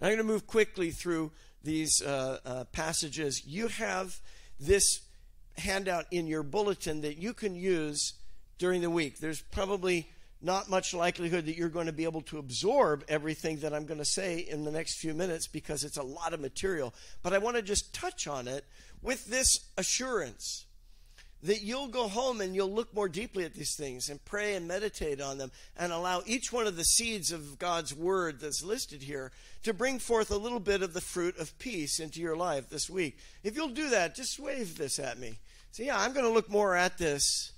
Now, 0.00 0.08
I'm 0.08 0.14
going 0.14 0.26
to 0.26 0.32
move 0.32 0.46
quickly 0.46 0.90
through 0.90 1.32
these 1.62 2.02
uh, 2.02 2.38
uh, 2.44 2.64
passages. 2.64 3.46
You 3.46 3.68
have 3.68 4.20
this 4.60 5.00
handout 5.58 6.06
in 6.10 6.26
your 6.26 6.42
bulletin 6.42 7.00
that 7.02 7.16
you 7.16 7.32
can 7.32 7.54
use 7.54 8.14
during 8.58 8.82
the 8.82 8.90
week. 8.90 9.18
There's 9.18 9.40
probably 9.40 10.08
not 10.42 10.68
much 10.68 10.92
likelihood 10.92 11.46
that 11.46 11.56
you're 11.56 11.68
going 11.68 11.86
to 11.86 11.92
be 11.92 12.04
able 12.04 12.20
to 12.20 12.38
absorb 12.38 13.04
everything 13.08 13.58
that 13.60 13.72
I'm 13.72 13.86
going 13.86 13.98
to 13.98 14.04
say 14.04 14.38
in 14.38 14.64
the 14.64 14.70
next 14.70 14.98
few 14.98 15.14
minutes 15.14 15.46
because 15.46 15.82
it's 15.82 15.96
a 15.96 16.02
lot 16.02 16.34
of 16.34 16.40
material. 16.40 16.94
But 17.22 17.32
I 17.32 17.38
want 17.38 17.56
to 17.56 17.62
just 17.62 17.94
touch 17.94 18.26
on 18.26 18.46
it 18.46 18.64
with 19.02 19.26
this 19.26 19.60
assurance 19.78 20.65
that 21.42 21.62
you'll 21.62 21.88
go 21.88 22.08
home 22.08 22.40
and 22.40 22.54
you'll 22.54 22.72
look 22.72 22.94
more 22.94 23.08
deeply 23.08 23.44
at 23.44 23.54
these 23.54 23.76
things 23.76 24.08
and 24.08 24.24
pray 24.24 24.54
and 24.54 24.66
meditate 24.66 25.20
on 25.20 25.38
them 25.38 25.52
and 25.76 25.92
allow 25.92 26.22
each 26.26 26.52
one 26.52 26.66
of 26.66 26.76
the 26.76 26.84
seeds 26.84 27.30
of 27.30 27.58
God's 27.58 27.94
word 27.94 28.40
that's 28.40 28.64
listed 28.64 29.02
here 29.02 29.30
to 29.62 29.74
bring 29.74 29.98
forth 29.98 30.30
a 30.30 30.36
little 30.36 30.60
bit 30.60 30.82
of 30.82 30.94
the 30.94 31.00
fruit 31.00 31.38
of 31.38 31.58
peace 31.58 32.00
into 32.00 32.20
your 32.20 32.36
life 32.36 32.68
this 32.68 32.88
week. 32.88 33.18
If 33.44 33.54
you'll 33.54 33.68
do 33.68 33.90
that, 33.90 34.16
just 34.16 34.38
wave 34.38 34.78
this 34.78 34.98
at 34.98 35.18
me. 35.18 35.38
Say, 35.72 35.86
yeah, 35.86 36.00
I'm 36.00 36.14
going 36.14 36.24
to 36.24 36.32
look 36.32 36.48
more 36.48 36.74
at 36.74 36.96
this. 36.96 37.52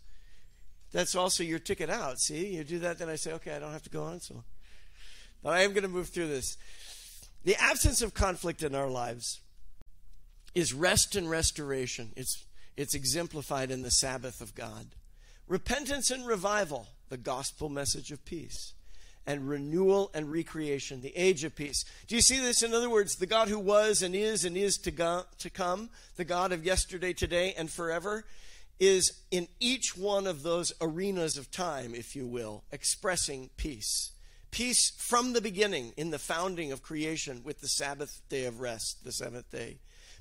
That's 0.93 1.15
also 1.15 1.45
your 1.45 1.59
ticket 1.59 1.89
out. 1.89 2.19
See, 2.19 2.57
you 2.57 2.65
do 2.65 2.81
that, 2.81 2.99
then 2.99 3.09
I 3.09 3.17
say, 3.17 3.33
okay, 3.35 3.55
I 3.55 3.59
don't 3.59 3.73
have 3.73 3.85
to 3.85 3.91
go 3.91 4.03
on. 4.03 4.21
So, 4.21 4.43
but 5.43 5.51
I 5.51 5.61
am 5.61 5.71
going 5.71 5.83
to 5.83 5.89
move 5.89 6.09
through 6.09 6.29
this. 6.29 6.57
The 7.45 7.55
absence 7.57 8.03
of 8.03 8.13
conflict 8.13 8.63
in 8.63 8.75
our 8.75 8.89
lives 8.89 9.41
is 10.55 10.75
rest 10.75 11.15
and 11.15 11.31
restoration. 11.31 12.11
It's 12.17 12.45
it's 12.79 12.95
exemplified 12.95 13.73
in 13.73 13.83
the 13.83 13.91
Sabbath 13.91 14.41
of 14.41 14.55
God. 14.55 14.87
Repentance 15.49 16.13
and 16.13 16.25
revival, 16.25 16.87
the 17.09 17.17
gospel 17.17 17.69
message 17.69 18.13
of 18.13 18.25
peace. 18.25 18.73
And 19.27 19.49
renewal 19.49 20.13
and 20.15 20.31
recreation, 20.31 21.03
the 21.03 21.15
age 21.17 21.43
of 21.43 21.57
peace. 21.57 21.85
Do 22.07 22.15
you 22.15 22.23
see 22.23 22.39
this? 22.39 22.63
In 22.63 22.73
other 22.73 22.89
words, 22.89 23.17
the 23.17 23.27
God 23.27 23.49
who 23.49 23.59
was 23.59 24.01
and 24.01 24.15
is 24.15 24.45
and 24.45 24.57
is 24.57 24.79
to, 24.79 24.93
go, 24.93 25.25
to 25.41 25.51
come, 25.51 25.91
the 26.17 26.25
God 26.25 26.53
of 26.53 26.65
yesterday, 26.65 27.13
today, 27.13 27.53
and 27.59 27.69
forever, 27.69 28.25
is 28.79 29.13
in 29.33 29.49
each 29.59 29.97
one 29.97 30.29
of 30.29 30.45
those 30.45 30.73
arenas 30.81 31.37
of 31.37 31.51
time, 31.51 31.97
if 31.97 32.15
you 32.15 32.29
will, 32.29 32.63
expressing 32.71 33.51
peace. 33.57 34.13
Peace 34.53 34.93
from 34.97 35.33
the 35.33 35.43
beginning 35.43 35.93
in 35.97 36.11
the 36.11 36.19
founding 36.19 36.71
of 36.71 36.81
creation 36.81 37.43
with 37.43 37.61
the 37.61 37.69
Sabbath 37.69 38.23
day 38.29 38.45
of 38.45 38.61
rest, 38.61 39.05
the 39.05 39.13
seventh 39.13 39.51
day 39.51 39.79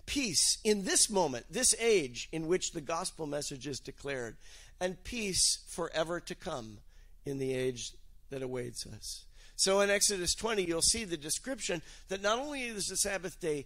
peace 0.07 0.57
in 0.63 0.83
this 0.85 1.11
moment, 1.11 1.45
this 1.51 1.75
age 1.79 2.27
in 2.31 2.47
which 2.47 2.71
the 2.71 2.81
gospel 2.81 3.27
message 3.27 3.67
is 3.67 3.79
declared, 3.79 4.37
and 4.79 5.03
peace 5.03 5.59
forever 5.67 6.19
to 6.19 6.33
come 6.33 6.79
in 7.25 7.37
the 7.37 7.53
age 7.53 7.91
that 8.31 8.41
awaits 8.41 8.87
us. 8.87 9.25
So 9.55 9.81
in 9.81 9.89
Exodus 9.89 10.33
20, 10.33 10.63
you'll 10.63 10.81
see 10.81 11.03
the 11.03 11.17
description 11.17 11.81
that 12.09 12.21
not 12.23 12.39
only 12.39 12.63
is 12.63 12.87
the 12.87 12.97
Sabbath 12.97 13.39
day 13.39 13.65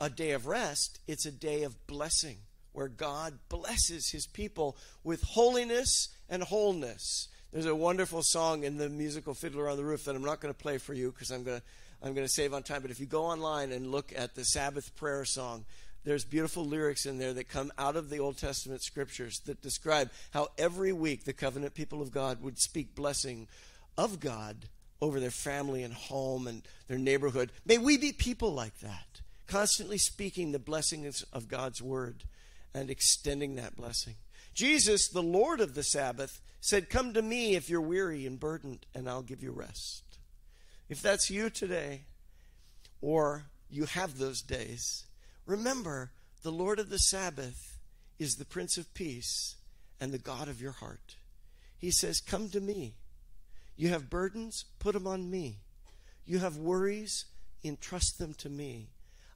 a 0.00 0.10
day 0.10 0.32
of 0.32 0.46
rest, 0.46 1.00
it's 1.06 1.26
a 1.26 1.30
day 1.30 1.62
of 1.62 1.86
blessing 1.86 2.38
where 2.72 2.88
God 2.88 3.38
blesses 3.48 4.10
his 4.10 4.26
people 4.26 4.76
with 5.04 5.22
holiness 5.22 6.08
and 6.28 6.42
wholeness. 6.42 7.28
There's 7.52 7.66
a 7.66 7.74
wonderful 7.74 8.22
song 8.22 8.64
in 8.64 8.78
the 8.78 8.88
musical 8.88 9.32
Fiddler 9.32 9.68
on 9.68 9.76
the 9.76 9.84
Roof 9.84 10.04
that 10.04 10.16
I'm 10.16 10.24
not 10.24 10.40
going 10.40 10.52
to 10.52 10.58
play 10.58 10.78
for 10.78 10.92
you 10.92 11.12
because 11.12 11.30
I'm 11.30 11.44
going 11.44 11.60
to 11.60 11.66
I'm 12.04 12.12
going 12.12 12.26
to 12.26 12.32
save 12.32 12.52
on 12.52 12.62
time, 12.62 12.82
but 12.82 12.90
if 12.90 13.00
you 13.00 13.06
go 13.06 13.24
online 13.24 13.72
and 13.72 13.90
look 13.90 14.12
at 14.14 14.34
the 14.34 14.44
Sabbath 14.44 14.94
prayer 14.94 15.24
song, 15.24 15.64
there's 16.04 16.26
beautiful 16.26 16.62
lyrics 16.62 17.06
in 17.06 17.16
there 17.16 17.32
that 17.32 17.48
come 17.48 17.72
out 17.78 17.96
of 17.96 18.10
the 18.10 18.18
Old 18.18 18.36
Testament 18.36 18.82
scriptures 18.82 19.40
that 19.46 19.62
describe 19.62 20.10
how 20.30 20.48
every 20.58 20.92
week 20.92 21.24
the 21.24 21.32
covenant 21.32 21.72
people 21.72 22.02
of 22.02 22.12
God 22.12 22.42
would 22.42 22.58
speak 22.58 22.94
blessing 22.94 23.48
of 23.96 24.20
God 24.20 24.68
over 25.00 25.18
their 25.18 25.30
family 25.30 25.82
and 25.82 25.94
home 25.94 26.46
and 26.46 26.60
their 26.88 26.98
neighborhood. 26.98 27.50
May 27.64 27.78
we 27.78 27.96
be 27.96 28.12
people 28.12 28.52
like 28.52 28.80
that, 28.80 29.22
constantly 29.46 29.96
speaking 29.96 30.52
the 30.52 30.58
blessings 30.58 31.22
of 31.32 31.48
God's 31.48 31.80
word 31.80 32.24
and 32.74 32.90
extending 32.90 33.54
that 33.54 33.76
blessing. 33.76 34.16
Jesus, 34.52 35.08
the 35.08 35.22
Lord 35.22 35.58
of 35.60 35.74
the 35.74 35.82
Sabbath, 35.82 36.42
said, 36.60 36.90
Come 36.90 37.14
to 37.14 37.22
me 37.22 37.54
if 37.56 37.70
you're 37.70 37.80
weary 37.80 38.26
and 38.26 38.38
burdened, 38.38 38.84
and 38.94 39.08
I'll 39.08 39.22
give 39.22 39.42
you 39.42 39.52
rest. 39.52 40.03
If 40.88 41.00
that's 41.00 41.30
you 41.30 41.50
today, 41.50 42.02
or 43.00 43.44
you 43.70 43.84
have 43.86 44.18
those 44.18 44.42
days, 44.42 45.06
remember 45.46 46.12
the 46.42 46.52
Lord 46.52 46.78
of 46.78 46.90
the 46.90 46.98
Sabbath 46.98 47.78
is 48.18 48.36
the 48.36 48.44
Prince 48.44 48.76
of 48.76 48.92
Peace 48.94 49.56
and 50.00 50.12
the 50.12 50.18
God 50.18 50.48
of 50.48 50.60
your 50.60 50.72
heart. 50.72 51.16
He 51.76 51.90
says, 51.90 52.20
Come 52.20 52.48
to 52.50 52.60
me. 52.60 52.94
You 53.76 53.88
have 53.88 54.10
burdens, 54.10 54.64
put 54.78 54.92
them 54.92 55.06
on 55.06 55.30
me. 55.30 55.58
You 56.26 56.38
have 56.38 56.56
worries, 56.56 57.26
entrust 57.64 58.18
them 58.18 58.34
to 58.34 58.48
me. 58.48 58.90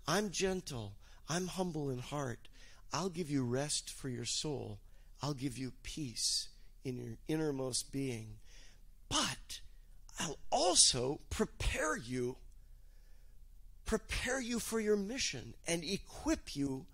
I'm 0.07 0.31
gentle, 0.31 0.95
I'm 1.29 1.49
humble 1.49 1.91
in 1.91 1.99
heart. 1.99 2.49
I'll 2.93 3.11
give 3.11 3.31
you 3.31 3.45
rest 3.45 3.91
for 3.91 4.09
your 4.09 4.25
soul. 4.25 4.79
I'll 5.23 5.35
give 5.35 5.59
you 5.59 5.73
peace 5.83 6.49
in 6.85 6.97
your 6.97 7.17
innermost 7.27 7.93
being. 7.93 8.37
But 9.09 9.61
I'll 10.19 10.39
also 10.59 11.21
prepare 11.31 11.97
you, 11.97 12.37
prepare 13.87 14.41
you 14.41 14.59
for 14.59 14.81
your 14.81 14.97
mission 14.97 15.55
and 15.69 15.85
equip 15.85 16.57
you 16.57 16.85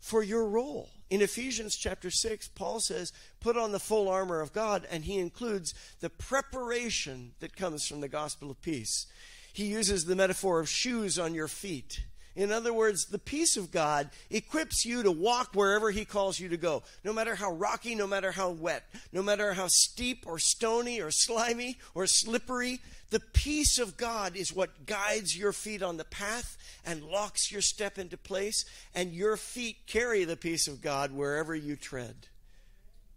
for 0.00 0.22
your 0.22 0.48
role. 0.48 0.88
In 1.10 1.20
Ephesians 1.20 1.76
chapter 1.76 2.10
6, 2.10 2.48
Paul 2.48 2.80
says, 2.80 3.12
put 3.38 3.56
on 3.58 3.72
the 3.72 3.78
full 3.78 4.08
armor 4.08 4.40
of 4.40 4.54
God, 4.54 4.88
and 4.90 5.04
he 5.04 5.18
includes 5.18 5.74
the 6.00 6.08
preparation 6.08 7.32
that 7.40 7.54
comes 7.54 7.86
from 7.86 8.00
the 8.00 8.08
gospel 8.08 8.50
of 8.50 8.62
peace. 8.62 9.06
He 9.52 9.66
uses 9.66 10.06
the 10.06 10.16
metaphor 10.16 10.58
of 10.58 10.70
shoes 10.70 11.18
on 11.18 11.34
your 11.34 11.48
feet. 11.48 12.00
In 12.34 12.50
other 12.50 12.72
words, 12.72 13.06
the 13.06 13.18
peace 13.18 13.56
of 13.56 13.70
God 13.70 14.08
equips 14.30 14.86
you 14.86 15.02
to 15.02 15.10
walk 15.10 15.54
wherever 15.54 15.90
He 15.90 16.04
calls 16.04 16.40
you 16.40 16.48
to 16.48 16.56
go. 16.56 16.82
No 17.04 17.12
matter 17.12 17.34
how 17.34 17.52
rocky, 17.52 17.94
no 17.94 18.06
matter 18.06 18.32
how 18.32 18.50
wet, 18.50 18.84
no 19.12 19.22
matter 19.22 19.52
how 19.52 19.66
steep 19.68 20.24
or 20.26 20.38
stony 20.38 21.00
or 21.00 21.10
slimy 21.10 21.78
or 21.94 22.06
slippery, 22.06 22.80
the 23.10 23.20
peace 23.20 23.78
of 23.78 23.98
God 23.98 24.36
is 24.36 24.54
what 24.54 24.86
guides 24.86 25.36
your 25.36 25.52
feet 25.52 25.82
on 25.82 25.98
the 25.98 26.04
path 26.04 26.56
and 26.86 27.04
locks 27.04 27.52
your 27.52 27.60
step 27.60 27.98
into 27.98 28.16
place, 28.16 28.64
and 28.94 29.12
your 29.12 29.36
feet 29.36 29.86
carry 29.86 30.24
the 30.24 30.36
peace 30.36 30.66
of 30.66 30.80
God 30.80 31.12
wherever 31.12 31.54
you 31.54 31.76
tread. 31.76 32.28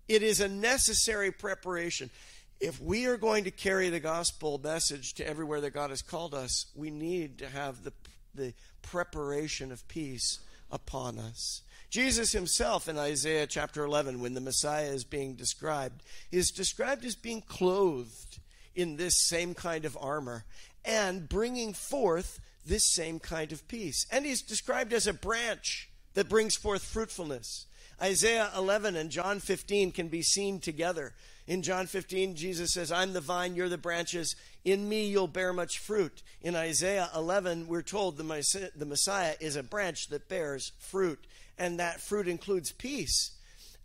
It 0.09 0.21
is 0.21 0.41
a 0.41 0.49
necessary 0.49 1.31
preparation. 1.31 2.09
If 2.59 2.81
we 2.81 3.05
are 3.05 3.17
going 3.17 3.45
to 3.45 3.51
carry 3.51 3.89
the 3.89 3.99
gospel 3.99 4.59
message 4.61 5.13
to 5.15 5.27
everywhere 5.27 5.61
that 5.61 5.71
God 5.71 5.89
has 5.89 6.01
called 6.01 6.33
us, 6.33 6.65
we 6.75 6.91
need 6.91 7.39
to 7.39 7.47
have 7.47 7.83
the 7.83 7.93
the 8.35 8.53
preparation 8.81 9.71
of 9.71 9.87
peace 9.87 10.39
upon 10.71 11.19
us. 11.19 11.61
Jesus 11.89 12.31
himself 12.31 12.89
in 12.89 12.97
Isaiah 12.97 13.47
chapter 13.47 13.83
11, 13.85 14.19
when 14.19 14.33
the 14.33 14.41
Messiah 14.41 14.87
is 14.87 15.03
being 15.03 15.35
described, 15.35 16.03
is 16.31 16.51
described 16.51 17.05
as 17.05 17.15
being 17.15 17.41
clothed 17.41 18.39
in 18.75 18.97
this 18.97 19.15
same 19.15 19.53
kind 19.53 19.85
of 19.85 19.97
armor 19.99 20.43
and 20.83 21.29
bringing 21.29 21.73
forth 21.73 22.39
this 22.65 22.83
same 22.93 23.19
kind 23.19 23.51
of 23.51 23.67
peace. 23.67 24.05
And 24.11 24.25
he's 24.25 24.41
described 24.41 24.91
as 24.93 25.07
a 25.07 25.13
branch 25.13 25.89
that 26.13 26.29
brings 26.29 26.55
forth 26.55 26.83
fruitfulness. 26.83 27.67
Isaiah 28.01 28.51
11 28.57 28.95
and 28.95 29.09
John 29.09 29.39
15 29.39 29.91
can 29.91 30.09
be 30.09 30.21
seen 30.21 30.59
together. 30.59 31.13
In 31.47 31.61
John 31.61 31.85
15, 31.85 32.35
Jesus 32.35 32.73
says, 32.73 32.91
I'm 32.91 33.13
the 33.13 33.21
vine, 33.21 33.55
you're 33.55 33.69
the 33.69 33.77
branches. 33.77 34.35
In 34.65 34.89
me, 34.89 35.05
you'll 35.05 35.27
bear 35.27 35.53
much 35.53 35.77
fruit. 35.77 36.23
In 36.41 36.55
Isaiah 36.55 37.09
11, 37.15 37.67
we're 37.67 37.83
told 37.83 38.17
the 38.17 38.23
Messiah 38.85 39.35
is 39.39 39.55
a 39.55 39.63
branch 39.63 40.07
that 40.07 40.27
bears 40.27 40.71
fruit, 40.79 41.23
and 41.57 41.79
that 41.79 42.01
fruit 42.01 42.27
includes 42.27 42.71
peace. 42.71 43.31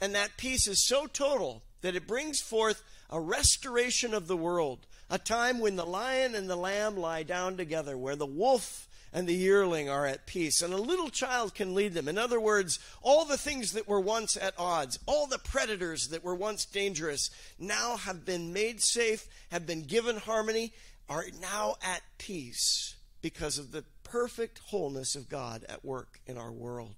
And 0.00 0.14
that 0.14 0.38
peace 0.38 0.66
is 0.66 0.86
so 0.86 1.06
total 1.06 1.62
that 1.82 1.94
it 1.94 2.06
brings 2.06 2.40
forth 2.40 2.82
a 3.10 3.20
restoration 3.20 4.14
of 4.14 4.26
the 4.26 4.36
world, 4.36 4.86
a 5.10 5.18
time 5.18 5.60
when 5.60 5.76
the 5.76 5.84
lion 5.84 6.34
and 6.34 6.48
the 6.48 6.56
lamb 6.56 6.96
lie 6.96 7.24
down 7.24 7.58
together, 7.58 7.98
where 7.98 8.16
the 8.16 8.24
wolf 8.24 8.88
and 9.12 9.28
the 9.28 9.34
yearling 9.34 9.88
are 9.88 10.06
at 10.06 10.26
peace, 10.26 10.62
and 10.62 10.72
a 10.72 10.78
little 10.78 11.10
child 11.10 11.54
can 11.54 11.74
lead 11.74 11.94
them. 11.94 12.08
In 12.08 12.18
other 12.18 12.40
words, 12.40 12.78
all 13.02 13.24
the 13.24 13.36
things 13.36 13.72
that 13.72 13.88
were 13.88 14.00
once 14.00 14.36
at 14.36 14.54
odds, 14.58 14.98
all 15.06 15.26
the 15.26 15.38
predators 15.38 16.08
that 16.08 16.22
were 16.22 16.34
once 16.34 16.64
dangerous, 16.64 17.30
now 17.58 17.96
have 17.96 18.24
been 18.24 18.52
made 18.52 18.80
safe, 18.80 19.26
have 19.50 19.66
been 19.66 19.82
given 19.82 20.16
harmony, 20.16 20.72
are 21.08 21.24
now 21.40 21.74
at 21.82 22.02
peace 22.18 22.94
because 23.20 23.58
of 23.58 23.72
the 23.72 23.84
perfect 24.04 24.60
wholeness 24.66 25.16
of 25.16 25.28
God 25.28 25.64
at 25.68 25.84
work 25.84 26.20
in 26.26 26.38
our 26.38 26.52
world. 26.52 26.94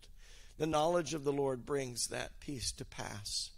The 0.58 0.66
knowledge 0.66 1.14
of 1.14 1.24
the 1.24 1.32
Lord 1.32 1.64
brings 1.64 2.08
that 2.08 2.38
peace 2.40 2.72
to 2.72 2.84
pass. 2.84 3.50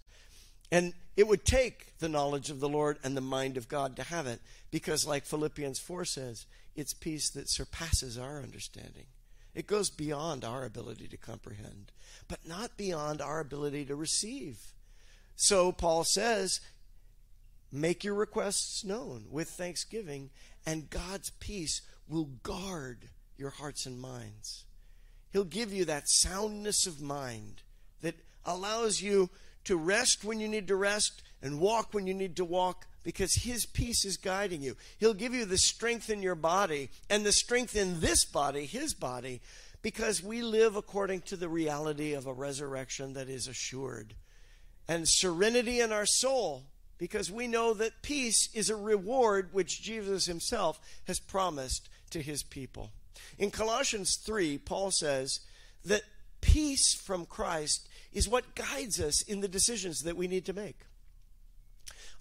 And 0.70 0.94
it 1.16 1.28
would 1.28 1.44
take 1.44 1.98
the 1.98 2.08
knowledge 2.08 2.50
of 2.50 2.60
the 2.60 2.68
Lord 2.68 2.98
and 3.04 3.16
the 3.16 3.20
mind 3.20 3.56
of 3.56 3.68
God 3.68 3.96
to 3.96 4.02
have 4.04 4.26
it, 4.26 4.40
because, 4.70 5.06
like 5.06 5.24
Philippians 5.24 5.78
4 5.78 6.04
says, 6.04 6.46
it's 6.74 6.94
peace 6.94 7.30
that 7.30 7.48
surpasses 7.48 8.18
our 8.18 8.42
understanding. 8.42 9.06
It 9.54 9.66
goes 9.66 9.90
beyond 9.90 10.44
our 10.44 10.64
ability 10.64 11.06
to 11.08 11.16
comprehend, 11.16 11.92
but 12.26 12.46
not 12.46 12.76
beyond 12.76 13.20
our 13.20 13.40
ability 13.40 13.84
to 13.86 13.94
receive. 13.94 14.58
So 15.36 15.70
Paul 15.72 16.04
says, 16.04 16.60
Make 17.70 18.04
your 18.04 18.14
requests 18.14 18.84
known 18.84 19.26
with 19.30 19.48
thanksgiving, 19.48 20.30
and 20.64 20.90
God's 20.90 21.30
peace 21.30 21.82
will 22.08 22.30
guard 22.42 23.08
your 23.36 23.50
hearts 23.50 23.84
and 23.84 24.00
minds. 24.00 24.64
He'll 25.32 25.44
give 25.44 25.72
you 25.72 25.84
that 25.84 26.08
soundness 26.08 26.86
of 26.86 27.02
mind 27.02 27.62
that 28.00 28.14
allows 28.44 29.02
you 29.02 29.30
to 29.64 29.76
rest 29.76 30.24
when 30.24 30.38
you 30.38 30.46
need 30.46 30.68
to 30.68 30.76
rest 30.76 31.22
and 31.42 31.58
walk 31.58 31.92
when 31.92 32.06
you 32.06 32.14
need 32.14 32.36
to 32.36 32.44
walk 32.44 32.86
because 33.04 33.34
His 33.34 33.66
peace 33.66 34.04
is 34.04 34.16
guiding 34.16 34.62
you. 34.62 34.76
He'll 34.98 35.14
give 35.14 35.34
you 35.34 35.44
the 35.44 35.58
strength 35.58 36.10
in 36.10 36.22
your 36.22 36.34
body 36.34 36.90
and 37.08 37.24
the 37.24 37.32
strength 37.32 37.76
in 37.76 38.00
this 38.00 38.24
body, 38.24 38.66
His 38.66 38.94
body, 38.94 39.40
because 39.82 40.22
we 40.22 40.42
live 40.42 40.74
according 40.74 41.20
to 41.20 41.36
the 41.36 41.48
reality 41.48 42.14
of 42.14 42.26
a 42.26 42.32
resurrection 42.32 43.12
that 43.12 43.28
is 43.28 43.46
assured. 43.46 44.14
And 44.88 45.06
serenity 45.06 45.80
in 45.80 45.92
our 45.92 46.06
soul, 46.06 46.64
because 46.98 47.30
we 47.30 47.46
know 47.46 47.74
that 47.74 48.02
peace 48.02 48.48
is 48.54 48.70
a 48.70 48.76
reward 48.76 49.50
which 49.52 49.82
Jesus 49.82 50.24
Himself 50.24 50.80
has 51.06 51.20
promised 51.20 51.88
to 52.10 52.22
His 52.22 52.42
people. 52.42 52.90
In 53.38 53.50
Colossians 53.50 54.16
3, 54.16 54.58
Paul 54.58 54.90
says 54.90 55.40
that 55.84 56.02
peace 56.40 56.94
from 56.94 57.26
Christ 57.26 57.88
is 58.12 58.28
what 58.28 58.54
guides 58.54 59.00
us 59.00 59.22
in 59.22 59.40
the 59.40 59.48
decisions 59.48 60.00
that 60.02 60.16
we 60.16 60.28
need 60.28 60.46
to 60.46 60.52
make. 60.52 60.78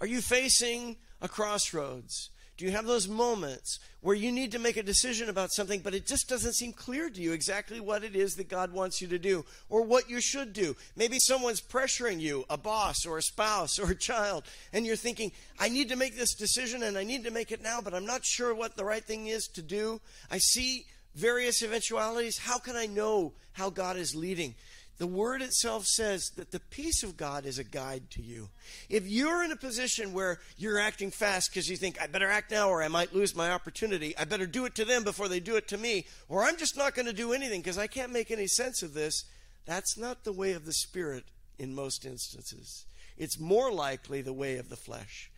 Are 0.04 0.16
you 0.16 0.20
facing 0.20 0.98
a 1.22 1.30
crossroads? 1.30 2.30
Do 2.58 2.66
you 2.66 2.72
have 2.72 2.86
those 2.86 3.08
moments 3.08 3.80
where 4.02 4.18
you 4.18 4.34
need 4.34 4.52
to 4.52 4.60
make 4.60 4.76
a 4.76 4.84
decision 4.84 5.30
about 5.30 5.54
something, 5.54 5.80
but 5.80 5.96
it 5.96 6.06
just 6.06 6.28
doesn't 6.28 6.56
seem 6.56 6.74
clear 6.74 7.10
to 7.10 7.22
you 7.22 7.32
exactly 7.32 7.80
what 7.80 8.04
it 8.04 8.14
is 8.14 8.36
that 8.36 8.50
God 8.50 8.74
wants 8.74 9.02
you 9.02 9.08
to 9.08 9.18
do 9.18 9.46
or 9.70 9.82
what 9.84 10.10
you 10.10 10.20
should 10.20 10.52
do? 10.52 10.76
Maybe 10.98 11.20
someone's 11.20 11.62
pressuring 11.62 12.20
you, 12.20 12.44
a 12.50 12.58
boss 12.58 13.06
or 13.06 13.18
a 13.18 13.22
spouse 13.22 13.80
or 13.80 13.92
a 13.92 13.96
child, 13.96 14.44
and 14.74 14.86
you're 14.86 14.98
thinking, 14.98 15.32
I 15.58 15.70
need 15.70 15.88
to 15.88 15.96
make 15.96 16.18
this 16.18 16.34
decision 16.34 16.84
and 16.84 16.98
I 16.98 17.06
need 17.06 17.24
to 17.24 17.32
make 17.32 17.54
it 17.54 17.64
now, 17.64 17.80
but 17.80 17.94
I'm 17.94 18.06
not 18.06 18.26
sure 18.26 18.54
what 18.54 18.76
the 18.76 18.84
right 18.84 19.06
thing 19.06 19.28
is 19.28 19.48
to 19.54 19.62
do. 19.62 20.02
I 20.30 20.40
see 20.40 20.86
various 21.16 21.64
eventualities. 21.64 22.40
How 22.40 22.60
can 22.60 22.76
I 22.76 22.88
know 22.88 23.32
how 23.54 23.70
God 23.70 23.96
is 23.96 24.16
leading? 24.16 24.56
The 25.00 25.08
word 25.08 25.42
itself 25.42 25.86
says 25.86 26.30
that 26.36 26.52
the 26.52 26.60
peace 26.60 27.02
of 27.02 27.18
God 27.18 27.46
is 27.46 27.58
a 27.58 27.64
guide 27.64 28.12
to 28.12 28.22
you. 28.22 28.50
If 28.90 29.08
you're 29.08 29.44
in 29.44 29.52
a 29.52 29.58
position 29.58 30.14
where 30.14 30.40
you're 30.56 30.80
acting 30.80 31.10
fast 31.10 31.50
because 31.50 31.68
you 31.68 31.78
think, 31.78 32.00
I 32.00 32.08
better 32.08 32.30
act 32.30 32.52
now 32.52 32.70
or 32.70 32.84
I 32.84 32.88
might 32.90 33.14
lose 33.14 33.36
my 33.36 33.52
opportunity, 33.52 34.16
I 34.18 34.26
better 34.26 34.46
do 34.46 34.66
it 34.66 34.76
to 34.76 34.86
them 34.86 35.04
before 35.04 35.28
they 35.28 35.40
do 35.40 35.56
it 35.56 35.68
to 35.70 35.78
me, 35.78 36.06
or 36.30 36.44
I'm 36.44 36.58
just 36.58 36.78
not 36.78 36.94
going 36.94 37.08
to 37.08 37.14
do 37.14 37.34
anything 37.34 37.62
because 37.62 37.78
I 37.78 37.88
can't 37.88 38.14
make 38.14 38.30
any 38.30 38.48
sense 38.48 38.84
of 38.84 38.94
this, 38.94 39.26
that's 39.66 39.98
not 39.98 40.24
the 40.24 40.34
way 40.34 40.54
of 40.54 40.66
the 40.66 40.74
Spirit 40.74 41.24
in 41.58 41.74
most 41.74 42.06
instances. 42.06 42.86
It's 43.18 43.40
more 43.40 43.72
likely 43.72 44.22
the 44.22 44.34
way 44.34 44.58
of 44.58 44.70
the 44.70 44.76
flesh. 44.76 45.32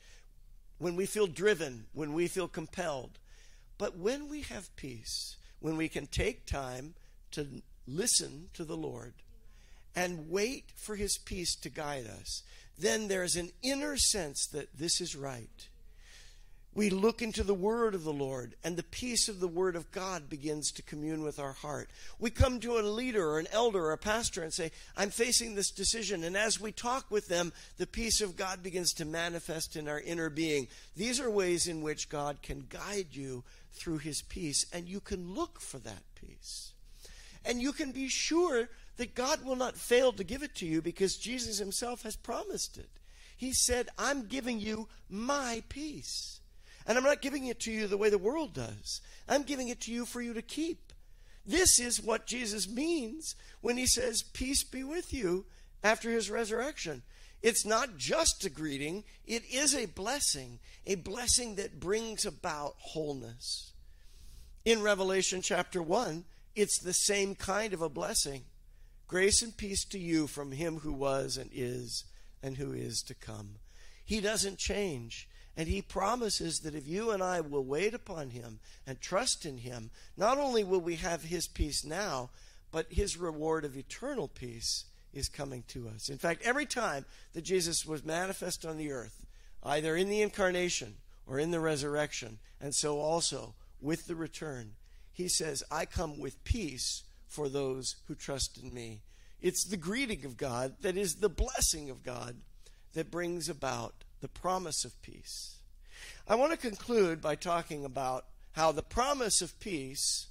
When 0.77 0.95
we 0.95 1.05
feel 1.05 1.27
driven, 1.27 1.85
when 1.93 2.13
we 2.13 2.27
feel 2.27 2.47
compelled. 2.47 3.19
But 3.77 3.97
when 3.97 4.29
we 4.29 4.41
have 4.41 4.75
peace, 4.75 5.37
when 5.59 5.77
we 5.77 5.87
can 5.87 6.07
take 6.07 6.45
time 6.45 6.95
to 7.31 7.61
listen 7.87 8.49
to 8.53 8.63
the 8.63 8.77
Lord, 8.77 9.13
and 9.95 10.29
wait 10.29 10.65
for 10.75 10.95
his 10.95 11.17
peace 11.17 11.55
to 11.55 11.69
guide 11.69 12.05
us, 12.07 12.43
then 12.77 13.07
there's 13.07 13.35
an 13.35 13.51
inner 13.61 13.95
sense 13.97 14.45
that 14.47 14.77
this 14.77 14.99
is 14.99 15.15
right. 15.15 15.69
we 16.75 16.89
look 16.89 17.21
into 17.21 17.41
the 17.41 17.53
word 17.53 17.95
of 17.95 18.03
the 18.03 18.11
Lord, 18.11 18.53
and 18.61 18.75
the 18.75 18.83
peace 18.83 19.29
of 19.29 19.39
the 19.39 19.47
word 19.47 19.77
of 19.77 19.91
God 19.93 20.29
begins 20.29 20.71
to 20.73 20.81
commune 20.81 21.23
with 21.23 21.39
our 21.39 21.53
heart. 21.53 21.89
We 22.19 22.29
come 22.29 22.59
to 22.59 22.77
a 22.77 22.81
leader 22.81 23.25
or 23.25 23.39
an 23.39 23.47
elder 23.53 23.85
or 23.85 23.93
a 23.93 23.97
pastor 23.97 24.43
and 24.43 24.53
say, 24.53 24.71
I'm 24.97 25.09
facing 25.09 25.55
this 25.55 25.71
decision. 25.71 26.25
And 26.25 26.35
as 26.35 26.59
we 26.59 26.73
talk 26.73 27.09
with 27.09 27.29
them, 27.29 27.53
the 27.77 27.87
peace 27.87 28.19
of 28.19 28.35
God 28.35 28.61
begins 28.61 28.91
to 28.95 29.05
manifest 29.05 29.77
in 29.77 29.87
our 29.87 30.01
inner 30.01 30.29
being. 30.29 30.67
These 30.97 31.21
are 31.21 31.31
ways 31.31 31.67
in 31.67 31.81
which 31.81 32.09
God 32.09 32.41
can 32.41 32.65
guide 32.67 33.07
you 33.11 33.45
through 33.71 33.99
his 33.99 34.21
peace, 34.21 34.65
and 34.73 34.89
you 34.89 34.99
can 34.99 35.33
look 35.33 35.61
for 35.61 35.79
that 35.79 36.03
peace. 36.15 36.73
And 37.45 37.61
you 37.61 37.71
can 37.71 37.91
be 37.91 38.09
sure 38.09 38.67
that 38.97 39.15
God 39.15 39.43
will 39.43 39.55
not 39.55 39.77
fail 39.77 40.13
to 40.13 40.23
give 40.23 40.43
it 40.43 40.55
to 40.55 40.65
you 40.65 40.81
because 40.81 41.17
Jesus 41.17 41.57
himself 41.57 42.03
has 42.03 42.15
promised 42.15 42.77
it. 42.77 42.89
He 43.37 43.51
said, 43.53 43.89
I'm 43.97 44.27
giving 44.27 44.59
you 44.59 44.87
my 45.09 45.63
peace. 45.67 46.39
And 46.87 46.97
I'm 46.97 47.03
not 47.03 47.21
giving 47.21 47.45
it 47.45 47.59
to 47.61 47.71
you 47.71 47.87
the 47.87 47.97
way 47.97 48.09
the 48.09 48.17
world 48.17 48.53
does. 48.53 49.01
I'm 49.27 49.43
giving 49.43 49.69
it 49.69 49.81
to 49.81 49.91
you 49.91 50.05
for 50.05 50.21
you 50.21 50.33
to 50.33 50.41
keep. 50.41 50.93
This 51.45 51.79
is 51.79 52.01
what 52.01 52.27
Jesus 52.27 52.69
means 52.69 53.35
when 53.61 53.77
he 53.77 53.85
says, 53.85 54.23
Peace 54.23 54.63
be 54.63 54.83
with 54.83 55.13
you 55.13 55.45
after 55.83 56.09
his 56.09 56.29
resurrection. 56.29 57.03
It's 57.41 57.65
not 57.65 57.97
just 57.97 58.45
a 58.45 58.49
greeting, 58.49 59.03
it 59.25 59.43
is 59.51 59.75
a 59.75 59.85
blessing, 59.85 60.59
a 60.87 60.95
blessing 60.95 61.55
that 61.55 61.79
brings 61.79 62.25
about 62.25 62.75
wholeness. 62.79 63.73
In 64.63 64.81
Revelation 64.81 65.43
chapter 65.43 65.81
1, 65.81 66.23
it's 66.55 66.79
the 66.79 66.93
same 66.93 67.35
kind 67.35 67.73
of 67.73 67.83
a 67.83 67.89
blessing. 67.89 68.45
Grace 69.07 69.41
and 69.41 69.55
peace 69.55 69.85
to 69.85 69.99
you 69.99 70.27
from 70.27 70.51
him 70.51 70.79
who 70.79 70.91
was 70.91 71.37
and 71.37 71.49
is 71.53 72.05
and 72.41 72.57
who 72.57 72.73
is 72.73 73.01
to 73.03 73.13
come. 73.13 73.55
He 74.03 74.21
doesn't 74.21 74.57
change. 74.57 75.27
And 75.57 75.69
he 75.69 75.81
promises 75.81 76.59
that 76.61 76.75
if 76.75 76.87
you 76.87 77.11
and 77.11 77.23
I 77.23 77.39
will 77.39 77.63
wait 77.63 77.93
upon 77.93 78.31
him 78.31 78.59
and 78.85 78.99
trust 78.99 79.45
in 79.45 79.59
him, 79.59 79.89
not 80.17 80.37
only 80.37 80.63
will 80.63 80.81
we 80.81 80.95
have 80.95 81.23
his 81.23 81.47
peace 81.47 81.85
now, 81.85 82.29
but 82.71 82.91
his 82.91 83.15
reward 83.15 83.63
of 83.63 83.77
eternal 83.77 84.27
peace 84.27 84.85
is 85.13 85.29
coming 85.29 85.63
to 85.69 85.87
us. 85.87 86.09
In 86.09 86.17
fact, 86.17 86.41
every 86.43 86.65
time 86.65 87.05
that 87.33 87.43
Jesus 87.43 87.85
was 87.85 88.03
manifest 88.03 88.65
on 88.65 88.75
the 88.75 88.91
earth, 88.91 89.25
either 89.63 89.95
in 89.95 90.09
the 90.09 90.21
incarnation 90.21 90.95
or 91.25 91.39
in 91.39 91.51
the 91.51 91.61
resurrection, 91.61 92.37
and 92.59 92.75
so 92.75 92.99
also 92.99 93.55
with 93.79 94.07
the 94.07 94.15
return, 94.15 94.73
he 95.13 95.29
says, 95.29 95.63
I 95.71 95.85
come 95.85 96.19
with 96.19 96.43
peace 96.43 97.03
for 97.35 97.49
those 97.49 97.97
who 98.07 98.15
trust 98.15 98.57
in 98.57 98.73
me. 98.73 99.01
It's 99.41 99.65
the 99.65 99.77
greeting 99.77 100.23
of 100.23 100.37
God 100.37 100.75
that 100.81 100.95
is 100.95 101.15
the 101.15 101.29
blessing 101.29 101.89
of 101.89 102.01
God 102.01 102.37
that 102.93 103.11
brings 103.11 103.49
about 103.49 104.05
the 104.21 104.29
promise 104.29 104.85
of 104.85 105.01
peace. 105.01 105.57
I 106.27 106.35
want 106.35 106.53
to 106.53 106.57
conclude 106.57 107.21
by 107.21 107.35
talking 107.35 107.83
about 107.83 108.25
how 108.53 108.71
the 108.71 108.81
promise 108.81 109.41
of 109.41 109.59
peace 109.59 110.27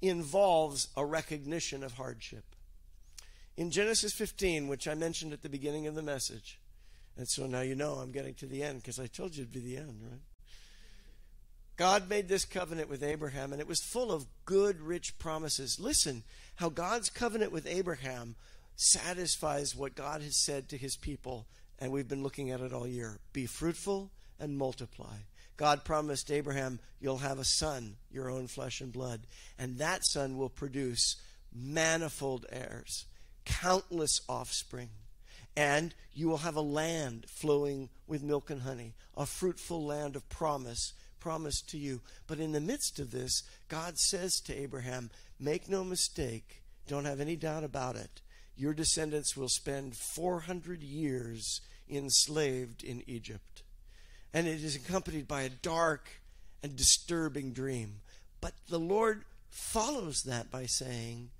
involves 0.00 0.88
a 0.96 1.04
recognition 1.04 1.82
of 1.82 1.94
hardship. 1.94 2.44
In 3.56 3.70
Genesis 3.70 4.12
15, 4.12 4.68
which 4.68 4.86
I 4.86 4.94
mentioned 4.94 5.32
at 5.32 5.42
the 5.42 5.48
beginning 5.48 5.88
of 5.88 5.96
the 5.96 6.02
message, 6.02 6.60
and 7.16 7.28
so 7.28 7.46
now 7.46 7.60
you 7.60 7.74
know 7.74 7.94
I'm 7.94 8.12
getting 8.12 8.34
to 8.34 8.46
the 8.46 8.62
end 8.62 8.78
because 8.78 9.00
I 9.00 9.06
told 9.06 9.36
you 9.36 9.42
it'd 9.42 9.52
be 9.52 9.60
the 9.60 9.76
end, 9.76 10.00
right? 10.08 10.20
God 11.82 12.08
made 12.08 12.28
this 12.28 12.44
covenant 12.44 12.88
with 12.88 13.02
Abraham, 13.02 13.50
and 13.50 13.60
it 13.60 13.66
was 13.66 13.80
full 13.80 14.12
of 14.12 14.28
good, 14.44 14.80
rich 14.80 15.18
promises. 15.18 15.80
Listen 15.80 16.22
how 16.54 16.68
God's 16.68 17.10
covenant 17.10 17.50
with 17.50 17.66
Abraham 17.66 18.36
satisfies 18.76 19.74
what 19.74 19.96
God 19.96 20.22
has 20.22 20.44
said 20.44 20.68
to 20.68 20.76
his 20.76 20.96
people 20.96 21.48
and 21.80 21.90
we've 21.90 22.06
been 22.06 22.22
looking 22.22 22.52
at 22.52 22.60
it 22.60 22.72
all 22.72 22.86
year. 22.86 23.18
Be 23.32 23.46
fruitful 23.46 24.12
and 24.38 24.56
multiply. 24.56 25.16
God 25.56 25.84
promised 25.84 26.30
Abraham, 26.30 26.78
You'll 27.00 27.18
have 27.18 27.40
a 27.40 27.44
son, 27.44 27.96
your 28.12 28.30
own 28.30 28.46
flesh 28.46 28.80
and 28.80 28.92
blood, 28.92 29.22
and 29.58 29.78
that 29.78 30.06
son 30.06 30.38
will 30.38 30.50
produce 30.50 31.16
manifold 31.52 32.46
heirs, 32.52 33.06
countless 33.44 34.20
offspring. 34.28 34.90
And 35.56 35.96
you 36.14 36.28
will 36.28 36.38
have 36.38 36.54
a 36.54 36.60
land 36.60 37.26
flowing 37.28 37.88
with 38.06 38.22
milk 38.22 38.50
and 38.50 38.62
honey, 38.62 38.94
a 39.16 39.26
fruitful 39.26 39.84
land 39.84 40.14
of 40.14 40.28
promise 40.28 40.92
promised 41.22 41.70
to 41.70 41.78
you. 41.78 42.00
But 42.26 42.40
in 42.40 42.50
the 42.50 42.60
midst 42.60 42.98
of 42.98 43.12
this, 43.12 43.44
God 43.68 43.96
says 43.96 44.40
to 44.40 44.54
Abraham, 44.54 45.10
Make 45.38 45.68
no 45.68 45.84
mistake, 45.84 46.62
don't 46.88 47.04
have 47.04 47.20
any 47.20 47.36
doubt 47.36 47.62
about 47.62 47.94
it. 47.94 48.20
Your 48.56 48.74
descendants 48.74 49.36
will 49.36 49.48
spend 49.48 49.96
400 49.96 50.82
years 50.82 51.60
enslaved 51.88 52.82
in 52.82 53.04
Egypt. 53.06 53.62
And 54.34 54.48
it 54.48 54.64
is 54.64 54.74
accompanied 54.74 55.28
by 55.28 55.42
a 55.42 55.48
dark 55.48 56.08
and 56.60 56.74
disturbing 56.74 57.52
dream. 57.52 58.00
But 58.40 58.54
the 58.68 58.80
Lord 58.80 59.22
follows 59.48 60.24
that 60.24 60.50
by 60.50 60.66
saying, 60.66 61.30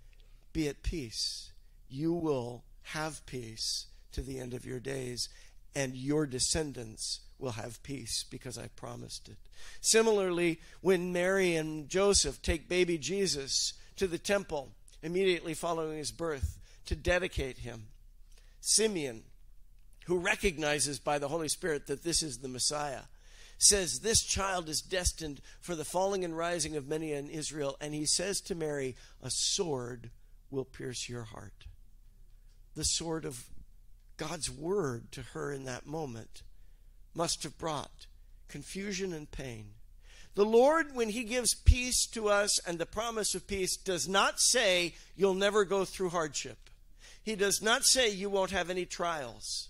Be 0.53 0.69
at 0.69 0.85
peace. 0.85 1.51
You 1.89 2.13
will 2.13 2.63
have 2.83 3.27
peace 3.27 3.87
to 4.13 4.21
the 4.21 4.39
end 4.39 4.55
of 4.55 4.65
your 4.65 4.81
days, 4.81 5.29
and 5.75 5.97
your 5.97 6.27
descendants 6.27 7.21
will 7.43 7.53
have 7.53 7.83
peace 7.83 8.25
because 8.31 8.57
I 8.57 8.69
promised 8.69 9.29
it. 9.29 9.37
Similarly, 9.81 10.61
when 10.81 11.13
Mary 11.13 11.57
and 11.57 11.89
Joseph 11.89 12.41
take 12.41 12.69
baby 12.69 12.97
Jesus 12.97 13.75
to 13.97 14.07
the 14.07 14.19
temple 14.19 14.71
immediately 15.03 15.53
following 15.53 15.99
his 15.99 16.13
birth 16.13 16.59
to 16.87 16.97
dedicate 16.97 17.59
him, 17.59 17.89
Simeon 18.61 19.25
who 20.07 20.19
recognizes 20.19 20.99
by 20.99 21.19
the 21.19 21.29
Holy 21.29 21.49
Spirit 21.49 21.87
that 21.87 22.03
this 22.03 22.23
is 22.23 22.39
the 22.39 22.49
Messiah, 22.49 23.03
says, 23.59 24.01
This 24.01 24.23
child 24.23 24.69
is 24.69 24.81
destined 24.81 25.41
for 25.61 25.75
the 25.75 25.85
falling 25.85 26.25
and 26.25 26.37
rising 26.37 26.77
of 26.77 26.89
many 26.89 27.13
in 27.13 27.29
Israel. 27.29 27.77
And 27.81 27.95
he 27.95 28.07
says 28.07 28.41
to 28.43 28.55
Mary, 28.55 28.97
A 29.23 29.31
sword 29.31 30.11
will 30.51 30.65
pierce 30.65 31.09
your 31.09 31.23
heart. 31.25 31.67
The 32.75 32.85
sword 32.85 33.25
of 33.25 33.45
God's 34.17 34.51
word 34.51 35.13
to 35.13 35.23
her 35.35 35.53
in 35.53 35.65
that 35.65 35.87
moment 35.87 36.43
must 37.15 37.43
have 37.43 37.59
brought 37.59 38.07
confusion 38.49 39.13
and 39.13 39.31
pain. 39.31 39.67
The 40.35 40.45
Lord, 40.45 40.95
when 40.95 41.11
He 41.11 41.25
gives 41.25 41.55
peace 41.55 42.07
to 42.09 42.29
us 42.29 42.59
and 42.67 42.79
the 42.79 42.87
promise 42.87 43.35
of 43.35 43.47
peace, 43.47 43.77
does 43.77 44.09
not 44.09 44.41
say 44.41 44.95
you'll 45.17 45.35
never 45.35 45.65
go 45.65 45.85
through 45.85 46.11
hardship. 46.11 46.71
He 47.23 47.37
does 47.37 47.63
not 47.63 47.85
say 47.85 48.11
you 48.11 48.29
won't 48.31 48.51
have 48.51 48.71
any 48.71 48.85
trials. 48.85 49.69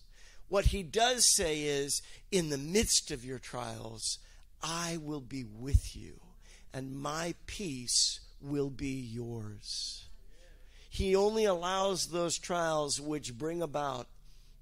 What 0.49 0.67
he 0.67 0.83
does 0.83 1.35
say 1.35 1.63
is, 1.63 2.03
in 2.31 2.51
the 2.51 2.59
midst 2.59 3.11
of 3.11 3.25
your 3.25 3.39
trials, 3.39 4.19
I 4.63 4.99
will 4.99 5.21
be 5.21 5.45
with 5.45 5.97
you, 5.97 6.21
and 6.73 6.95
my 6.95 7.35
peace 7.47 8.21
will 8.41 8.71
be 8.71 8.89
yours. 8.89 10.05
He 10.91 11.17
only 11.17 11.47
allows 11.47 12.09
those 12.09 12.39
trials 12.39 13.01
which 13.01 13.39
bring 13.39 13.63
about 13.63 14.09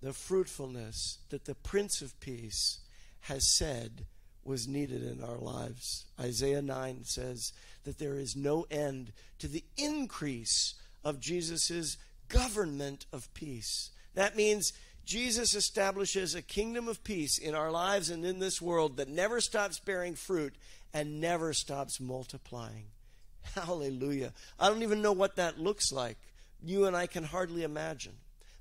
the 0.03 0.13
fruitfulness 0.13 1.19
that 1.29 1.45
the 1.45 1.55
Prince 1.55 2.01
of 2.03 2.19
Peace 2.21 2.79
has 3.21 3.55
said 3.57 4.07
was 4.45 4.67
needed 4.67 5.03
in 5.03 5.23
our 5.23 5.37
lives. 5.37 6.07
Isaiah 6.19 6.63
9 6.63 7.05
says 7.05 7.53
that 7.85 7.99
there 7.99 8.15
is 8.15 8.35
no 8.35 8.67
end 8.71 9.13
to 9.39 9.49
the 9.49 9.65
increase 9.77 10.75
of 11.05 11.21
Jesus' 11.21 11.99
government 12.29 13.07
of 13.13 13.33
peace. 13.35 13.91
That 14.15 14.37
means 14.37 14.73
Jesus 15.05 15.55
establishes 15.55 16.35
a 16.35 16.43
kingdom 16.43 16.89
of 16.89 17.05
peace 17.05 17.39
in 17.39 17.55
our 17.55 17.71
lives 17.71 18.11
and 18.11 18.25
in 18.25 18.39
this 18.39 18.63
world 18.63 18.97
that 18.97 19.09
never 19.09 19.41
stops 19.41 19.79
bearing 19.79 20.15
fruit 20.15 20.55
and 20.93 21.21
never 21.21 21.53
stops 21.53 22.01
multiplying. 22.01 22.87
Hallelujah. 23.55 24.33
I 24.59 24.69
don't 24.69 24.83
even 24.83 25.03
know 25.03 25.13
what 25.13 25.37
that 25.37 25.59
looks 25.59 25.93
like. 25.93 26.19
You 26.63 26.87
and 26.87 26.97
I 26.97 27.07
can 27.07 27.25
hardly 27.25 27.63
imagine. 27.63 28.15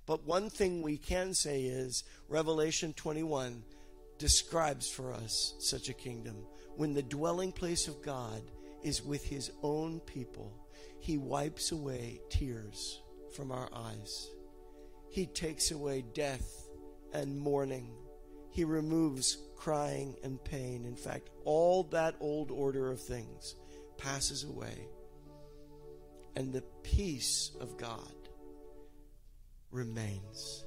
But 0.09 0.25
one 0.25 0.49
thing 0.49 0.81
we 0.81 0.97
can 0.97 1.35
say 1.35 1.65
is 1.65 2.03
Revelation 2.29 2.93
21 2.93 3.61
describes 4.17 4.89
for 4.89 5.13
us 5.13 5.53
such 5.59 5.87
a 5.87 5.93
kingdom. 5.93 6.47
When 6.77 6.95
the 6.95 7.03
dwelling 7.03 7.51
place 7.51 7.87
of 7.87 8.01
God 8.01 8.41
is 8.81 9.03
with 9.03 9.23
his 9.23 9.51
own 9.61 9.99
people, 9.99 10.51
he 10.99 11.19
wipes 11.19 11.71
away 11.71 12.21
tears 12.31 13.03
from 13.35 13.51
our 13.51 13.69
eyes. 13.71 14.31
He 15.11 15.27
takes 15.27 15.69
away 15.69 16.03
death 16.15 16.67
and 17.13 17.37
mourning. 17.37 17.91
He 18.49 18.63
removes 18.63 19.37
crying 19.55 20.15
and 20.23 20.43
pain. 20.43 20.85
In 20.85 20.95
fact, 20.95 21.29
all 21.45 21.83
that 21.83 22.15
old 22.19 22.49
order 22.49 22.89
of 22.89 22.99
things 22.99 23.53
passes 23.99 24.43
away. 24.43 24.87
And 26.35 26.51
the 26.51 26.63
peace 26.81 27.51
of 27.59 27.77
God 27.77 28.18
remains. 29.71 30.65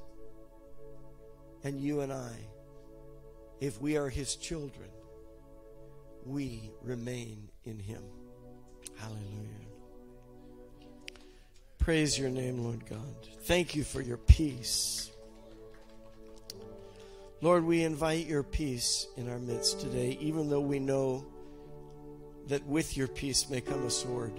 And 1.64 1.80
you 1.80 2.00
and 2.00 2.12
I, 2.12 2.32
if 3.60 3.80
we 3.80 3.96
are 3.96 4.08
His 4.08 4.36
children, 4.36 4.90
we 6.24 6.70
remain 6.82 7.48
in 7.64 7.78
Him. 7.78 8.02
Hallelujah. 8.96 9.62
Praise 11.78 12.16
your 12.16 12.30
name, 12.30 12.62
Lord 12.62 12.86
God. 12.88 13.28
Thank 13.42 13.74
you 13.74 13.82
for 13.82 14.00
your 14.00 14.18
peace. 14.18 15.10
Lord, 17.40 17.64
we 17.64 17.82
invite 17.82 18.26
your 18.28 18.44
peace 18.44 19.08
in 19.16 19.28
our 19.28 19.40
midst 19.40 19.80
today, 19.80 20.16
even 20.20 20.48
though 20.48 20.60
we 20.60 20.78
know 20.78 21.26
that 22.46 22.64
with 22.66 22.96
your 22.96 23.08
peace 23.08 23.50
may 23.50 23.60
come 23.60 23.84
a 23.84 23.90
sword. 23.90 24.32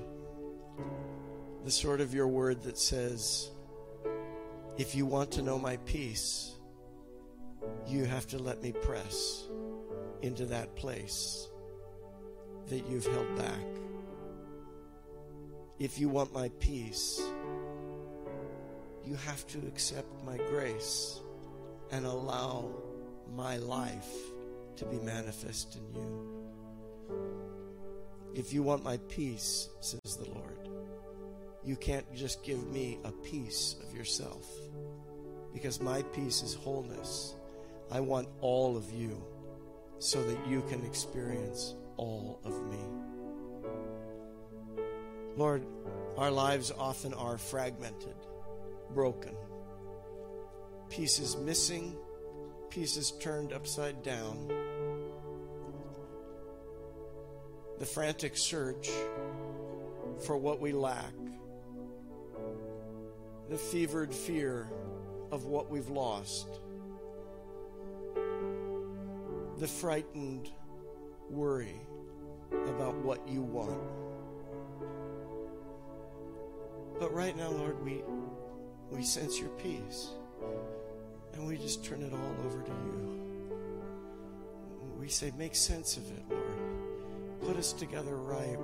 The 1.65 1.71
sword 1.71 1.99
of 1.99 2.13
your 2.13 2.27
word 2.27 2.63
that 2.63 2.77
says, 2.77 3.49
if 4.77 4.95
you 4.95 5.05
want 5.05 5.31
to 5.31 5.41
know 5.41 5.59
my 5.59 5.77
peace, 5.77 6.55
you 7.87 8.05
have 8.05 8.27
to 8.27 8.39
let 8.39 8.61
me 8.61 8.71
press 8.71 9.43
into 10.21 10.45
that 10.45 10.75
place 10.75 11.47
that 12.67 12.87
you've 12.89 13.05
held 13.05 13.35
back. 13.35 13.65
If 15.79 15.99
you 15.99 16.09
want 16.09 16.33
my 16.33 16.49
peace, 16.59 17.21
you 19.05 19.15
have 19.15 19.45
to 19.47 19.59
accept 19.67 20.07
my 20.25 20.37
grace 20.37 21.19
and 21.91 22.05
allow 22.05 22.71
my 23.35 23.57
life 23.57 24.09
to 24.77 24.85
be 24.85 24.97
manifest 24.97 25.75
in 25.75 26.01
you. 26.01 26.43
If 28.33 28.53
you 28.53 28.63
want 28.63 28.83
my 28.83 28.97
peace, 29.09 29.69
says 29.81 30.17
the 30.17 30.29
Lord, 30.31 30.62
you 31.65 31.75
can't 31.75 32.05
just 32.13 32.43
give 32.43 32.65
me 32.67 32.99
a 33.03 33.11
piece 33.11 33.75
of 33.81 33.95
yourself 33.95 34.45
because 35.53 35.81
my 35.81 36.01
peace 36.01 36.41
is 36.41 36.53
wholeness. 36.53 37.35
I 37.91 37.99
want 37.99 38.27
all 38.41 38.75
of 38.75 38.91
you 38.91 39.23
so 39.99 40.21
that 40.23 40.47
you 40.47 40.61
can 40.63 40.83
experience 40.85 41.75
all 41.97 42.39
of 42.43 42.53
me. 42.69 42.79
Lord, 45.35 45.65
our 46.17 46.31
lives 46.31 46.71
often 46.77 47.13
are 47.13 47.37
fragmented, 47.37 48.15
broken, 48.93 49.35
pieces 50.89 51.37
missing, 51.37 51.95
pieces 52.69 53.11
turned 53.19 53.53
upside 53.53 54.03
down. 54.03 54.51
The 57.79 57.85
frantic 57.85 58.37
search 58.37 58.89
for 60.25 60.37
what 60.37 60.59
we 60.59 60.71
lack, 60.71 61.13
the 63.49 63.57
fevered 63.57 64.13
fear 64.13 64.69
of 65.31 65.45
what 65.45 65.69
we've 65.69 65.89
lost, 65.89 66.47
the 69.59 69.67
frightened 69.67 70.49
worry 71.29 71.79
about 72.51 72.95
what 72.95 73.27
you 73.27 73.41
want. 73.41 73.81
But 76.99 77.13
right 77.13 77.35
now, 77.35 77.49
Lord, 77.49 77.83
we 77.83 78.03
we 78.91 79.03
sense 79.03 79.39
your 79.39 79.49
peace. 79.49 80.09
And 81.33 81.47
we 81.47 81.57
just 81.57 81.83
turn 81.83 82.03
it 82.03 82.13
all 82.13 82.45
over 82.45 82.61
to 82.61 82.71
you. 82.71 83.19
We 84.99 85.09
say, 85.09 85.31
make 85.37 85.55
sense 85.55 85.97
of 85.97 86.03
it, 86.11 86.23
Lord. 86.29 87.41
Put 87.41 87.57
us 87.57 87.73
together 87.73 88.15
right. 88.15 88.57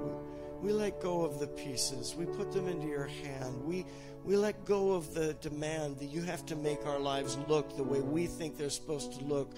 We, 0.61 0.71
let 0.71 1.01
go 1.01 1.23
of 1.23 1.39
the 1.39 1.47
pieces. 1.47 2.15
We 2.17 2.25
put 2.25 2.51
them 2.51 2.67
into 2.67 2.87
your 2.87 3.07
hand. 3.07 3.63
We 3.63 3.85
we 4.23 4.35
let 4.35 4.65
go 4.65 4.93
of 4.93 5.13
the 5.13 5.33
demand 5.35 5.97
that 5.99 6.07
you 6.07 6.21
have 6.23 6.45
to 6.47 6.55
make 6.55 6.85
our 6.85 6.99
lives 6.99 7.37
look 7.47 7.75
the 7.75 7.83
way 7.83 8.01
we 8.01 8.27
think 8.27 8.57
they're 8.57 8.69
supposed 8.69 9.17
to 9.17 9.25
look, 9.25 9.53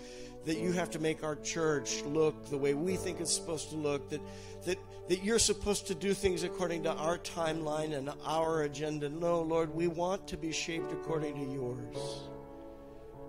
that 0.45 0.57
you 0.57 0.71
have 0.71 0.89
to 0.91 0.99
make 0.99 1.23
our 1.23 1.35
church 1.35 2.01
look 2.03 2.49
the 2.49 2.57
way 2.57 2.73
we 2.73 2.95
think 2.95 3.19
it's 3.19 3.33
supposed 3.33 3.69
to 3.71 3.75
look, 3.75 4.09
that, 4.09 4.21
that, 4.65 4.77
that 5.09 5.23
you're 5.23 5.39
supposed 5.39 5.87
to 5.87 5.95
do 5.95 6.13
things 6.13 6.43
according 6.43 6.83
to 6.83 6.93
our 6.93 7.17
timeline 7.17 7.93
and 7.97 8.11
our 8.25 8.61
agenda. 8.61 9.09
No, 9.09 9.41
Lord, 9.41 9.73
we 9.73 9.87
want 9.87 10.27
to 10.29 10.37
be 10.37 10.51
shaped 10.51 10.91
according 10.91 11.35
to 11.35 11.53
yours. 11.53 12.21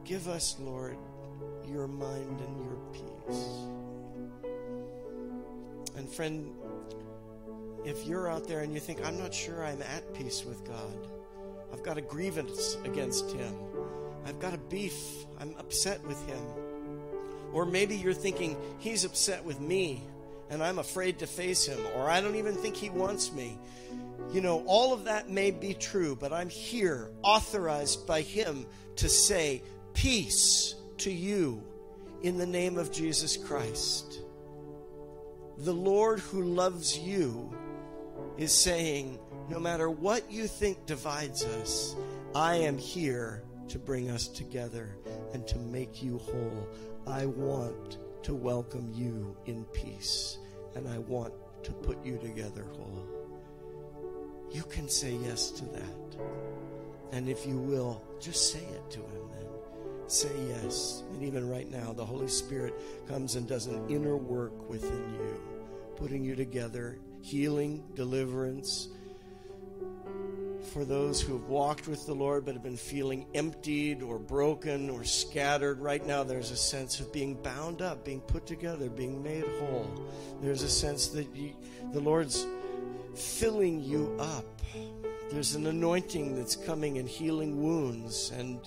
Give 0.05 0.29
us, 0.29 0.57
Lord, 0.61 0.99
your 1.67 1.87
mind 1.87 2.41
and 2.41 2.65
your 2.65 2.77
peace. 2.93 3.47
And 5.97 6.09
friend, 6.09 6.55
if 7.85 8.07
you're 8.07 8.31
out 8.31 8.47
there 8.47 8.61
and 8.61 8.73
you 8.73 8.81
think, 8.81 9.05
I'm 9.05 9.19
not 9.19 9.35
sure 9.35 9.65
I'm 9.65 9.83
at 9.83 10.15
peace 10.15 10.45
with 10.45 10.65
God, 10.65 11.09
I've 11.73 11.83
got 11.83 11.99
a 11.99 12.03
grievance 12.03 12.77
against 12.85 13.31
Him, 13.31 13.55
I've 14.25 14.41
got 14.41 14.55
a 14.55 14.59
beef, 14.59 15.27
I'm 15.39 15.55
upset 15.59 16.05
with 16.07 16.21
Him. 16.27 16.43
Or 17.53 17.67
maybe 17.67 17.97
you're 17.97 18.15
thinking, 18.15 18.57
He's 18.79 19.05
upset 19.05 19.45
with 19.45 19.61
me 19.61 20.03
and 20.53 20.63
I'm 20.63 20.79
afraid 20.79 21.19
to 21.21 21.27
face 21.27 21.65
Him, 21.65 21.79
or 21.97 22.11
I 22.11 22.21
don't 22.21 22.37
even 22.37 22.55
think 22.55 22.77
He 22.77 22.91
wants 22.91 23.33
me. 23.33 23.59
You 24.33 24.43
know, 24.43 24.63
all 24.67 24.93
of 24.93 25.05
that 25.05 25.31
may 25.31 25.51
be 25.51 25.73
true, 25.73 26.15
but 26.15 26.31
I'm 26.31 26.51
here, 26.51 27.11
authorized 27.23 28.07
by 28.07 28.21
Him 28.21 28.67
to 28.97 29.09
say, 29.09 29.63
Peace 29.95 30.75
to 30.99 31.11
you 31.11 31.63
in 32.23 32.37
the 32.37 32.47
name 32.47 32.77
of 32.77 32.93
Jesus 32.93 33.37
Christ. 33.37 34.21
The 35.59 35.73
Lord 35.73 36.21
who 36.21 36.43
loves 36.43 36.99
you 36.99 37.51
is 38.39 38.53
saying, 38.53 39.19
no 39.49 39.59
matter 39.59 39.91
what 39.91 40.31
you 40.31 40.47
think 40.47 40.87
divides 40.87 41.45
us, 41.45 41.95
I 42.35 42.57
am 42.57 42.79
here 42.79 43.43
to 43.69 43.79
bring 43.79 44.11
us 44.11 44.29
together 44.29 44.97
and 45.33 45.47
to 45.49 45.59
make 45.59 46.03
you 46.03 46.19
whole. 46.19 46.69
I 47.07 47.27
want 47.27 47.99
to 48.23 48.35
welcome 48.35 48.91
you 48.95 49.37
in 49.47 49.65
peace, 49.67 50.39
and 50.75 50.89
I 50.89 50.99
want 50.99 51.35
to 51.65 51.73
put 51.73 52.05
you 52.05 52.19
together 52.19 52.65
whole. 52.65 53.07
You 54.51 54.63
can 54.63 54.89
say 54.89 55.13
yes 55.13 55.51
to 55.51 55.65
that. 55.67 56.17
And 57.13 57.29
if 57.29 57.47
you 57.47 57.59
will, 57.59 58.03
just 58.21 58.53
say 58.53 58.61
it 58.61 58.91
to 58.91 58.99
him 58.99 59.29
then. 59.33 59.47
Say 60.07 60.31
yes. 60.49 61.03
And 61.13 61.23
even 61.23 61.49
right 61.49 61.71
now, 61.71 61.93
the 61.93 62.05
Holy 62.05 62.29
Spirit 62.29 62.75
comes 63.09 63.37
and 63.37 63.47
does 63.47 63.67
an 63.67 63.89
inner 63.89 64.17
work 64.17 64.69
within 64.69 65.15
you, 65.15 65.41
putting 65.97 66.25
you 66.25 66.35
together, 66.35 66.99
healing, 67.23 67.85
deliverance. 67.95 68.89
For 70.73 70.85
those 70.85 71.21
who 71.21 71.35
have 71.35 71.49
walked 71.49 71.87
with 71.87 72.07
the 72.07 72.15
Lord 72.15 72.45
but 72.45 72.55
have 72.55 72.63
been 72.63 72.77
feeling 72.77 73.27
emptied 73.35 74.03
or 74.03 74.19
broken 74.19 74.91
or 74.91 75.05
scattered, 75.05 75.81
right 75.81 76.05
now 76.05 76.23
there's 76.23 76.51
a 76.51 76.57
sense 76.57 77.01
of 77.01 77.13
being 77.13 77.35
bound 77.35 77.83
up, 77.83 78.05
being 78.05 78.21
put 78.21 78.47
together, 78.47 78.89
being 78.89 79.23
made 79.23 79.45
whole. 79.61 79.91
There's 80.41 80.63
a 80.63 80.69
sense 80.69 81.09
that 81.09 81.35
you, 81.35 81.53
the 81.93 82.01
Lord's 82.01 82.47
filling 83.15 83.83
you 83.83 84.17
up. 84.19 84.45
There's 85.31 85.55
an 85.55 85.67
anointing 85.67 86.37
that's 86.37 86.57
coming 86.57 86.99
and 86.99 87.09
healing 87.09 87.63
wounds 87.63 88.33
and 88.37 88.61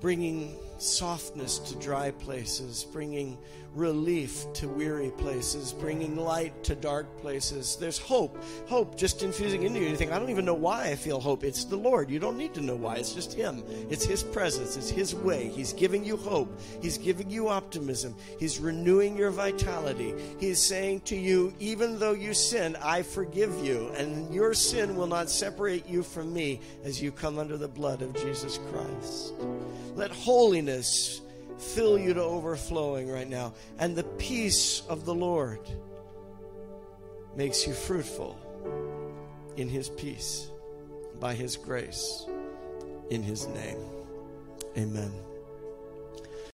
bringing 0.00 0.56
softness 0.82 1.58
to 1.58 1.76
dry 1.76 2.10
places, 2.10 2.84
bringing 2.92 3.38
relief 3.74 4.52
to 4.52 4.68
weary 4.68 5.10
places, 5.10 5.72
bringing 5.72 6.16
light 6.16 6.64
to 6.64 6.74
dark 6.74 7.20
places. 7.20 7.76
There's 7.78 7.98
hope. 7.98 8.42
Hope 8.66 8.96
just 8.96 9.22
infusing 9.22 9.62
into 9.62 9.78
you. 9.78 9.88
You 9.88 9.96
think, 9.96 10.10
I 10.10 10.18
don't 10.18 10.30
even 10.30 10.44
know 10.44 10.54
why 10.54 10.86
I 10.86 10.96
feel 10.96 11.20
hope. 11.20 11.44
It's 11.44 11.64
the 11.64 11.76
Lord. 11.76 12.10
You 12.10 12.18
don't 12.18 12.36
need 12.36 12.54
to 12.54 12.60
know 12.60 12.74
why. 12.74 12.96
It's 12.96 13.14
just 13.14 13.32
Him. 13.32 13.62
It's 13.88 14.04
His 14.04 14.22
presence. 14.22 14.76
It's 14.76 14.90
His 14.90 15.14
way. 15.14 15.48
He's 15.48 15.72
giving 15.72 16.04
you 16.04 16.16
hope. 16.16 16.60
He's 16.82 16.98
giving 16.98 17.30
you 17.30 17.48
optimism. 17.48 18.16
He's 18.38 18.58
renewing 18.58 19.16
your 19.16 19.30
vitality. 19.30 20.14
He's 20.38 20.60
saying 20.60 21.02
to 21.02 21.16
you, 21.16 21.54
even 21.60 21.98
though 21.98 22.12
you 22.12 22.34
sin, 22.34 22.76
I 22.82 23.02
forgive 23.02 23.64
you, 23.64 23.92
and 23.96 24.34
your 24.34 24.54
sin 24.54 24.96
will 24.96 25.06
not 25.06 25.30
separate 25.30 25.88
you 25.88 26.02
from 26.02 26.32
me 26.32 26.60
as 26.84 27.00
you 27.00 27.12
come 27.12 27.38
under 27.38 27.56
the 27.56 27.68
blood 27.68 28.02
of 28.02 28.14
Jesus 28.14 28.58
Christ. 28.72 29.34
Let 29.94 30.10
holiness 30.10 30.69
fill 31.58 31.98
you 31.98 32.14
to 32.14 32.22
overflowing 32.22 33.10
right 33.10 33.28
now. 33.28 33.54
And 33.78 33.94
the 33.94 34.04
peace 34.04 34.82
of 34.88 35.04
the 35.04 35.14
Lord 35.14 35.60
makes 37.36 37.66
you 37.66 37.72
fruitful 37.72 38.38
in 39.56 39.68
His 39.68 39.88
peace, 39.88 40.50
by 41.18 41.34
His 41.34 41.56
grace, 41.56 42.26
in 43.10 43.22
His 43.22 43.46
name. 43.48 43.78
Amen. 44.76 45.12